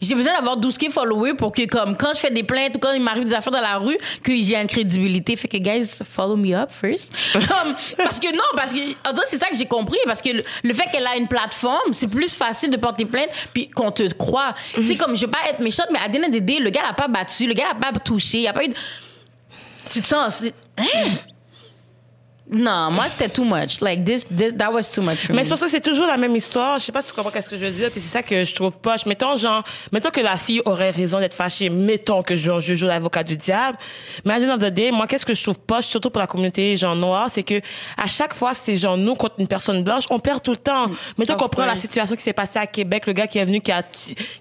j'ai 0.00 0.14
besoin 0.14 0.34
d'avoir 0.34 0.58
12K 0.58 0.90
followers 0.90 1.34
pour 1.34 1.52
que, 1.52 1.66
comme, 1.66 1.96
quand 1.96 2.12
je 2.14 2.20
fais 2.20 2.30
des 2.30 2.42
plaintes 2.42 2.76
ou 2.76 2.78
quand 2.78 2.92
il 2.92 3.02
m'arrive 3.02 3.24
des 3.24 3.34
affaires 3.34 3.52
dans 3.52 3.60
la 3.60 3.78
rue, 3.78 3.96
que 4.22 4.32
j'ai 4.32 4.56
une 4.56 4.66
crédibilité. 4.66 5.36
Fait 5.36 5.48
que, 5.48 5.56
guys, 5.56 5.88
follow 6.10 6.36
me 6.36 6.54
up 6.54 6.70
first. 6.70 7.12
Comme, 7.32 7.74
parce 7.96 8.20
que 8.20 8.32
non, 8.34 8.44
parce 8.54 8.72
que, 8.72 8.78
en 9.08 9.12
dirait, 9.12 9.26
c'est 9.26 9.38
ça 9.38 9.48
que 9.48 9.56
j'ai 9.56 9.66
compris. 9.66 9.98
Parce 10.04 10.20
que 10.20 10.30
le, 10.30 10.44
le 10.62 10.74
fait 10.74 10.90
qu'elle 10.90 11.06
a 11.06 11.16
une 11.16 11.28
plateforme, 11.28 11.92
c'est 11.92 12.08
plus 12.08 12.34
facile 12.34 12.70
de 12.70 12.76
porter 12.76 13.06
plainte 13.06 13.30
puis 13.54 13.68
qu'on 13.70 13.90
te 13.90 14.12
croit. 14.14 14.54
Tu 14.74 14.84
sais, 14.84 14.96
comme, 14.96 15.16
je 15.16 15.24
veux 15.24 15.30
pas 15.30 15.48
être 15.48 15.60
méchante, 15.60 15.88
mais 15.90 15.98
à 15.98 16.08
day, 16.08 16.58
le 16.58 16.70
gars 16.70 16.82
l'a 16.86 16.94
pas 16.94 17.08
battu, 17.08 17.46
le 17.46 17.54
gars 17.54 17.68
l'a 17.68 17.74
pas 17.74 17.98
touché, 17.98 18.40
il 18.40 18.46
a 18.46 18.52
pas 18.52 18.64
eu 18.64 18.68
de... 18.68 18.74
Tu 19.90 20.02
te 20.02 20.06
sens... 20.06 20.44
Hein? 20.76 20.84
Non, 22.48 22.92
moi, 22.92 23.08
c'était 23.08 23.28
too 23.28 23.44
much. 23.44 23.80
Like, 23.80 24.04
this, 24.04 24.24
this, 24.34 24.54
that 24.56 24.72
was 24.72 24.84
too 24.94 25.02
much 25.02 25.26
for 25.26 25.34
Mais 25.34 25.42
c'est 25.42 25.48
parce 25.48 25.62
que 25.62 25.68
c'est 25.68 25.80
toujours 25.80 26.06
la 26.06 26.16
même 26.16 26.34
histoire. 26.36 26.78
Je 26.78 26.84
sais 26.84 26.92
pas 26.92 27.02
si 27.02 27.08
tu 27.08 27.14
comprends 27.14 27.32
qu'est-ce 27.32 27.50
que 27.50 27.56
je 27.56 27.64
veux 27.64 27.70
dire. 27.72 27.90
Puis 27.90 28.00
c'est 28.00 28.12
ça 28.12 28.22
que 28.22 28.44
je 28.44 28.54
trouve 28.54 28.78
poche. 28.78 29.04
Mettons, 29.04 29.36
genre, 29.36 29.64
mettons 29.90 30.10
que 30.10 30.20
la 30.20 30.36
fille 30.36 30.62
aurait 30.64 30.90
raison 30.90 31.18
d'être 31.18 31.34
fâchée. 31.34 31.68
Mettons 31.68 32.22
que 32.22 32.36
je, 32.36 32.60
je 32.60 32.74
joue 32.74 32.86
l'avocat 32.86 33.24
du 33.24 33.36
diable. 33.36 33.76
Mais 34.24 34.34
à 34.34 34.40
the 34.40 34.44
end 34.44 34.54
of 34.54 34.60
the 34.60 34.72
day, 34.72 34.92
moi, 34.92 35.08
qu'est-ce 35.08 35.26
que 35.26 35.34
je 35.34 35.42
trouve 35.42 35.58
poche, 35.58 35.86
surtout 35.86 36.10
pour 36.10 36.20
la 36.20 36.28
communauté, 36.28 36.76
genre, 36.76 36.94
noire, 36.94 37.28
c'est 37.32 37.42
que 37.42 37.60
à 37.96 38.06
chaque 38.06 38.32
fois, 38.34 38.54
c'est 38.54 38.76
genre, 38.76 38.96
nous 38.96 39.16
contre 39.16 39.34
une 39.38 39.48
personne 39.48 39.82
blanche, 39.82 40.04
on 40.10 40.20
perd 40.20 40.40
tout 40.40 40.52
le 40.52 40.56
temps. 40.56 40.86
Mettons 41.18 41.34
Of 41.34 41.40
qu'on 41.40 41.48
prend 41.48 41.66
la 41.66 41.74
situation 41.74 42.14
qui 42.14 42.22
s'est 42.22 42.32
passée 42.32 42.60
à 42.60 42.66
Québec, 42.68 43.06
le 43.06 43.12
gars 43.12 43.26
qui 43.26 43.38
est 43.38 43.44
venu, 43.44 43.60
qui 43.60 43.72
a, 43.72 43.82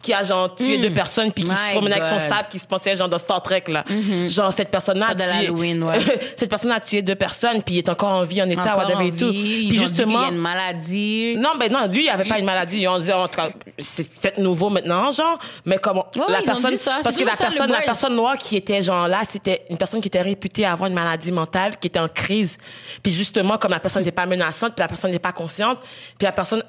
qui 0.03 0.13
a, 0.13 0.21
genre, 0.21 0.55
tué 0.55 0.77
deux 0.77 0.93
personnes, 0.93 1.31
puis 1.31 1.43
qui 1.43 1.49
se. 1.49 1.55
My 1.55 1.71
promenait 1.71 1.95
avec 1.95 2.05
son 2.05 2.17
God. 2.17 2.21
Mm-hmm. 2.21 2.29
sabre, 2.29 2.49
qui 2.49 2.59
se 2.59 2.65
pensait, 2.65 2.95
genre, 2.95 3.09
dans 3.09 3.17
Star 3.17 3.41
Trek, 3.41 3.63
là. 3.67 3.83
Genre, 4.27 4.53
cette 4.53 4.69
personne-là 4.69 5.07
a 5.07 5.15
tué- 5.15 5.49
ouais. 5.49 5.99
cette 6.35 6.49
personne 6.49 6.71
a 6.71 6.79
tué 6.79 7.01
deux 7.01 7.15
personnes, 7.15 7.63
puis 7.63 7.75
il 7.75 7.77
est 7.79 7.89
encore 7.95 8.11
en 8.11 8.23
vie, 8.23 8.41
en 8.41 8.49
état, 8.49 8.77
whatever 8.77 9.07
et 9.07 9.11
tout. 9.11 9.29
Puis 9.29 9.67
ils 9.69 9.81
ont 9.81 9.85
dit 9.85 10.03
qu'il 10.03 10.11
y 10.11 10.15
a 10.15 10.27
une 10.29 10.37
maladie. 10.37 11.35
Non, 11.37 11.51
ben 11.59 11.71
non, 11.71 11.87
lui, 11.87 12.05
il 12.05 12.09
avait 12.09 12.25
pas 12.25 12.37
une 12.39 12.45
maladie. 12.45 12.87
On 12.87 12.99
disait, 12.99 13.13
en 13.13 13.27
tout 13.27 13.37
cas, 13.37 13.49
c'est 13.79 14.07
peut-être 14.09 14.37
nouveau 14.37 14.69
maintenant, 14.69 15.11
genre. 15.11 15.39
Mais 15.65 15.77
comme 15.77 15.97
Ouais, 15.97 16.03
la 16.29 16.39
ils 16.39 16.41
ont 16.41 16.45
personne, 16.45 16.71
dit 16.71 16.77
ça. 16.77 16.99
parce 17.03 17.17
que 17.17 17.23
la 17.23 17.35
ça, 17.35 17.45
personne, 17.45 17.71
la 17.71 17.81
personne 17.81 18.15
noire 18.15 18.37
qui 18.37 18.55
était 18.57 18.81
genre 18.81 19.07
là, 19.07 19.21
c'était 19.29 19.63
une 19.69 19.77
personne 19.77 20.01
qui 20.01 20.07
était 20.09 20.21
réputée 20.21 20.65
avoir 20.65 20.87
une 20.89 20.95
maladie 20.95 21.31
mentale, 21.31 21.77
qui 21.77 21.87
était 21.87 21.99
en 21.99 22.07
crise. 22.09 22.57
Puis 23.01 23.11
justement, 23.11 23.57
comme 23.57 23.71
la 23.71 23.79
personne 23.79 24.01
n'était 24.03 24.11
pas 24.15 24.25
menaçante, 24.25 24.73
puis 24.75 24.81
la 24.81 24.87
personne 24.87 25.11
n'est 25.11 25.19
pas 25.19 25.31
consciente, 25.31 25.79
puis 26.17 26.25
la 26.25 26.31
personne, 26.31 26.63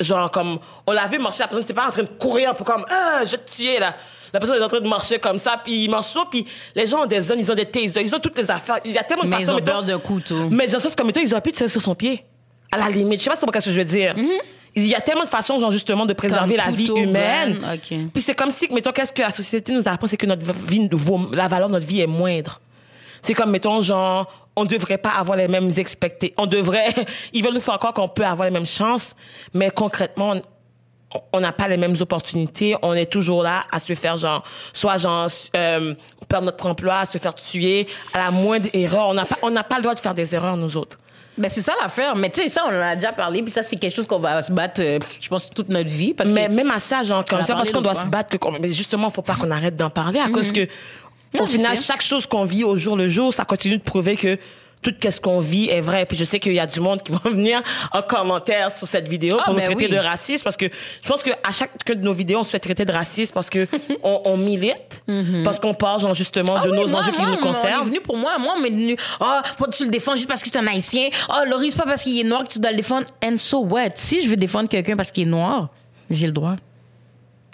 genre 0.00 0.30
comme, 0.30 0.58
on 0.86 0.92
l'a 0.92 1.06
vu 1.06 1.18
marcher, 1.18 1.40
la 1.40 1.46
personne 1.48 1.62
n'était 1.62 1.74
pas 1.74 1.88
en 1.88 1.90
train 1.90 2.02
de 2.02 2.08
courir 2.08 2.54
pour 2.54 2.66
comme, 2.66 2.84
ah, 2.90 3.20
je 3.24 3.32
vais 3.32 3.38
te 3.38 3.50
tuer 3.50 3.78
là. 3.78 3.94
La 4.32 4.40
personne 4.40 4.60
est 4.60 4.64
en 4.64 4.68
train 4.68 4.80
de 4.80 4.88
marcher 4.88 5.18
comme 5.18 5.38
ça, 5.38 5.58
puis 5.62 5.84
il 5.84 5.90
marche 5.90 6.08
sur, 6.08 6.28
puis 6.28 6.46
les 6.74 6.86
gens 6.86 7.02
ont 7.02 7.06
des 7.06 7.20
zones, 7.20 7.38
ils 7.38 7.50
ont 7.50 7.54
des 7.54 7.64
tasers, 7.64 8.02
ils 8.02 8.14
ont 8.14 8.18
toutes 8.18 8.36
les 8.36 8.50
affaires. 8.50 8.78
Il 8.84 8.92
y 8.92 8.98
a 8.98 9.02
tellement 9.02 9.24
de 9.24 9.28
Mais 9.30 9.36
ils 9.40 9.50
ont 9.50 9.54
mettons- 9.54 9.64
peur 9.72 9.84
de 9.84 9.96
couteau. 9.96 10.48
mais 10.50 10.68
genre, 10.68 10.80
c'est 10.80 10.94
comme 10.94 11.06
mettons, 11.06 11.20
ils 11.22 11.32
auraient 11.32 11.40
pu 11.40 11.52
tirer 11.52 11.68
sur 11.70 11.80
son 11.80 11.94
pied. 11.94 12.24
À 12.70 12.76
la 12.76 12.90
limite. 12.90 13.18
Je 13.20 13.24
sais 13.24 13.30
pas 13.30 13.36
ce 13.60 13.64
que 13.68 13.72
je 13.72 13.78
veux 13.78 13.84
dire. 13.84 14.14
Il 14.76 14.86
y 14.86 14.94
a 14.94 15.00
tellement 15.00 15.24
de 15.24 15.28
façons, 15.28 15.58
genre, 15.58 15.70
justement, 15.70 16.04
de 16.04 16.12
préserver. 16.12 16.56
Comme 16.56 16.66
la 16.66 16.70
vie 16.70 16.90
humaine. 16.94 17.78
Puis 18.12 18.22
c'est 18.22 18.34
comme 18.34 18.50
si, 18.50 18.68
mettons, 18.72 18.92
qu'est-ce 18.92 19.12
que 19.14 19.22
la 19.22 19.30
société 19.30 19.72
nous 19.72 19.88
apprend, 19.88 20.06
c'est 20.06 20.18
que 20.18 20.26
notre 20.26 20.44
vie, 20.52 20.88
la 21.32 21.48
valeur 21.48 21.68
de 21.68 21.72
notre 21.72 21.86
vie 21.86 22.02
est 22.02 22.06
moindre. 22.06 22.60
C'est 23.22 23.32
comme, 23.32 23.50
mettons, 23.50 23.80
genre, 23.80 24.30
on 24.58 24.64
devrait 24.64 24.98
pas 24.98 25.10
avoir 25.10 25.36
les 25.38 25.46
mêmes 25.46 25.70
expectés. 25.76 26.34
On 26.36 26.46
devrait, 26.46 26.92
ils 27.32 27.44
veulent 27.44 27.54
nous 27.54 27.60
faire 27.60 27.78
croire 27.78 27.94
qu'on 27.94 28.08
peut 28.08 28.24
avoir 28.24 28.48
les 28.48 28.52
mêmes 28.52 28.66
chances, 28.66 29.14
mais 29.54 29.70
concrètement, 29.70 30.34
on- 31.32 31.40
n'a 31.40 31.52
pas 31.52 31.68
les 31.68 31.76
mêmes 31.76 31.96
opportunités. 32.00 32.74
On 32.82 32.92
est 32.92 33.10
toujours 33.10 33.42
là 33.42 33.64
à 33.72 33.78
se 33.78 33.94
faire 33.94 34.16
genre, 34.16 34.42
soit 34.72 34.98
genre 34.98 35.28
euh, 35.56 35.94
perdre 36.28 36.46
notre 36.46 36.66
emploi, 36.66 37.06
se 37.06 37.18
faire 37.18 37.34
tuer 37.34 37.86
à 38.12 38.18
la 38.18 38.30
moindre 38.30 38.68
erreur. 38.72 39.08
On 39.08 39.14
n'a 39.14 39.24
pas, 39.24 39.36
on 39.42 39.50
n'a 39.50 39.62
pas 39.62 39.76
le 39.76 39.82
droit 39.82 39.94
de 39.94 40.00
faire 40.00 40.14
des 40.14 40.34
erreurs 40.34 40.56
nous 40.56 40.76
autres. 40.76 40.98
Ben, 41.38 41.48
c'est 41.48 41.62
ça 41.62 41.72
l'affaire. 41.80 42.16
Mais 42.16 42.30
tu 42.30 42.42
sais, 42.42 42.48
ça, 42.48 42.64
on 42.66 42.68
en 42.68 42.80
a 42.80 42.96
déjà 42.96 43.12
parlé. 43.12 43.42
Puis 43.44 43.52
ça, 43.52 43.62
c'est 43.62 43.76
quelque 43.76 43.94
chose 43.94 44.06
qu'on 44.06 44.18
va 44.18 44.42
se 44.42 44.50
battre, 44.50 44.82
euh, 44.82 44.98
je 45.20 45.28
pense, 45.28 45.48
toute 45.50 45.68
notre 45.68 45.88
vie. 45.88 46.12
Parce 46.12 46.30
Mais 46.30 46.48
que, 46.48 46.52
même 46.52 46.70
à 46.70 46.80
ça, 46.80 47.04
genre 47.04 47.24
comme 47.24 47.44
ça, 47.44 47.54
parce 47.54 47.70
qu'on 47.70 47.80
doit 47.80 47.94
se 47.94 48.06
battre. 48.06 48.36
Que, 48.36 48.58
mais 48.58 48.68
justement, 48.68 49.08
faut 49.10 49.22
pas 49.22 49.36
qu'on 49.36 49.50
arrête 49.50 49.76
d'en 49.76 49.88
parler 49.88 50.18
à 50.18 50.28
cause 50.28 50.50
que, 50.50 50.66
au 51.38 51.46
final, 51.46 51.76
sais. 51.76 51.84
chaque 51.84 52.02
chose 52.02 52.26
qu'on 52.26 52.44
vit 52.44 52.64
au 52.64 52.76
jour 52.76 52.96
le 52.96 53.08
jour, 53.08 53.32
ça 53.34 53.44
continue 53.44 53.78
de 53.78 53.82
prouver 53.82 54.16
que 54.16 54.38
tout 54.80 54.94
ce 55.02 55.20
qu'on 55.20 55.40
vit 55.40 55.68
est 55.68 55.80
vrai. 55.80 56.06
Puis 56.06 56.16
je 56.16 56.22
sais 56.24 56.38
qu'il 56.38 56.52
y 56.52 56.60
a 56.60 56.66
du 56.66 56.78
monde 56.78 57.02
qui 57.02 57.10
va 57.24 57.28
venir 57.28 57.60
en 57.92 58.00
commentaire 58.00 58.70
sur 58.74 58.86
cette 58.86 59.08
vidéo 59.08 59.36
Ah, 59.40 59.44
pour 59.46 59.54
nous 59.54 59.58
ben 59.60 59.66
traiter 59.66 59.86
oui. 59.86 59.90
de 59.90 59.96
raciste 59.98 60.44
parce 60.44 60.56
que 60.56 60.66
je 61.02 61.08
pense 61.08 61.24
que 61.24 61.30
à 61.30 61.50
chaque 61.50 61.84
de 61.84 61.94
nos 62.04 62.12
vidéos, 62.12 62.38
on 62.38 62.44
se 62.44 62.50
fait 62.50 62.60
traiter 62.60 62.84
de 62.84 62.92
raciste 62.92 63.34
parce 63.34 63.50
que 63.50 63.66
on, 64.04 64.20
on 64.24 64.36
milite, 64.36 65.02
parce 65.44 65.58
qu'on 65.58 65.74
parle 65.74 66.00
genre 66.00 66.14
justement 66.14 66.54
Mhm. 66.54 66.60
Ah 66.62 66.66
de 66.66 66.70
oui, 66.70 66.78
nos 66.78 66.88
moi, 66.88 67.00
enjeux 67.00 67.10
qui 67.10 67.20
moi, 67.20 67.26
nous 67.30 67.34
On 67.34 67.38
est 67.38 67.40
concernent. 67.40 67.86
venu 67.88 68.00
pour 68.00 68.16
moi. 68.16 68.38
Moi, 68.38 68.54
on 68.56 68.64
est 68.64 68.70
venu. 68.70 68.96
Ah, 69.18 69.42
pourquoi 69.56 69.68
tu 69.74 69.84
le 69.84 69.90
défends 69.90 70.14
juste 70.14 70.28
parce 70.28 70.42
que 70.44 70.48
c'est 70.48 70.58
un 70.58 70.66
haïtien? 70.68 71.08
Ah, 71.28 71.44
Laurie, 71.44 71.72
c'est 71.72 71.76
pas 71.76 71.84
parce 71.84 72.04
qu'il 72.04 72.18
est 72.18 72.22
noir 72.24 72.44
que 72.44 72.52
tu 72.52 72.60
dois 72.60 72.70
le 72.70 72.76
défendre. 72.76 73.06
And 73.24 73.36
so 73.36 73.58
what? 73.64 73.90
Si 73.96 74.22
je 74.22 74.30
veux 74.30 74.36
défendre 74.36 74.68
quelqu'un 74.68 74.94
parce 74.96 75.10
qu'il 75.10 75.24
est 75.24 75.30
noir, 75.30 75.70
j'ai 76.08 76.26
le 76.26 76.32
droit. 76.32 76.54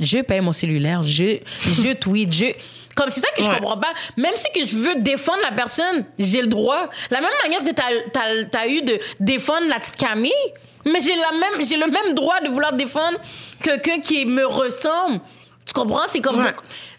Je 0.00 0.18
paye 0.18 0.40
mon 0.42 0.52
cellulaire. 0.52 1.02
Je, 1.02 1.38
je 1.64 1.94
tweet. 1.94 2.32
Je. 2.34 2.46
Comme 2.94 3.10
c'est 3.10 3.20
ça 3.20 3.28
que 3.36 3.42
je 3.42 3.48
Ouais. 3.48 3.56
comprends 3.56 3.78
pas. 3.78 3.92
Même 4.16 4.34
si 4.36 4.46
que 4.52 4.66
je 4.66 4.76
veux 4.76 4.94
défendre 4.96 5.40
la 5.42 5.52
personne, 5.52 6.04
j'ai 6.18 6.40
le 6.42 6.46
droit. 6.48 6.88
La 7.10 7.20
même 7.20 7.30
manière 7.42 7.60
que 7.64 7.70
t'as 7.70 8.58
as, 8.60 8.66
eu 8.68 8.82
de 8.82 8.98
défendre 9.20 9.66
la 9.68 9.80
petite 9.80 9.96
Camille, 9.96 10.32
mais 10.84 11.00
j'ai 11.00 11.14
la 11.16 11.32
même 11.32 11.60
j'ai 11.68 11.76
le 11.76 11.86
même 11.90 12.14
droit 12.14 12.40
de 12.40 12.48
vouloir 12.50 12.72
défendre 12.72 13.18
quelqu'un 13.62 14.00
qui 14.00 14.24
me 14.26 14.44
ressemble. 14.46 15.20
Tu 15.66 15.72
comprends? 15.72 16.06
C'est 16.08 16.20
comme 16.20 16.40
Ouais. 16.44 16.54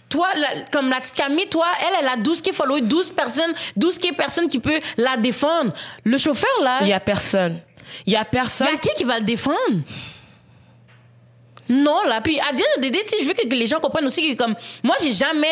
toi, 0.10 0.28
la- 0.36 0.62
comme 0.72 0.90
la 0.90 1.00
petite 1.00 1.16
Camille, 1.16 1.48
toi, 1.48 1.68
elle, 1.82 1.98
elle 2.02 2.08
a 2.10 2.16
12 2.18 2.42
qui 2.42 2.52
follow, 2.52 2.80
12 2.82 3.10
personnes, 3.10 3.54
12 3.78 3.98
qui 4.00 4.12
personnes 4.12 4.50
qui 4.50 4.60
peut 4.60 4.80
la 4.98 5.18
défendre. 5.18 5.72
Le 6.04 6.18
chauffeur, 6.18 6.50
là, 6.62 6.80
Il 6.82 6.88
il 6.88 6.90
y 6.90 6.94
a 6.94 7.00
personne. 7.00 7.60
Il 8.06 8.14
y 8.14 8.16
a 8.18 8.26
personne. 8.26 8.68
y 8.72 8.76
a 8.76 8.78
qui 8.80 8.90
qui 8.98 9.04
va 9.06 9.20
le 9.20 9.26
défendre? 9.26 9.58
Non, 11.68 12.02
là. 12.08 12.22
Puis, 12.22 12.40
à 12.40 12.54
dire 12.54 12.66
de 12.80 12.86
je 13.22 13.28
veux 13.28 13.34
que, 13.34 13.48
les 13.56 13.66
gens 13.68 13.80
comprennent 13.80 14.06
aussi 14.06 14.22
que, 14.22 14.36
comme, 14.36 14.56
moi, 14.84 14.96
j'ai 15.02 15.12
jamais 15.12 15.48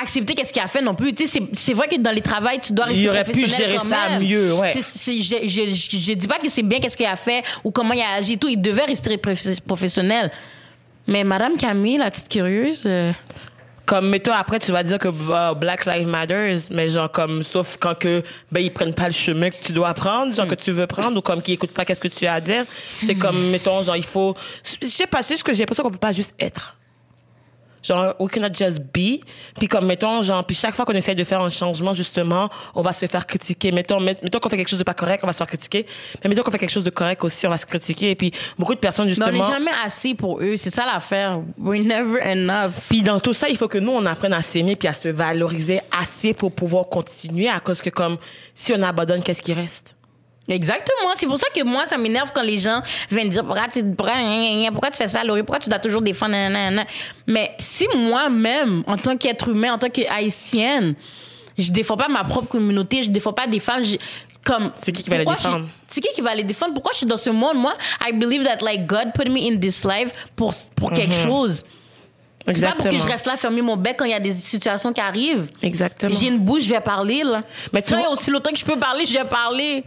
accepté 0.00 0.34
qu'est-ce 0.34 0.52
qu'il 0.52 0.62
a 0.62 0.68
fait 0.68 0.82
non 0.82 0.94
plus. 0.94 1.12
Tu 1.12 1.26
sais, 1.26 1.40
c'est- 1.52 1.72
vrai 1.72 1.88
que 1.88 1.96
dans 1.96 2.12
les 2.12 2.20
travails, 2.20 2.60
tu 2.60 2.72
dois 2.72 2.84
rester 2.84 3.00
Il 3.02 3.08
aurait 3.08 3.24
pu 3.24 3.32
professionnel 3.32 3.66
gérer 3.72 3.78
quand 3.78 3.84
ça 3.88 4.08
même. 4.10 4.22
mieux, 4.22 4.54
ouais. 4.54 4.72
C'est- 4.72 4.82
c'est- 4.82 5.20
je, 5.20 5.36
je, 5.48 5.74
je, 5.74 5.98
je 5.98 6.12
dis 6.12 6.28
pas 6.28 6.38
que 6.38 6.48
c'est 6.48 6.62
bien 6.62 6.78
qu'est-ce 6.78 6.96
qu'il 6.96 7.06
a 7.06 7.16
fait 7.16 7.42
ou 7.64 7.70
comment 7.72 7.94
il 7.94 8.00
a 8.00 8.14
agi 8.14 8.34
et 8.34 8.36
tout. 8.36 8.48
Il 8.48 8.60
devait 8.62 8.84
rester 8.84 9.16
prof- 9.18 9.60
professionnel. 9.66 10.30
Mais 11.08 11.24
Madame 11.24 11.56
Camille, 11.56 11.98
la 11.98 12.10
petite 12.10 12.28
curieuse, 12.28 12.82
euh, 12.86 13.12
comme 13.86 14.08
mettons 14.08 14.32
après 14.32 14.58
tu 14.58 14.72
vas 14.72 14.82
dire 14.82 14.98
que 14.98 15.08
bah, 15.08 15.54
Black 15.54 15.86
Lives 15.86 16.08
Matters 16.08 16.58
mais 16.70 16.90
genre 16.90 17.10
comme 17.10 17.42
sauf 17.44 17.76
quand 17.78 17.96
que 17.96 18.22
ben 18.50 18.60
ils 18.60 18.72
prennent 18.72 18.94
pas 18.94 19.06
le 19.06 19.12
chemin 19.12 19.50
que 19.50 19.62
tu 19.62 19.72
dois 19.72 19.94
prendre 19.94 20.34
genre 20.34 20.48
que 20.48 20.56
tu 20.56 20.72
veux 20.72 20.86
prendre 20.88 21.16
ou 21.16 21.22
comme 21.22 21.40
qu'ils 21.40 21.54
écoutent 21.54 21.70
pas 21.70 21.84
qu'est-ce 21.84 22.00
que 22.00 22.08
tu 22.08 22.26
as 22.26 22.34
à 22.34 22.40
dire. 22.40 22.64
C'est 23.04 23.14
comme 23.14 23.50
mettons 23.50 23.82
genre 23.82 23.96
il 23.96 24.04
faut 24.04 24.34
je 24.82 24.86
sais 24.86 25.06
pas 25.06 25.22
c'est 25.22 25.34
juste 25.34 25.44
que 25.44 25.52
j'ai 25.52 25.60
l'impression 25.60 25.84
qu'on 25.84 25.90
peut 25.90 25.98
pas 25.98 26.12
juste 26.12 26.34
être 26.40 26.76
genre 27.86 28.14
we 28.18 28.30
cannot 28.30 28.52
just 28.54 28.78
be 28.80 29.20
puis 29.58 29.68
comme 29.68 29.86
mettons 29.86 30.22
genre 30.22 30.44
puis 30.44 30.56
chaque 30.56 30.74
fois 30.74 30.84
qu'on 30.84 30.92
essaie 30.92 31.14
de 31.14 31.24
faire 31.24 31.40
un 31.40 31.50
changement 31.50 31.94
justement 31.94 32.48
on 32.74 32.82
va 32.82 32.92
se 32.92 33.06
faire 33.06 33.26
critiquer 33.26 33.72
mettons 33.72 34.00
met- 34.00 34.16
mettons 34.22 34.38
qu'on 34.40 34.48
fait 34.48 34.56
quelque 34.56 34.68
chose 34.68 34.78
de 34.78 34.84
pas 34.84 34.94
correct 34.94 35.20
on 35.22 35.26
va 35.26 35.32
se 35.32 35.38
faire 35.38 35.46
critiquer 35.46 35.86
mais 36.22 36.28
mettons 36.30 36.42
qu'on 36.42 36.50
fait 36.50 36.58
quelque 36.58 36.70
chose 36.70 36.84
de 36.84 36.90
correct 36.90 37.22
aussi 37.24 37.46
on 37.46 37.50
va 37.50 37.58
se 37.58 37.66
critiquer 37.66 38.10
et 38.10 38.14
puis 38.14 38.32
beaucoup 38.58 38.74
de 38.74 38.80
personnes 38.80 39.06
Mais 39.06 39.12
on 39.12 39.14
justement 39.14 39.46
n'est 39.46 39.52
jamais 39.52 39.70
assez 39.84 40.14
pour 40.14 40.40
eux. 40.40 40.56
C'est 40.56 40.70
ça 40.74 40.84
l'affaire. 40.86 41.40
We're 41.58 41.84
never 41.84 42.18
enough. 42.22 42.72
puis 42.88 43.02
dans 43.02 43.20
tout 43.20 43.32
ça, 43.32 43.48
il 43.48 43.56
faut 43.56 43.68
que 43.68 43.78
nous, 43.78 43.92
on 43.92 44.04
apprenne 44.06 44.32
à 44.32 44.42
s'aimer 44.42 44.76
puis 44.76 44.88
à 44.88 44.92
se 44.92 45.08
valoriser 45.08 45.80
assez 45.90 46.34
pour 46.34 46.52
pouvoir 46.52 46.86
continuer 46.88 47.48
à 47.48 47.60
cause 47.60 47.80
que 47.82 47.90
comme 47.90 48.16
si 48.54 48.72
on 48.72 48.82
abandonne, 48.82 49.22
qu'est-ce 49.22 49.42
qui 49.42 49.52
reste? 49.52 49.95
Exactement. 50.48 51.10
C'est 51.16 51.26
pour 51.26 51.38
ça 51.38 51.48
que 51.54 51.62
moi, 51.64 51.86
ça 51.86 51.98
m'énerve 51.98 52.30
quand 52.34 52.42
les 52.42 52.58
gens 52.58 52.80
viennent 53.10 53.30
dire 53.30 53.44
pourquoi 53.44 53.66
tu, 53.68 53.82
pourquoi, 53.84 54.14
pourquoi 54.70 54.90
tu 54.90 54.96
fais 54.96 55.08
ça, 55.08 55.24
Laurie? 55.24 55.42
Pourquoi 55.42 55.58
tu 55.58 55.68
dois 55.68 55.78
toujours 55.80 56.02
défendre? 56.02 56.32
nanana. 56.32 56.84
Mais 57.26 57.52
si 57.58 57.86
moi-même, 57.96 58.84
en 58.86 58.96
tant 58.96 59.16
qu'être 59.16 59.48
humain, 59.48 59.72
en 59.74 59.78
tant 59.78 59.88
qu'haïtienne, 59.90 60.94
je 61.58 61.70
défends 61.70 61.96
pas 61.96 62.08
ma 62.08 62.22
propre 62.22 62.48
communauté, 62.48 63.02
je 63.02 63.10
défends 63.10 63.32
pas 63.32 63.46
des 63.46 63.58
femmes, 63.60 63.82
je- 63.84 63.96
comme. 64.44 64.70
C'est 64.76 64.92
qui 64.92 65.02
qui 65.02 65.10
va 65.10 65.18
les 65.18 65.24
défendre? 65.24 65.66
C'est 65.88 66.00
qui 66.00 66.12
qui 66.14 66.20
va 66.20 66.34
les 66.34 66.44
défendre? 66.44 66.74
Pourquoi 66.74 66.92
je 66.92 66.98
suis 66.98 67.06
dans 67.06 67.16
ce 67.16 67.30
monde? 67.30 67.56
Moi, 67.56 67.74
I 68.08 68.12
believe 68.12 68.44
that 68.44 68.58
like 68.64 68.86
God 68.86 69.12
put 69.14 69.28
me 69.28 69.40
in 69.52 69.58
this 69.58 69.84
life 69.84 70.10
pour, 70.36 70.52
pour 70.76 70.92
quelque 70.92 71.14
chose. 71.24 71.64
C'est 72.52 72.60
pas 72.62 72.72
pour 72.72 72.84
que 72.88 72.98
je 72.98 73.06
reste 73.06 73.26
là 73.26 73.36
fermer 73.36 73.62
mon 73.62 73.76
bec 73.76 73.96
quand 73.98 74.04
il 74.04 74.10
y 74.12 74.14
a 74.14 74.20
des 74.20 74.32
situations 74.32 74.92
qui 74.92 75.00
arrivent. 75.00 75.46
Exactement. 75.62 76.14
J'ai 76.18 76.28
une 76.28 76.38
bouche, 76.38 76.62
je 76.64 76.70
vais 76.70 76.80
parler, 76.80 77.22
là. 77.24 77.42
Mais 77.72 77.82
tu 77.82 77.94
vois- 77.94 78.10
aussi 78.10 78.30
longtemps 78.30 78.50
que 78.52 78.58
je 78.58 78.64
peux 78.64 78.78
parler, 78.78 79.04
je 79.04 79.14
vais 79.14 79.24
parler. 79.24 79.82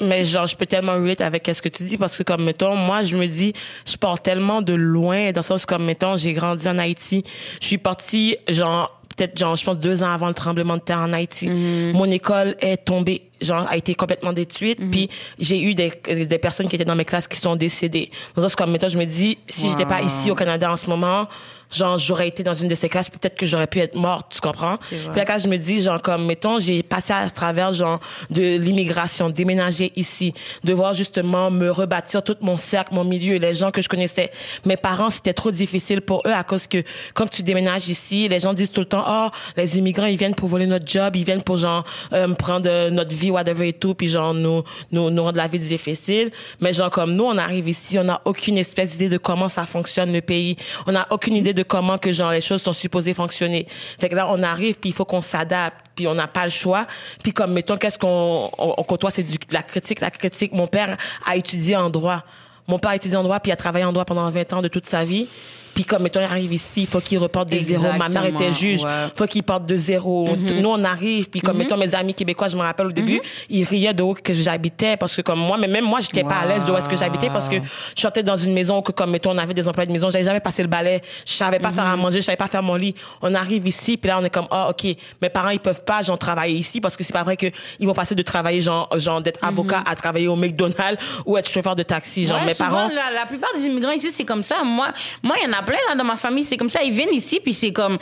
Mais 0.00 0.24
genre, 0.24 0.46
je 0.46 0.56
peux 0.56 0.66
tellement 0.66 0.94
relate 0.94 1.20
avec 1.20 1.50
ce 1.52 1.60
que 1.62 1.68
tu 1.68 1.82
dis 1.84 1.96
parce 1.98 2.16
que 2.16 2.22
comme, 2.22 2.44
mettons, 2.44 2.76
moi, 2.76 3.02
je 3.02 3.16
me 3.16 3.26
dis, 3.26 3.52
je 3.86 3.96
pars 3.96 4.20
tellement 4.20 4.62
de 4.62 4.74
loin 4.74 5.32
dans 5.32 5.40
le 5.40 5.44
sens 5.44 5.66
comme, 5.66 5.84
mettons, 5.84 6.16
j'ai 6.16 6.32
grandi 6.32 6.68
en 6.68 6.78
Haïti. 6.78 7.24
Je 7.60 7.66
suis 7.66 7.78
partie, 7.78 8.36
genre, 8.48 9.00
peut-être, 9.16 9.38
genre, 9.38 9.56
je 9.56 9.64
pense 9.64 9.78
deux 9.78 10.02
ans 10.02 10.12
avant 10.12 10.28
le 10.28 10.34
tremblement 10.34 10.76
de 10.76 10.82
terre 10.82 10.98
en 10.98 11.12
Haïti. 11.12 11.48
Mon 11.48 12.10
école 12.10 12.56
est 12.60 12.84
tombée, 12.84 13.22
genre, 13.44 13.66
a 13.68 13.76
été 13.76 13.94
complètement 13.94 14.32
détruite. 14.32 14.78
Puis 14.90 15.08
j'ai 15.38 15.60
eu 15.62 15.74
des, 15.74 15.92
des 16.26 16.38
personnes 16.38 16.68
qui 16.68 16.76
étaient 16.76 16.84
dans 16.84 16.96
mes 16.96 17.04
classes 17.04 17.28
qui 17.28 17.38
sont 17.38 17.56
décédées. 17.56 18.10
Le 18.36 18.42
sens 18.42 18.56
comme, 18.56 18.70
mettons, 18.70 18.88
je 18.88 18.98
me 18.98 19.04
dis, 19.04 19.38
si 19.46 19.68
j'étais 19.68 19.86
pas 19.86 20.02
ici 20.02 20.30
au 20.30 20.34
Canada 20.34 20.70
en 20.70 20.76
ce 20.76 20.88
moment, 20.88 21.28
genre, 21.72 21.98
j'aurais 21.98 22.28
été 22.28 22.42
dans 22.42 22.54
une 22.54 22.68
de 22.68 22.74
ces 22.74 22.88
classes, 22.88 23.08
peut-être 23.10 23.36
que 23.36 23.46
j'aurais 23.46 23.66
pu 23.66 23.80
être 23.80 23.94
morte, 23.94 24.32
tu 24.34 24.40
comprends? 24.40 24.76
Puis 24.88 24.98
là, 25.16 25.24
quand 25.24 25.38
je 25.38 25.48
me 25.48 25.56
dis, 25.56 25.80
genre, 25.80 26.00
comme, 26.00 26.24
mettons, 26.26 26.58
j'ai 26.58 26.82
passé 26.82 27.12
à 27.12 27.28
travers, 27.30 27.72
genre, 27.72 28.00
de 28.30 28.58
l'immigration, 28.58 29.28
déménager 29.30 29.92
ici, 29.96 30.34
devoir 30.62 30.92
justement 30.92 31.50
me 31.50 31.70
rebâtir 31.70 32.22
tout 32.22 32.36
mon 32.40 32.56
cercle, 32.56 32.94
mon 32.94 33.04
milieu, 33.04 33.36
les 33.38 33.54
gens 33.54 33.70
que 33.70 33.82
je 33.82 33.88
connaissais. 33.88 34.30
Mes 34.64 34.76
parents, 34.76 35.10
c'était 35.10 35.32
trop 35.32 35.50
difficile 35.50 36.00
pour 36.00 36.22
eux 36.26 36.32
à 36.32 36.44
cause 36.44 36.66
que, 36.66 36.82
quand 37.12 37.26
tu 37.26 37.42
déménages 37.42 37.88
ici, 37.88 38.28
les 38.28 38.40
gens 38.40 38.52
disent 38.52 38.70
tout 38.70 38.80
le 38.80 38.86
temps, 38.86 39.04
oh, 39.06 39.28
les 39.56 39.78
immigrants, 39.78 40.06
ils 40.06 40.16
viennent 40.16 40.34
pour 40.34 40.48
voler 40.48 40.66
notre 40.66 40.86
job, 40.86 41.16
ils 41.16 41.24
viennent 41.24 41.42
pour, 41.42 41.56
genre, 41.56 41.84
euh, 42.12 42.32
prendre 42.34 42.68
euh, 42.68 42.90
notre 42.90 43.14
vie, 43.14 43.30
whatever 43.34 43.68
et 43.68 43.72
tout, 43.72 43.94
puis 43.94 44.08
genre, 44.08 44.34
nous, 44.34 44.62
nous, 44.90 45.10
nous 45.10 45.22
rendre 45.22 45.36
la 45.36 45.48
vie 45.48 45.58
difficile. 45.58 46.30
Mais 46.60 46.72
genre, 46.72 46.90
comme 46.90 47.14
nous, 47.14 47.24
on 47.24 47.38
arrive 47.38 47.68
ici, 47.68 47.98
on 47.98 48.04
n'a 48.04 48.20
aucune 48.24 48.58
espèce 48.58 48.92
d'idée 48.92 49.08
de 49.08 49.18
comment 49.18 49.48
ça 49.48 49.66
fonctionne, 49.66 50.12
le 50.12 50.20
pays. 50.20 50.56
On 50.86 50.92
n'a 50.92 51.06
aucune 51.10 51.36
idée 51.36 51.54
de 51.54 51.62
comment 51.62 51.98
que, 51.98 52.12
genre, 52.12 52.32
les 52.32 52.40
choses 52.40 52.62
sont 52.62 52.72
supposées 52.72 53.14
fonctionner. 53.14 53.66
Fait 53.98 54.08
que 54.08 54.14
là, 54.14 54.26
on 54.30 54.42
arrive, 54.42 54.76
puis 54.76 54.90
il 54.90 54.92
faut 54.94 55.04
qu'on 55.04 55.20
s'adapte 55.20 55.84
puis 55.94 56.08
on 56.08 56.14
n'a 56.14 56.26
pas 56.26 56.44
le 56.44 56.50
choix. 56.50 56.86
Puis 57.22 57.32
comme 57.32 57.52
mettons 57.52 57.76
qu'est-ce 57.76 57.98
qu'on 57.98 58.50
on, 58.58 58.82
côtoie 58.84 59.10
c'est 59.10 59.22
du 59.22 59.36
la 59.50 59.62
critique, 59.62 60.00
la 60.00 60.10
critique. 60.10 60.52
Mon 60.52 60.66
père 60.66 60.96
a 61.24 61.36
étudié 61.36 61.76
en 61.76 61.90
droit. 61.90 62.24
Mon 62.66 62.78
père 62.78 62.90
a 62.90 62.96
étudié 62.96 63.16
en 63.16 63.22
droit 63.22 63.40
puis 63.40 63.52
a 63.52 63.56
travaillé 63.56 63.84
en 63.84 63.92
droit 63.92 64.04
pendant 64.04 64.28
20 64.30 64.52
ans 64.54 64.62
de 64.62 64.68
toute 64.68 64.86
sa 64.86 65.04
vie. 65.04 65.28
Puis 65.74 65.84
comme 65.84 66.02
mettons 66.02 66.20
il 66.20 66.24
arrive 66.24 66.52
ici, 66.52 66.82
il 66.82 66.86
faut 66.86 67.00
qu'il 67.00 67.18
reparte 67.18 67.48
de 67.50 67.58
zéro. 67.58 67.84
Ma 67.98 68.08
mère 68.08 68.26
était 68.26 68.52
juge, 68.52 68.84
ouais. 68.84 68.90
faut 69.16 69.26
qu'il 69.26 69.42
parte 69.42 69.66
de 69.66 69.76
zéro. 69.76 70.28
Nous 70.36 70.68
on 70.68 70.84
arrive 70.84 71.28
puis 71.28 71.40
comme 71.40 71.56
mettons 71.58 71.76
mes 71.76 71.94
amis 71.94 72.14
québécois, 72.14 72.48
je 72.48 72.56
me 72.56 72.62
rappelle 72.62 72.86
au 72.86 72.92
début, 72.92 73.20
ils 73.48 73.64
riaient 73.64 73.94
de 73.94 74.02
où 74.02 74.14
que 74.14 74.32
j'habitais 74.32 74.96
parce 74.96 75.14
que 75.16 75.22
comme 75.22 75.40
moi 75.40 75.56
mais 75.58 75.66
même 75.68 75.84
moi 75.84 76.00
j'étais 76.00 76.22
pas 76.24 76.36
à 76.36 76.46
l'aise 76.46 76.64
de 76.64 76.70
où 76.72 76.76
est-ce 76.76 76.88
que 76.88 76.96
j'habitais 76.96 77.30
parce 77.30 77.48
que 77.48 77.56
je 77.96 78.00
sortais 78.00 78.22
dans 78.22 78.36
une 78.36 78.52
maison 78.52 78.82
que 78.82 78.92
comme 78.92 79.10
mettons 79.10 79.32
on 79.32 79.38
avait 79.38 79.54
des 79.54 79.66
employés 79.66 79.86
de 79.88 79.92
maison, 79.92 80.10
j'avais 80.10 80.24
jamais 80.24 80.40
passé 80.40 80.62
le 80.62 80.68
balai, 80.68 81.00
je 81.26 81.32
savais 81.32 81.58
pas 81.58 81.72
faire 81.72 81.86
à 81.86 81.96
manger, 81.96 82.20
je 82.20 82.24
savais 82.26 82.36
pas 82.36 82.48
faire 82.48 82.62
mon 82.62 82.76
lit. 82.76 82.94
On 83.22 83.34
arrive 83.34 83.66
ici 83.66 83.96
puis 83.96 84.08
là 84.08 84.18
on 84.20 84.24
est 84.24 84.30
comme 84.30 84.46
ah 84.50 84.70
OK, 84.70 84.84
mes 85.20 85.28
parents 85.28 85.50
ils 85.50 85.60
peuvent 85.60 85.82
pas 85.84 86.02
genre 86.02 86.18
travailler 86.18 86.56
ici 86.56 86.80
parce 86.80 86.96
que 86.96 87.02
c'est 87.02 87.12
pas 87.12 87.24
vrai 87.24 87.36
que 87.36 87.46
ils 87.80 87.86
vont 87.86 87.94
passer 87.94 88.14
de 88.14 88.22
travailler 88.22 88.60
genre 88.60 88.88
genre 88.96 89.20
d'être 89.20 89.42
avocat 89.42 89.82
à 89.86 89.96
travailler 89.96 90.28
au 90.28 90.36
McDonald's 90.36 91.02
ou 91.26 91.36
être 91.36 91.50
chauffeur 91.50 91.74
de 91.74 91.82
taxi. 91.82 92.26
Genre 92.26 92.34
Ouais, 92.34 92.46
mes 92.46 92.54
souvent, 92.54 92.70
parents 92.70 92.88
La, 92.88 93.10
la 93.10 93.26
plupart 93.26 93.50
des 93.54 93.64
immigrants 93.66 93.92
ici, 93.92 94.10
c'est 94.10 94.24
comme 94.24 94.42
ça. 94.42 94.62
Moi, 94.64 94.88
moi, 95.22 95.36
il 95.40 95.48
y 95.48 95.54
en 95.54 95.58
a 95.58 95.62
plein 95.64 95.78
là, 95.88 95.94
dans 95.94 96.04
ma 96.04 96.16
famille, 96.16 96.44
c'est 96.44 96.56
comme 96.56 96.68
ça. 96.68 96.82
Ils 96.82 96.92
viennent 96.92 97.12
ici, 97.14 97.40
puis 97.42 97.52
c'est 97.54 97.72
comme. 97.72 97.98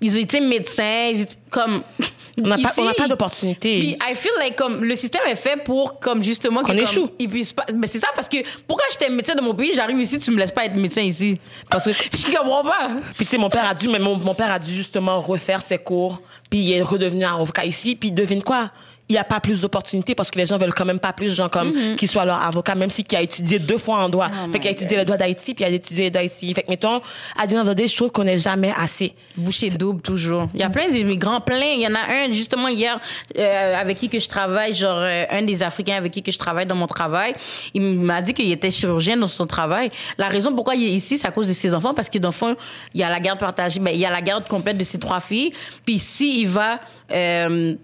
Ils 0.00 0.14
ont 0.16 0.20
été 0.20 0.40
médecins, 0.40 1.10
ils 1.12 1.22
étaient 1.22 1.36
comme. 1.50 1.82
on 2.38 2.42
n'a 2.48 2.58
pas 2.58 2.72
on 2.78 2.84
n'a 2.84 2.94
pas 2.94 3.02
Puis 3.04 3.08
d'opportunité. 3.08 3.78
I 3.78 4.14
feel 4.14 4.32
like 4.38 4.56
comme 4.56 4.84
le 4.84 4.96
système 4.96 5.22
est 5.26 5.36
fait 5.36 5.62
pour 5.62 6.00
comme 6.00 6.22
justement 6.22 6.62
Qu'on 6.62 6.76
échoue. 6.76 7.10
ils 7.18 7.28
puissent 7.28 7.52
pas. 7.52 7.64
Mais 7.74 7.86
c'est 7.86 8.00
ça 8.00 8.08
parce 8.14 8.28
que 8.28 8.38
pourquoi 8.66 8.86
j'étais 8.90 9.08
médecin 9.08 9.34
de 9.34 9.40
mon 9.40 9.54
pays, 9.54 9.72
j'arrive 9.74 10.00
ici, 10.00 10.18
tu 10.18 10.30
me 10.30 10.38
laisses 10.38 10.52
pas 10.52 10.66
être 10.66 10.74
médecin 10.74 11.02
ici. 11.02 11.38
Parce 11.70 11.84
que 11.84 11.90
Je 11.92 12.36
comprends 12.36 12.64
pas. 12.64 12.90
Puis 13.16 13.24
tu 13.24 13.30
sais, 13.32 13.38
mon 13.38 13.48
père 13.48 13.68
a 13.68 13.74
dû, 13.74 13.88
mais 13.88 14.00
mon, 14.00 14.16
mon 14.16 14.34
père 14.34 14.50
a 14.50 14.58
dû 14.58 14.74
justement 14.74 15.20
refaire 15.20 15.62
ses 15.62 15.78
cours, 15.78 16.20
puis 16.50 16.58
il 16.58 16.72
est 16.72 16.82
redevenu 16.82 17.24
avocat 17.24 17.64
ici, 17.64 17.94
puis 17.94 18.10
devine 18.12 18.42
quoi? 18.42 18.70
Il 19.08 19.12
n'y 19.12 19.18
a 19.18 19.24
pas 19.24 19.40
plus 19.40 19.60
d'opportunités 19.60 20.14
parce 20.14 20.30
que 20.30 20.38
les 20.38 20.46
gens 20.46 20.56
veulent 20.56 20.74
quand 20.74 20.84
même 20.84 21.00
pas 21.00 21.12
plus 21.12 21.28
de 21.28 21.34
gens 21.34 21.48
comme 21.48 21.74
Mm-hmm. 21.74 21.96
qui 21.96 22.06
soient 22.06 22.24
leur 22.24 22.40
avocat 22.42 22.74
même 22.74 22.90
si 22.90 23.04
qui 23.04 23.16
a 23.16 23.22
étudié 23.22 23.58
deux 23.58 23.78
fois 23.78 24.04
en 24.04 24.08
droit 24.08 24.28
Oh 24.32 24.52
fait 24.52 24.58
qu'il 24.58 24.68
a 24.68 24.72
étudié 24.72 24.96
le 24.96 25.04
droit 25.04 25.16
d'Haïti 25.16 25.54
puis 25.54 25.64
il 25.64 25.66
a 25.66 25.70
étudié 25.70 26.10
ici 26.22 26.52
fait 26.54 26.62
que 26.62 26.70
mettons 26.70 27.00
à 27.38 27.46
dire 27.46 27.64
je 27.64 27.96
trouve 27.96 28.10
qu'on 28.10 28.24
n'est 28.24 28.38
jamais 28.38 28.72
assez 28.76 29.14
Boucher 29.36 29.70
double 29.70 30.00
toujours. 30.00 30.48
Il 30.54 30.60
y 30.60 30.62
a 30.62 30.70
plein 30.70 30.88
d'immigrants, 30.90 31.40
plein. 31.40 31.72
Il 31.74 31.80
y 31.80 31.86
en 31.88 31.94
a 31.94 32.24
un 32.24 32.32
justement 32.32 32.68
hier 32.68 33.00
euh, 33.36 33.74
avec 33.74 33.98
qui 33.98 34.08
que 34.08 34.20
je 34.20 34.28
travaille, 34.28 34.74
genre 34.74 34.98
euh, 34.98 35.24
un 35.28 35.42
des 35.42 35.62
Africains 35.62 35.96
avec 35.96 36.12
qui 36.12 36.22
que 36.22 36.30
je 36.30 36.38
travaille 36.38 36.66
dans 36.66 36.76
mon 36.76 36.86
travail. 36.86 37.34
Il 37.74 37.82
m'a 37.82 38.22
dit 38.22 38.32
qu'il 38.32 38.50
était 38.52 38.70
chirurgien 38.70 39.16
dans 39.16 39.26
son 39.26 39.46
travail. 39.46 39.90
La 40.18 40.28
raison 40.28 40.54
pourquoi 40.54 40.76
il 40.76 40.84
est 40.84 40.92
ici, 40.92 41.18
c'est 41.18 41.26
à 41.26 41.32
cause 41.32 41.48
de 41.48 41.52
ses 41.52 41.74
enfants 41.74 41.94
parce 41.94 42.08
que 42.08 42.18
dans 42.18 42.28
le 42.28 42.32
fond, 42.32 42.56
il 42.94 43.00
y 43.00 43.04
a 43.04 43.10
la 43.10 43.20
garde 43.20 43.40
partagée, 43.40 43.80
ben, 43.80 43.90
il 43.90 44.00
y 44.00 44.06
a 44.06 44.10
la 44.10 44.22
garde 44.22 44.46
complète 44.46 44.78
de 44.78 44.84
ses 44.84 44.98
trois 44.98 45.20
filles. 45.20 45.52
Puis 45.84 45.98
si 45.98 46.40
il 46.42 46.48
va 46.48 46.78
euh, 47.12 47.74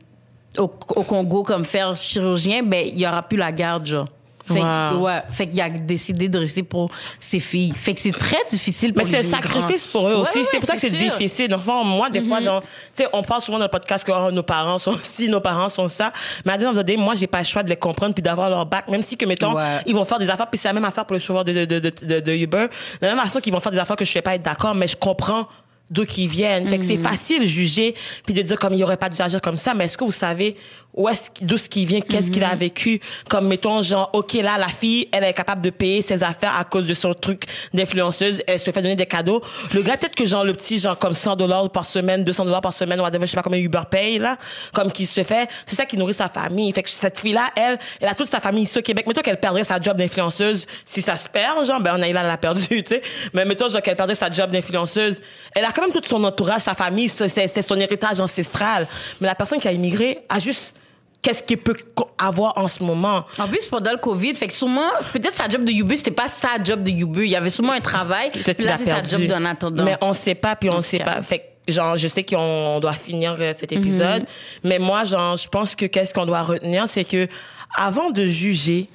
au, 0.58 0.70
au 0.96 1.02
Congo 1.04 1.42
comme 1.42 1.64
faire 1.64 1.96
chirurgien, 1.96 2.62
ben 2.62 2.86
il 2.86 2.98
y 2.98 3.06
aura 3.06 3.22
plus 3.22 3.38
la 3.38 3.52
garde 3.52 3.86
genre. 3.86 4.08
Fait, 4.46 4.60
Wow. 4.60 5.04
ouais, 5.04 5.22
fait 5.30 5.46
qu'il 5.48 5.60
a 5.60 5.70
décidé 5.70 6.28
de 6.28 6.38
rester 6.38 6.64
pour 6.64 6.90
ses 7.20 7.38
filles. 7.38 7.72
Fait 7.76 7.94
que 7.94 8.00
c'est 8.00 8.10
très 8.10 8.44
difficile 8.50 8.92
pour 8.92 9.04
Mais 9.04 9.08
c'est 9.10 9.18
un 9.18 9.22
sacrifice 9.22 9.86
pour 9.86 10.08
eux 10.08 10.14
aussi. 10.14 10.38
ouais, 10.38 10.44
c'est 10.50 10.58
pour 10.58 10.66
ça 10.66 10.74
que 10.74 10.80
c'est 10.80 10.90
difficile. 10.90 11.48
Dans 11.48 11.58
le 11.58 11.62
fond, 11.62 11.84
moi, 11.84 12.10
des 12.10 12.20
fois, 12.20 12.40
genre, 12.40 12.60
tu 12.62 13.04
sais, 13.04 13.08
on 13.12 13.22
parle 13.22 13.42
souvent 13.42 13.58
dans 13.58 13.66
le 13.66 13.70
podcast 13.70 14.04
que 14.04 14.10
oh, 14.10 14.32
nos 14.32 14.42
parents 14.42 14.78
sont 14.78 14.96
ci, 15.02 15.28
nos 15.28 15.40
parents 15.40 15.68
sont 15.68 15.86
ça. 15.88 16.12
Mais 16.44 16.52
à 16.52 16.58
the 16.58 16.78
day, 16.80 16.96
moi, 16.96 17.14
j'ai 17.14 17.28
pas 17.28 17.38
le 17.38 17.44
choix 17.44 17.62
de 17.62 17.68
les 17.68 17.76
comprendre 17.76 18.12
puis 18.14 18.22
d'avoir 18.22 18.50
leur 18.50 18.66
bac. 18.66 18.88
Même 18.88 19.02
si 19.02 19.16
que, 19.16 19.24
mettons, 19.24 19.54
ils 19.86 19.94
vont 19.94 20.04
faire 20.04 20.18
des 20.18 20.28
affaires, 20.28 20.48
puis 20.48 20.58
c'est 20.58 20.68
la 20.68 20.74
même 20.74 20.84
affaire 20.84 21.04
pour 21.04 21.14
le 21.14 21.20
chauffeur 21.20 21.44
de, 21.44 21.52
de, 21.52 21.64
de, 21.64 21.78
de, 21.78 22.20
de, 22.20 22.32
Uber. 22.32 22.66
De 23.00 23.06
la 23.06 23.14
même 23.14 23.22
façon 23.22 23.40
qu'ils 23.40 23.52
vont 23.52 23.60
faire 23.60 23.72
des 23.72 23.78
affaires 23.78 23.96
que 23.96 24.04
je 24.04 24.10
fais 24.10 24.22
pas 24.22 24.34
être 24.34 24.42
d'accord, 24.42 24.74
mais 24.74 24.88
je 24.88 24.96
comprends 24.96 25.46
d'où 25.90 26.06
qu'ils 26.06 26.28
viennent. 26.28 26.68
Fait 26.68 26.78
que 26.78 26.84
c'est 26.84 26.96
Mm. 26.96 27.02
facile 27.02 27.42
de 27.42 27.46
juger 27.46 27.94
puis 28.24 28.32
de 28.34 28.42
dire 28.42 28.58
comme 28.58 28.74
il 28.74 28.82
aurait 28.84 28.96
pas 28.96 29.08
dû 29.08 29.20
agir 29.20 29.40
comme 29.40 29.56
ça. 29.56 29.74
Mais 29.74 29.86
est-ce 29.86 29.98
que 29.98 30.04
vous 30.04 30.12
savez 30.12 30.56
où 30.94 31.08
est-ce 31.08 31.30
d'où 31.44 31.56
ce 31.56 31.68
qui 31.68 31.86
vient, 31.86 32.00
qu'est-ce 32.00 32.30
qu'il 32.30 32.44
a 32.44 32.50
Mm-hmm. 32.50 32.58
vécu? 32.58 33.00
Comme, 33.28 33.46
mettons, 33.46 33.80
genre, 33.80 34.10
OK, 34.12 34.32
là, 34.34 34.58
la 34.58 34.66
fille, 34.68 35.08
elle 35.12 35.24
est 35.24 35.32
capable 35.32 35.62
de 35.62 35.70
payer 35.70 36.02
ses 36.02 36.22
affaires 36.24 36.56
à 36.56 36.64
cause 36.64 36.86
de 36.86 36.94
son 36.94 37.14
truc 37.14 37.44
d'influenceuse. 37.72 38.42
Elle 38.46 38.58
se 38.58 38.70
fait 38.70 38.82
donner 38.82 38.96
des 38.96 39.06
cadeaux. 39.06 39.40
Le 39.72 39.82
gars, 39.82 39.96
peut-être 39.96 40.14
que 40.16 40.26
genre, 40.26 40.44
le 40.44 40.52
petit, 40.52 40.78
genre, 40.78 40.98
comme 40.98 41.14
100 41.14 41.36
dollars 41.36 41.70
par 41.70 41.86
semaine, 41.86 42.24
200 42.24 42.44
dollars 42.44 42.60
par 42.60 42.72
semaine, 42.72 43.00
whatever, 43.00 43.24
je 43.26 43.30
sais 43.30 43.36
pas 43.36 43.42
combien 43.42 43.60
Uber 43.60 43.82
paye, 43.90 44.18
là, 44.18 44.36
comme 44.72 44.90
qui 44.90 45.06
se 45.06 45.22
fait, 45.22 45.48
c'est 45.64 45.76
ça 45.76 45.86
qui 45.86 45.96
nourrit 45.96 46.14
sa 46.14 46.28
famille. 46.28 46.72
Fait 46.72 46.82
que 46.82 46.90
cette 46.90 47.18
fille-là, 47.20 47.50
elle, 47.56 47.78
elle 48.00 48.08
a 48.08 48.14
toute 48.14 48.28
sa 48.28 48.40
famille 48.40 48.64
ici 48.64 48.78
au 48.78 48.82
Québec. 48.82 49.06
Mettons 49.06 49.22
qu'elle 49.22 49.38
perdrait 49.40 49.64
sa 49.64 49.80
job 49.80 49.96
d'influenceuse. 49.96 50.66
Si 50.84 51.02
ça 51.02 51.16
se 51.16 51.28
perd, 51.28 51.64
genre, 51.64 51.80
ben, 51.80 51.92
on 51.96 52.02
a, 52.02 52.12
là, 52.12 52.20
elle 52.22 52.26
l'a 52.26 52.36
perdu, 52.36 52.66
tu 52.68 52.84
sais. 52.86 53.02
Mais 53.32 53.44
mettons, 53.44 53.68
genre, 53.68 53.80
qu'elle 53.82 53.96
perdrait 53.96 54.16
sa 54.16 54.30
job 54.30 54.50
d'influenceuse. 54.50 55.22
Elle 55.54 55.64
a 55.64 55.72
quand 55.72 55.82
même 55.82 55.92
tout 55.92 56.02
son 56.08 56.22
entourage, 56.24 56.62
sa 56.62 56.74
famille, 56.74 57.08
c'est 57.08 57.62
son 57.62 57.78
héritage 57.78 58.20
ancestral. 58.20 58.88
Mais 59.20 59.28
la 59.28 59.34
personne 59.36 59.60
qui 59.60 59.68
a 59.68 59.72
immigré 59.72 60.18
a 60.28 60.38
juste, 60.40 60.74
qu'est-ce 61.22 61.42
qu'il 61.42 61.58
peut 61.58 61.76
avoir 62.18 62.56
en 62.58 62.68
ce 62.68 62.82
moment? 62.82 63.24
En 63.38 63.48
plus, 63.48 63.66
pendant 63.66 63.90
le 63.92 63.98
COVID, 63.98 64.34
fait 64.36 64.48
que 64.48 64.54
sûrement, 64.54 64.88
peut-être 65.12 65.34
sa 65.34 65.48
job 65.48 65.64
de 65.64 65.72
Uber, 65.72 65.96
c'était 65.96 66.10
pas 66.10 66.28
sa 66.28 66.62
job 66.62 66.82
de 66.82 66.90
Uber. 66.90 67.24
Il 67.24 67.30
y 67.30 67.36
avait 67.36 67.50
sûrement 67.50 67.72
un 67.72 67.80
travail. 67.80 68.30
Puis 68.32 68.42
là, 68.64 68.76
c'est 68.76 68.84
sa 68.86 69.02
job 69.02 69.26
d'un 69.26 69.44
attendant. 69.44 69.84
Mais 69.84 69.96
on 70.00 70.12
sait 70.12 70.34
pas, 70.34 70.56
puis 70.56 70.70
on 70.70 70.80
sait 70.80 70.98
pas. 71.00 71.22
Fait 71.22 71.38
que, 71.66 71.72
genre, 71.72 71.96
je 71.96 72.08
sais 72.08 72.24
qu'on 72.24 72.80
doit 72.80 72.92
finir 72.94 73.36
euh, 73.38 73.52
cet 73.56 73.72
Mhm. 73.72 73.78
épisode, 73.78 74.26
mais 74.64 74.78
moi, 74.78 75.04
genre, 75.04 75.36
je 75.36 75.48
pense 75.48 75.74
que 75.76 75.86
qu'est-ce 75.86 76.12
qu'on 76.14 76.26
doit 76.26 76.42
retenir, 76.42 76.88
c'est 76.88 77.04
que 77.04 77.28
avant 77.76 78.10
de 78.10 78.24
juger, 78.24 78.88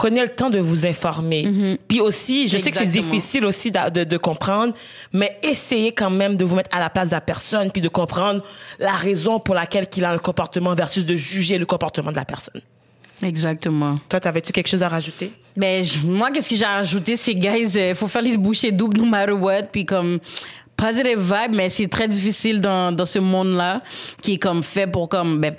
prenez 0.00 0.22
le 0.22 0.28
temps 0.28 0.48
de 0.48 0.58
vous 0.60 0.86
informer. 0.86 1.76
Puis 1.88 2.00
aussi, 2.00 2.46
je 2.48 2.56
sais 2.56 2.70
que 2.70 2.78
c'est 2.78 2.86
difficile 2.86 3.44
aussi 3.44 3.72
de, 3.72 3.90
de, 3.90 4.04
de 4.04 4.16
comprendre, 4.16 4.72
mais 5.12 5.38
essayez 5.42 5.90
quand 5.90 6.10
même 6.10 6.36
de 6.36 6.44
vous 6.44 6.54
mettre 6.54 6.70
à 6.76 6.78
la 6.78 6.88
place 6.88 7.08
de 7.08 7.14
la 7.14 7.20
personne, 7.20 7.72
puis 7.72 7.82
de 7.82 7.88
comprendre 7.88 8.44
la 8.78 8.92
raison 8.92 9.40
pour 9.40 9.54
laquelle 9.56 9.86
il 9.96 10.04
a 10.04 10.12
un 10.12 10.18
comportement 10.18 10.72
versus 10.74 11.04
de 11.04 11.16
juger 11.16 11.58
le 11.58 11.66
comportement 11.66 12.12
de 12.12 12.16
la 12.16 12.24
personne. 12.24 12.60
Exactement. 13.22 13.98
Toi, 14.08 14.20
t'avais-tu 14.20 14.52
quelque 14.52 14.68
chose 14.68 14.82
à 14.84 14.88
rajouter? 14.88 15.32
Ben, 15.56 15.84
je- 15.84 16.06
moi, 16.06 16.30
qu'est-ce 16.30 16.48
que 16.48 16.54
j'ai 16.54 16.64
rajouté, 16.64 17.16
c'est, 17.16 17.34
guys, 17.34 17.72
il 17.76 17.94
faut 17.96 18.06
faire 18.06 18.22
les 18.22 18.36
bouchées 18.36 18.70
doubles 18.70 18.98
no 18.98 19.04
matter 19.06 19.32
what, 19.32 19.64
puis 19.72 19.84
comme 19.84 20.20
positive 20.76 21.18
vibe, 21.18 21.52
mais 21.54 21.68
c'est 21.70 21.88
très 21.88 22.06
difficile 22.06 22.60
dans, 22.60 22.94
dans 22.94 23.04
ce 23.04 23.18
monde-là, 23.18 23.80
qui 24.22 24.34
est 24.34 24.38
comme 24.38 24.62
fait 24.62 24.86
pour 24.86 25.08
comme, 25.08 25.40
ben, 25.40 25.56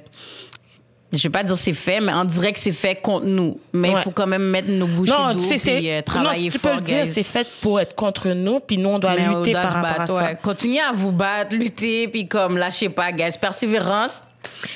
je 1.12 1.24
vais 1.24 1.30
pas 1.30 1.44
dire 1.44 1.58
c'est 1.58 1.74
fait, 1.74 2.00
mais 2.02 2.14
on 2.14 2.24
dirait 2.26 2.54
que 2.54 2.60
c'est 2.60 2.72
fait 2.72 2.96
contre 2.96 3.26
nous. 3.26 3.60
Mais 3.74 3.90
il 3.90 3.96
Ouais. 3.96 4.02
faut 4.04 4.12
quand 4.12 4.28
même 4.28 4.44
mettre 4.44 4.70
nos 4.70 4.86
bouchées 4.88 5.12
Non, 5.12 5.40
c'est, 5.42 5.58
puis 5.58 5.90
euh, 5.90 5.98
non, 5.98 6.02
travailler 6.04 6.50
tu 6.52 6.60
peux 6.60 6.74
le 6.76 6.82
dire, 6.82 7.06
c'est 7.12 7.24
fait 7.24 7.48
pour 7.62 7.80
être 7.80 7.96
contre 7.96 8.30
nous, 8.30 8.60
puis 8.60 8.78
nous, 8.78 8.90
on 8.90 9.00
doit 9.00 9.16
Mais 9.16 9.28
on 9.28 9.40
lutter 9.40 9.52
doit 9.54 9.62
par 9.64 9.74
rapport 9.74 9.90
battre, 9.90 10.02
à 10.02 10.08
ça. 10.08 10.14
ouais. 10.26 10.38
Continuez 10.42 10.80
à 10.82 10.92
vous 10.94 11.12
battre, 11.12 11.56
lutter, 11.56 12.08
puis 12.08 12.28
comme, 12.28 12.58
lâchez 12.58 12.90
pas, 12.90 13.12
guys. 13.12 13.32
Persévérance. 13.42 14.22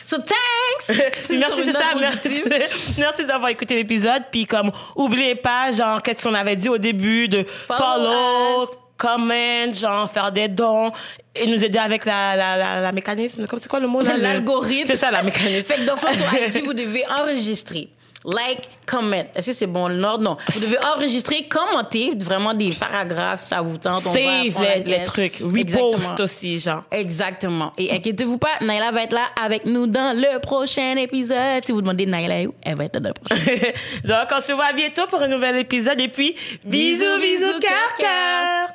So, 0.04 0.18
thanks! 0.18 0.98
Merci, 1.30 1.72
ça. 1.72 1.80
Merci, 2.00 2.44
merci 2.98 3.26
d'avoir 3.26 3.50
écouté 3.50 3.76
l'épisode. 3.76 4.24
Puis 4.32 4.46
comme, 4.46 4.72
oubliez 4.96 5.36
pas, 5.36 5.72
genre, 5.72 6.02
qu'est-ce 6.02 6.24
qu'on 6.28 6.34
avait 6.34 6.56
dit 6.56 6.68
au 6.70 6.78
début 6.78 7.28
de 7.28 7.46
Follow 7.68 7.80
follow. 7.80 8.66
Comment, 9.04 9.74
genre, 9.74 10.10
faire 10.10 10.32
des 10.32 10.48
dons 10.48 10.92
et 11.36 11.46
nous 11.46 11.62
aider 11.64 11.78
avec 11.78 12.06
la, 12.06 12.38
la, 12.38 12.58
la, 12.58 12.82
la 12.82 12.92
mécanisme. 12.94 13.46
Comme 13.48 13.60
c'est 13.60 13.68
quoi 13.68 13.82
le 13.82 13.88
mot 13.88 14.02
là? 14.02 14.16
L'algorithme. 14.16 14.88
C'est 14.88 14.96
ça, 14.96 15.12
la 15.12 15.24
mécanisme. 15.24 15.64
Fait 15.64 15.76
que 15.76 15.86
dans 15.86 15.98
sur 15.98 16.64
vous 16.66 16.74
devez 16.74 17.04
enregistrer. 17.08 17.90
Like, 18.26 18.70
comment. 18.86 19.26
Est-ce 19.36 19.48
que 19.48 19.54
c'est 19.54 19.68
bon 19.68 19.90
le 19.90 19.96
nord? 19.96 20.20
Non. 20.20 20.38
Vous 20.48 20.60
devez 20.62 20.78
enregistrer, 20.96 21.46
commenter 21.50 22.14
vraiment 22.18 22.54
des 22.54 22.72
paragraphes, 22.72 23.42
ça 23.42 23.62
vous 23.62 23.78
tente. 23.78 24.02
on 24.06 24.12
va 24.12 24.18
Save 24.18 24.86
les, 24.86 25.00
les 25.00 25.04
trucs. 25.04 25.40
Repost 25.42 26.22
aussi, 26.22 26.58
genre. 26.60 26.84
Exactement. 26.90 27.74
Et 27.78 27.92
inquiétez-vous 27.92 28.38
pas, 28.38 28.60
Naila 28.62 28.92
va 28.92 29.04
être 29.04 29.14
là 29.14 29.26
avec 29.42 29.66
nous 29.66 29.88
dans 29.88 30.16
le 30.18 30.40
prochain 30.40 30.96
épisode. 30.96 31.66
Si 31.66 31.74
vous 31.74 31.82
demandez 31.82 32.06
Naila 32.06 32.48
où, 32.48 32.54
elle 32.62 32.78
va 32.78 32.86
être 32.86 32.94
là 32.96 33.00
dans 33.02 33.10
le 33.10 33.14
prochain. 33.14 33.44
Donc, 34.06 34.28
on 34.34 34.40
se 34.42 34.54
voit 34.54 34.72
bientôt 34.72 35.06
pour 35.08 35.22
un 35.22 35.28
nouvel 35.28 35.58
épisode. 35.58 36.00
Et 36.00 36.08
puis, 36.08 36.34
bisous, 36.64 37.00
Bisous, 37.04 37.20
bisous, 37.20 37.60
cœur. 37.60 37.96
cœur. 37.98 38.70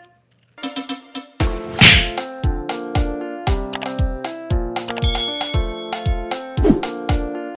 thank 0.63 0.91
you 0.91 0.98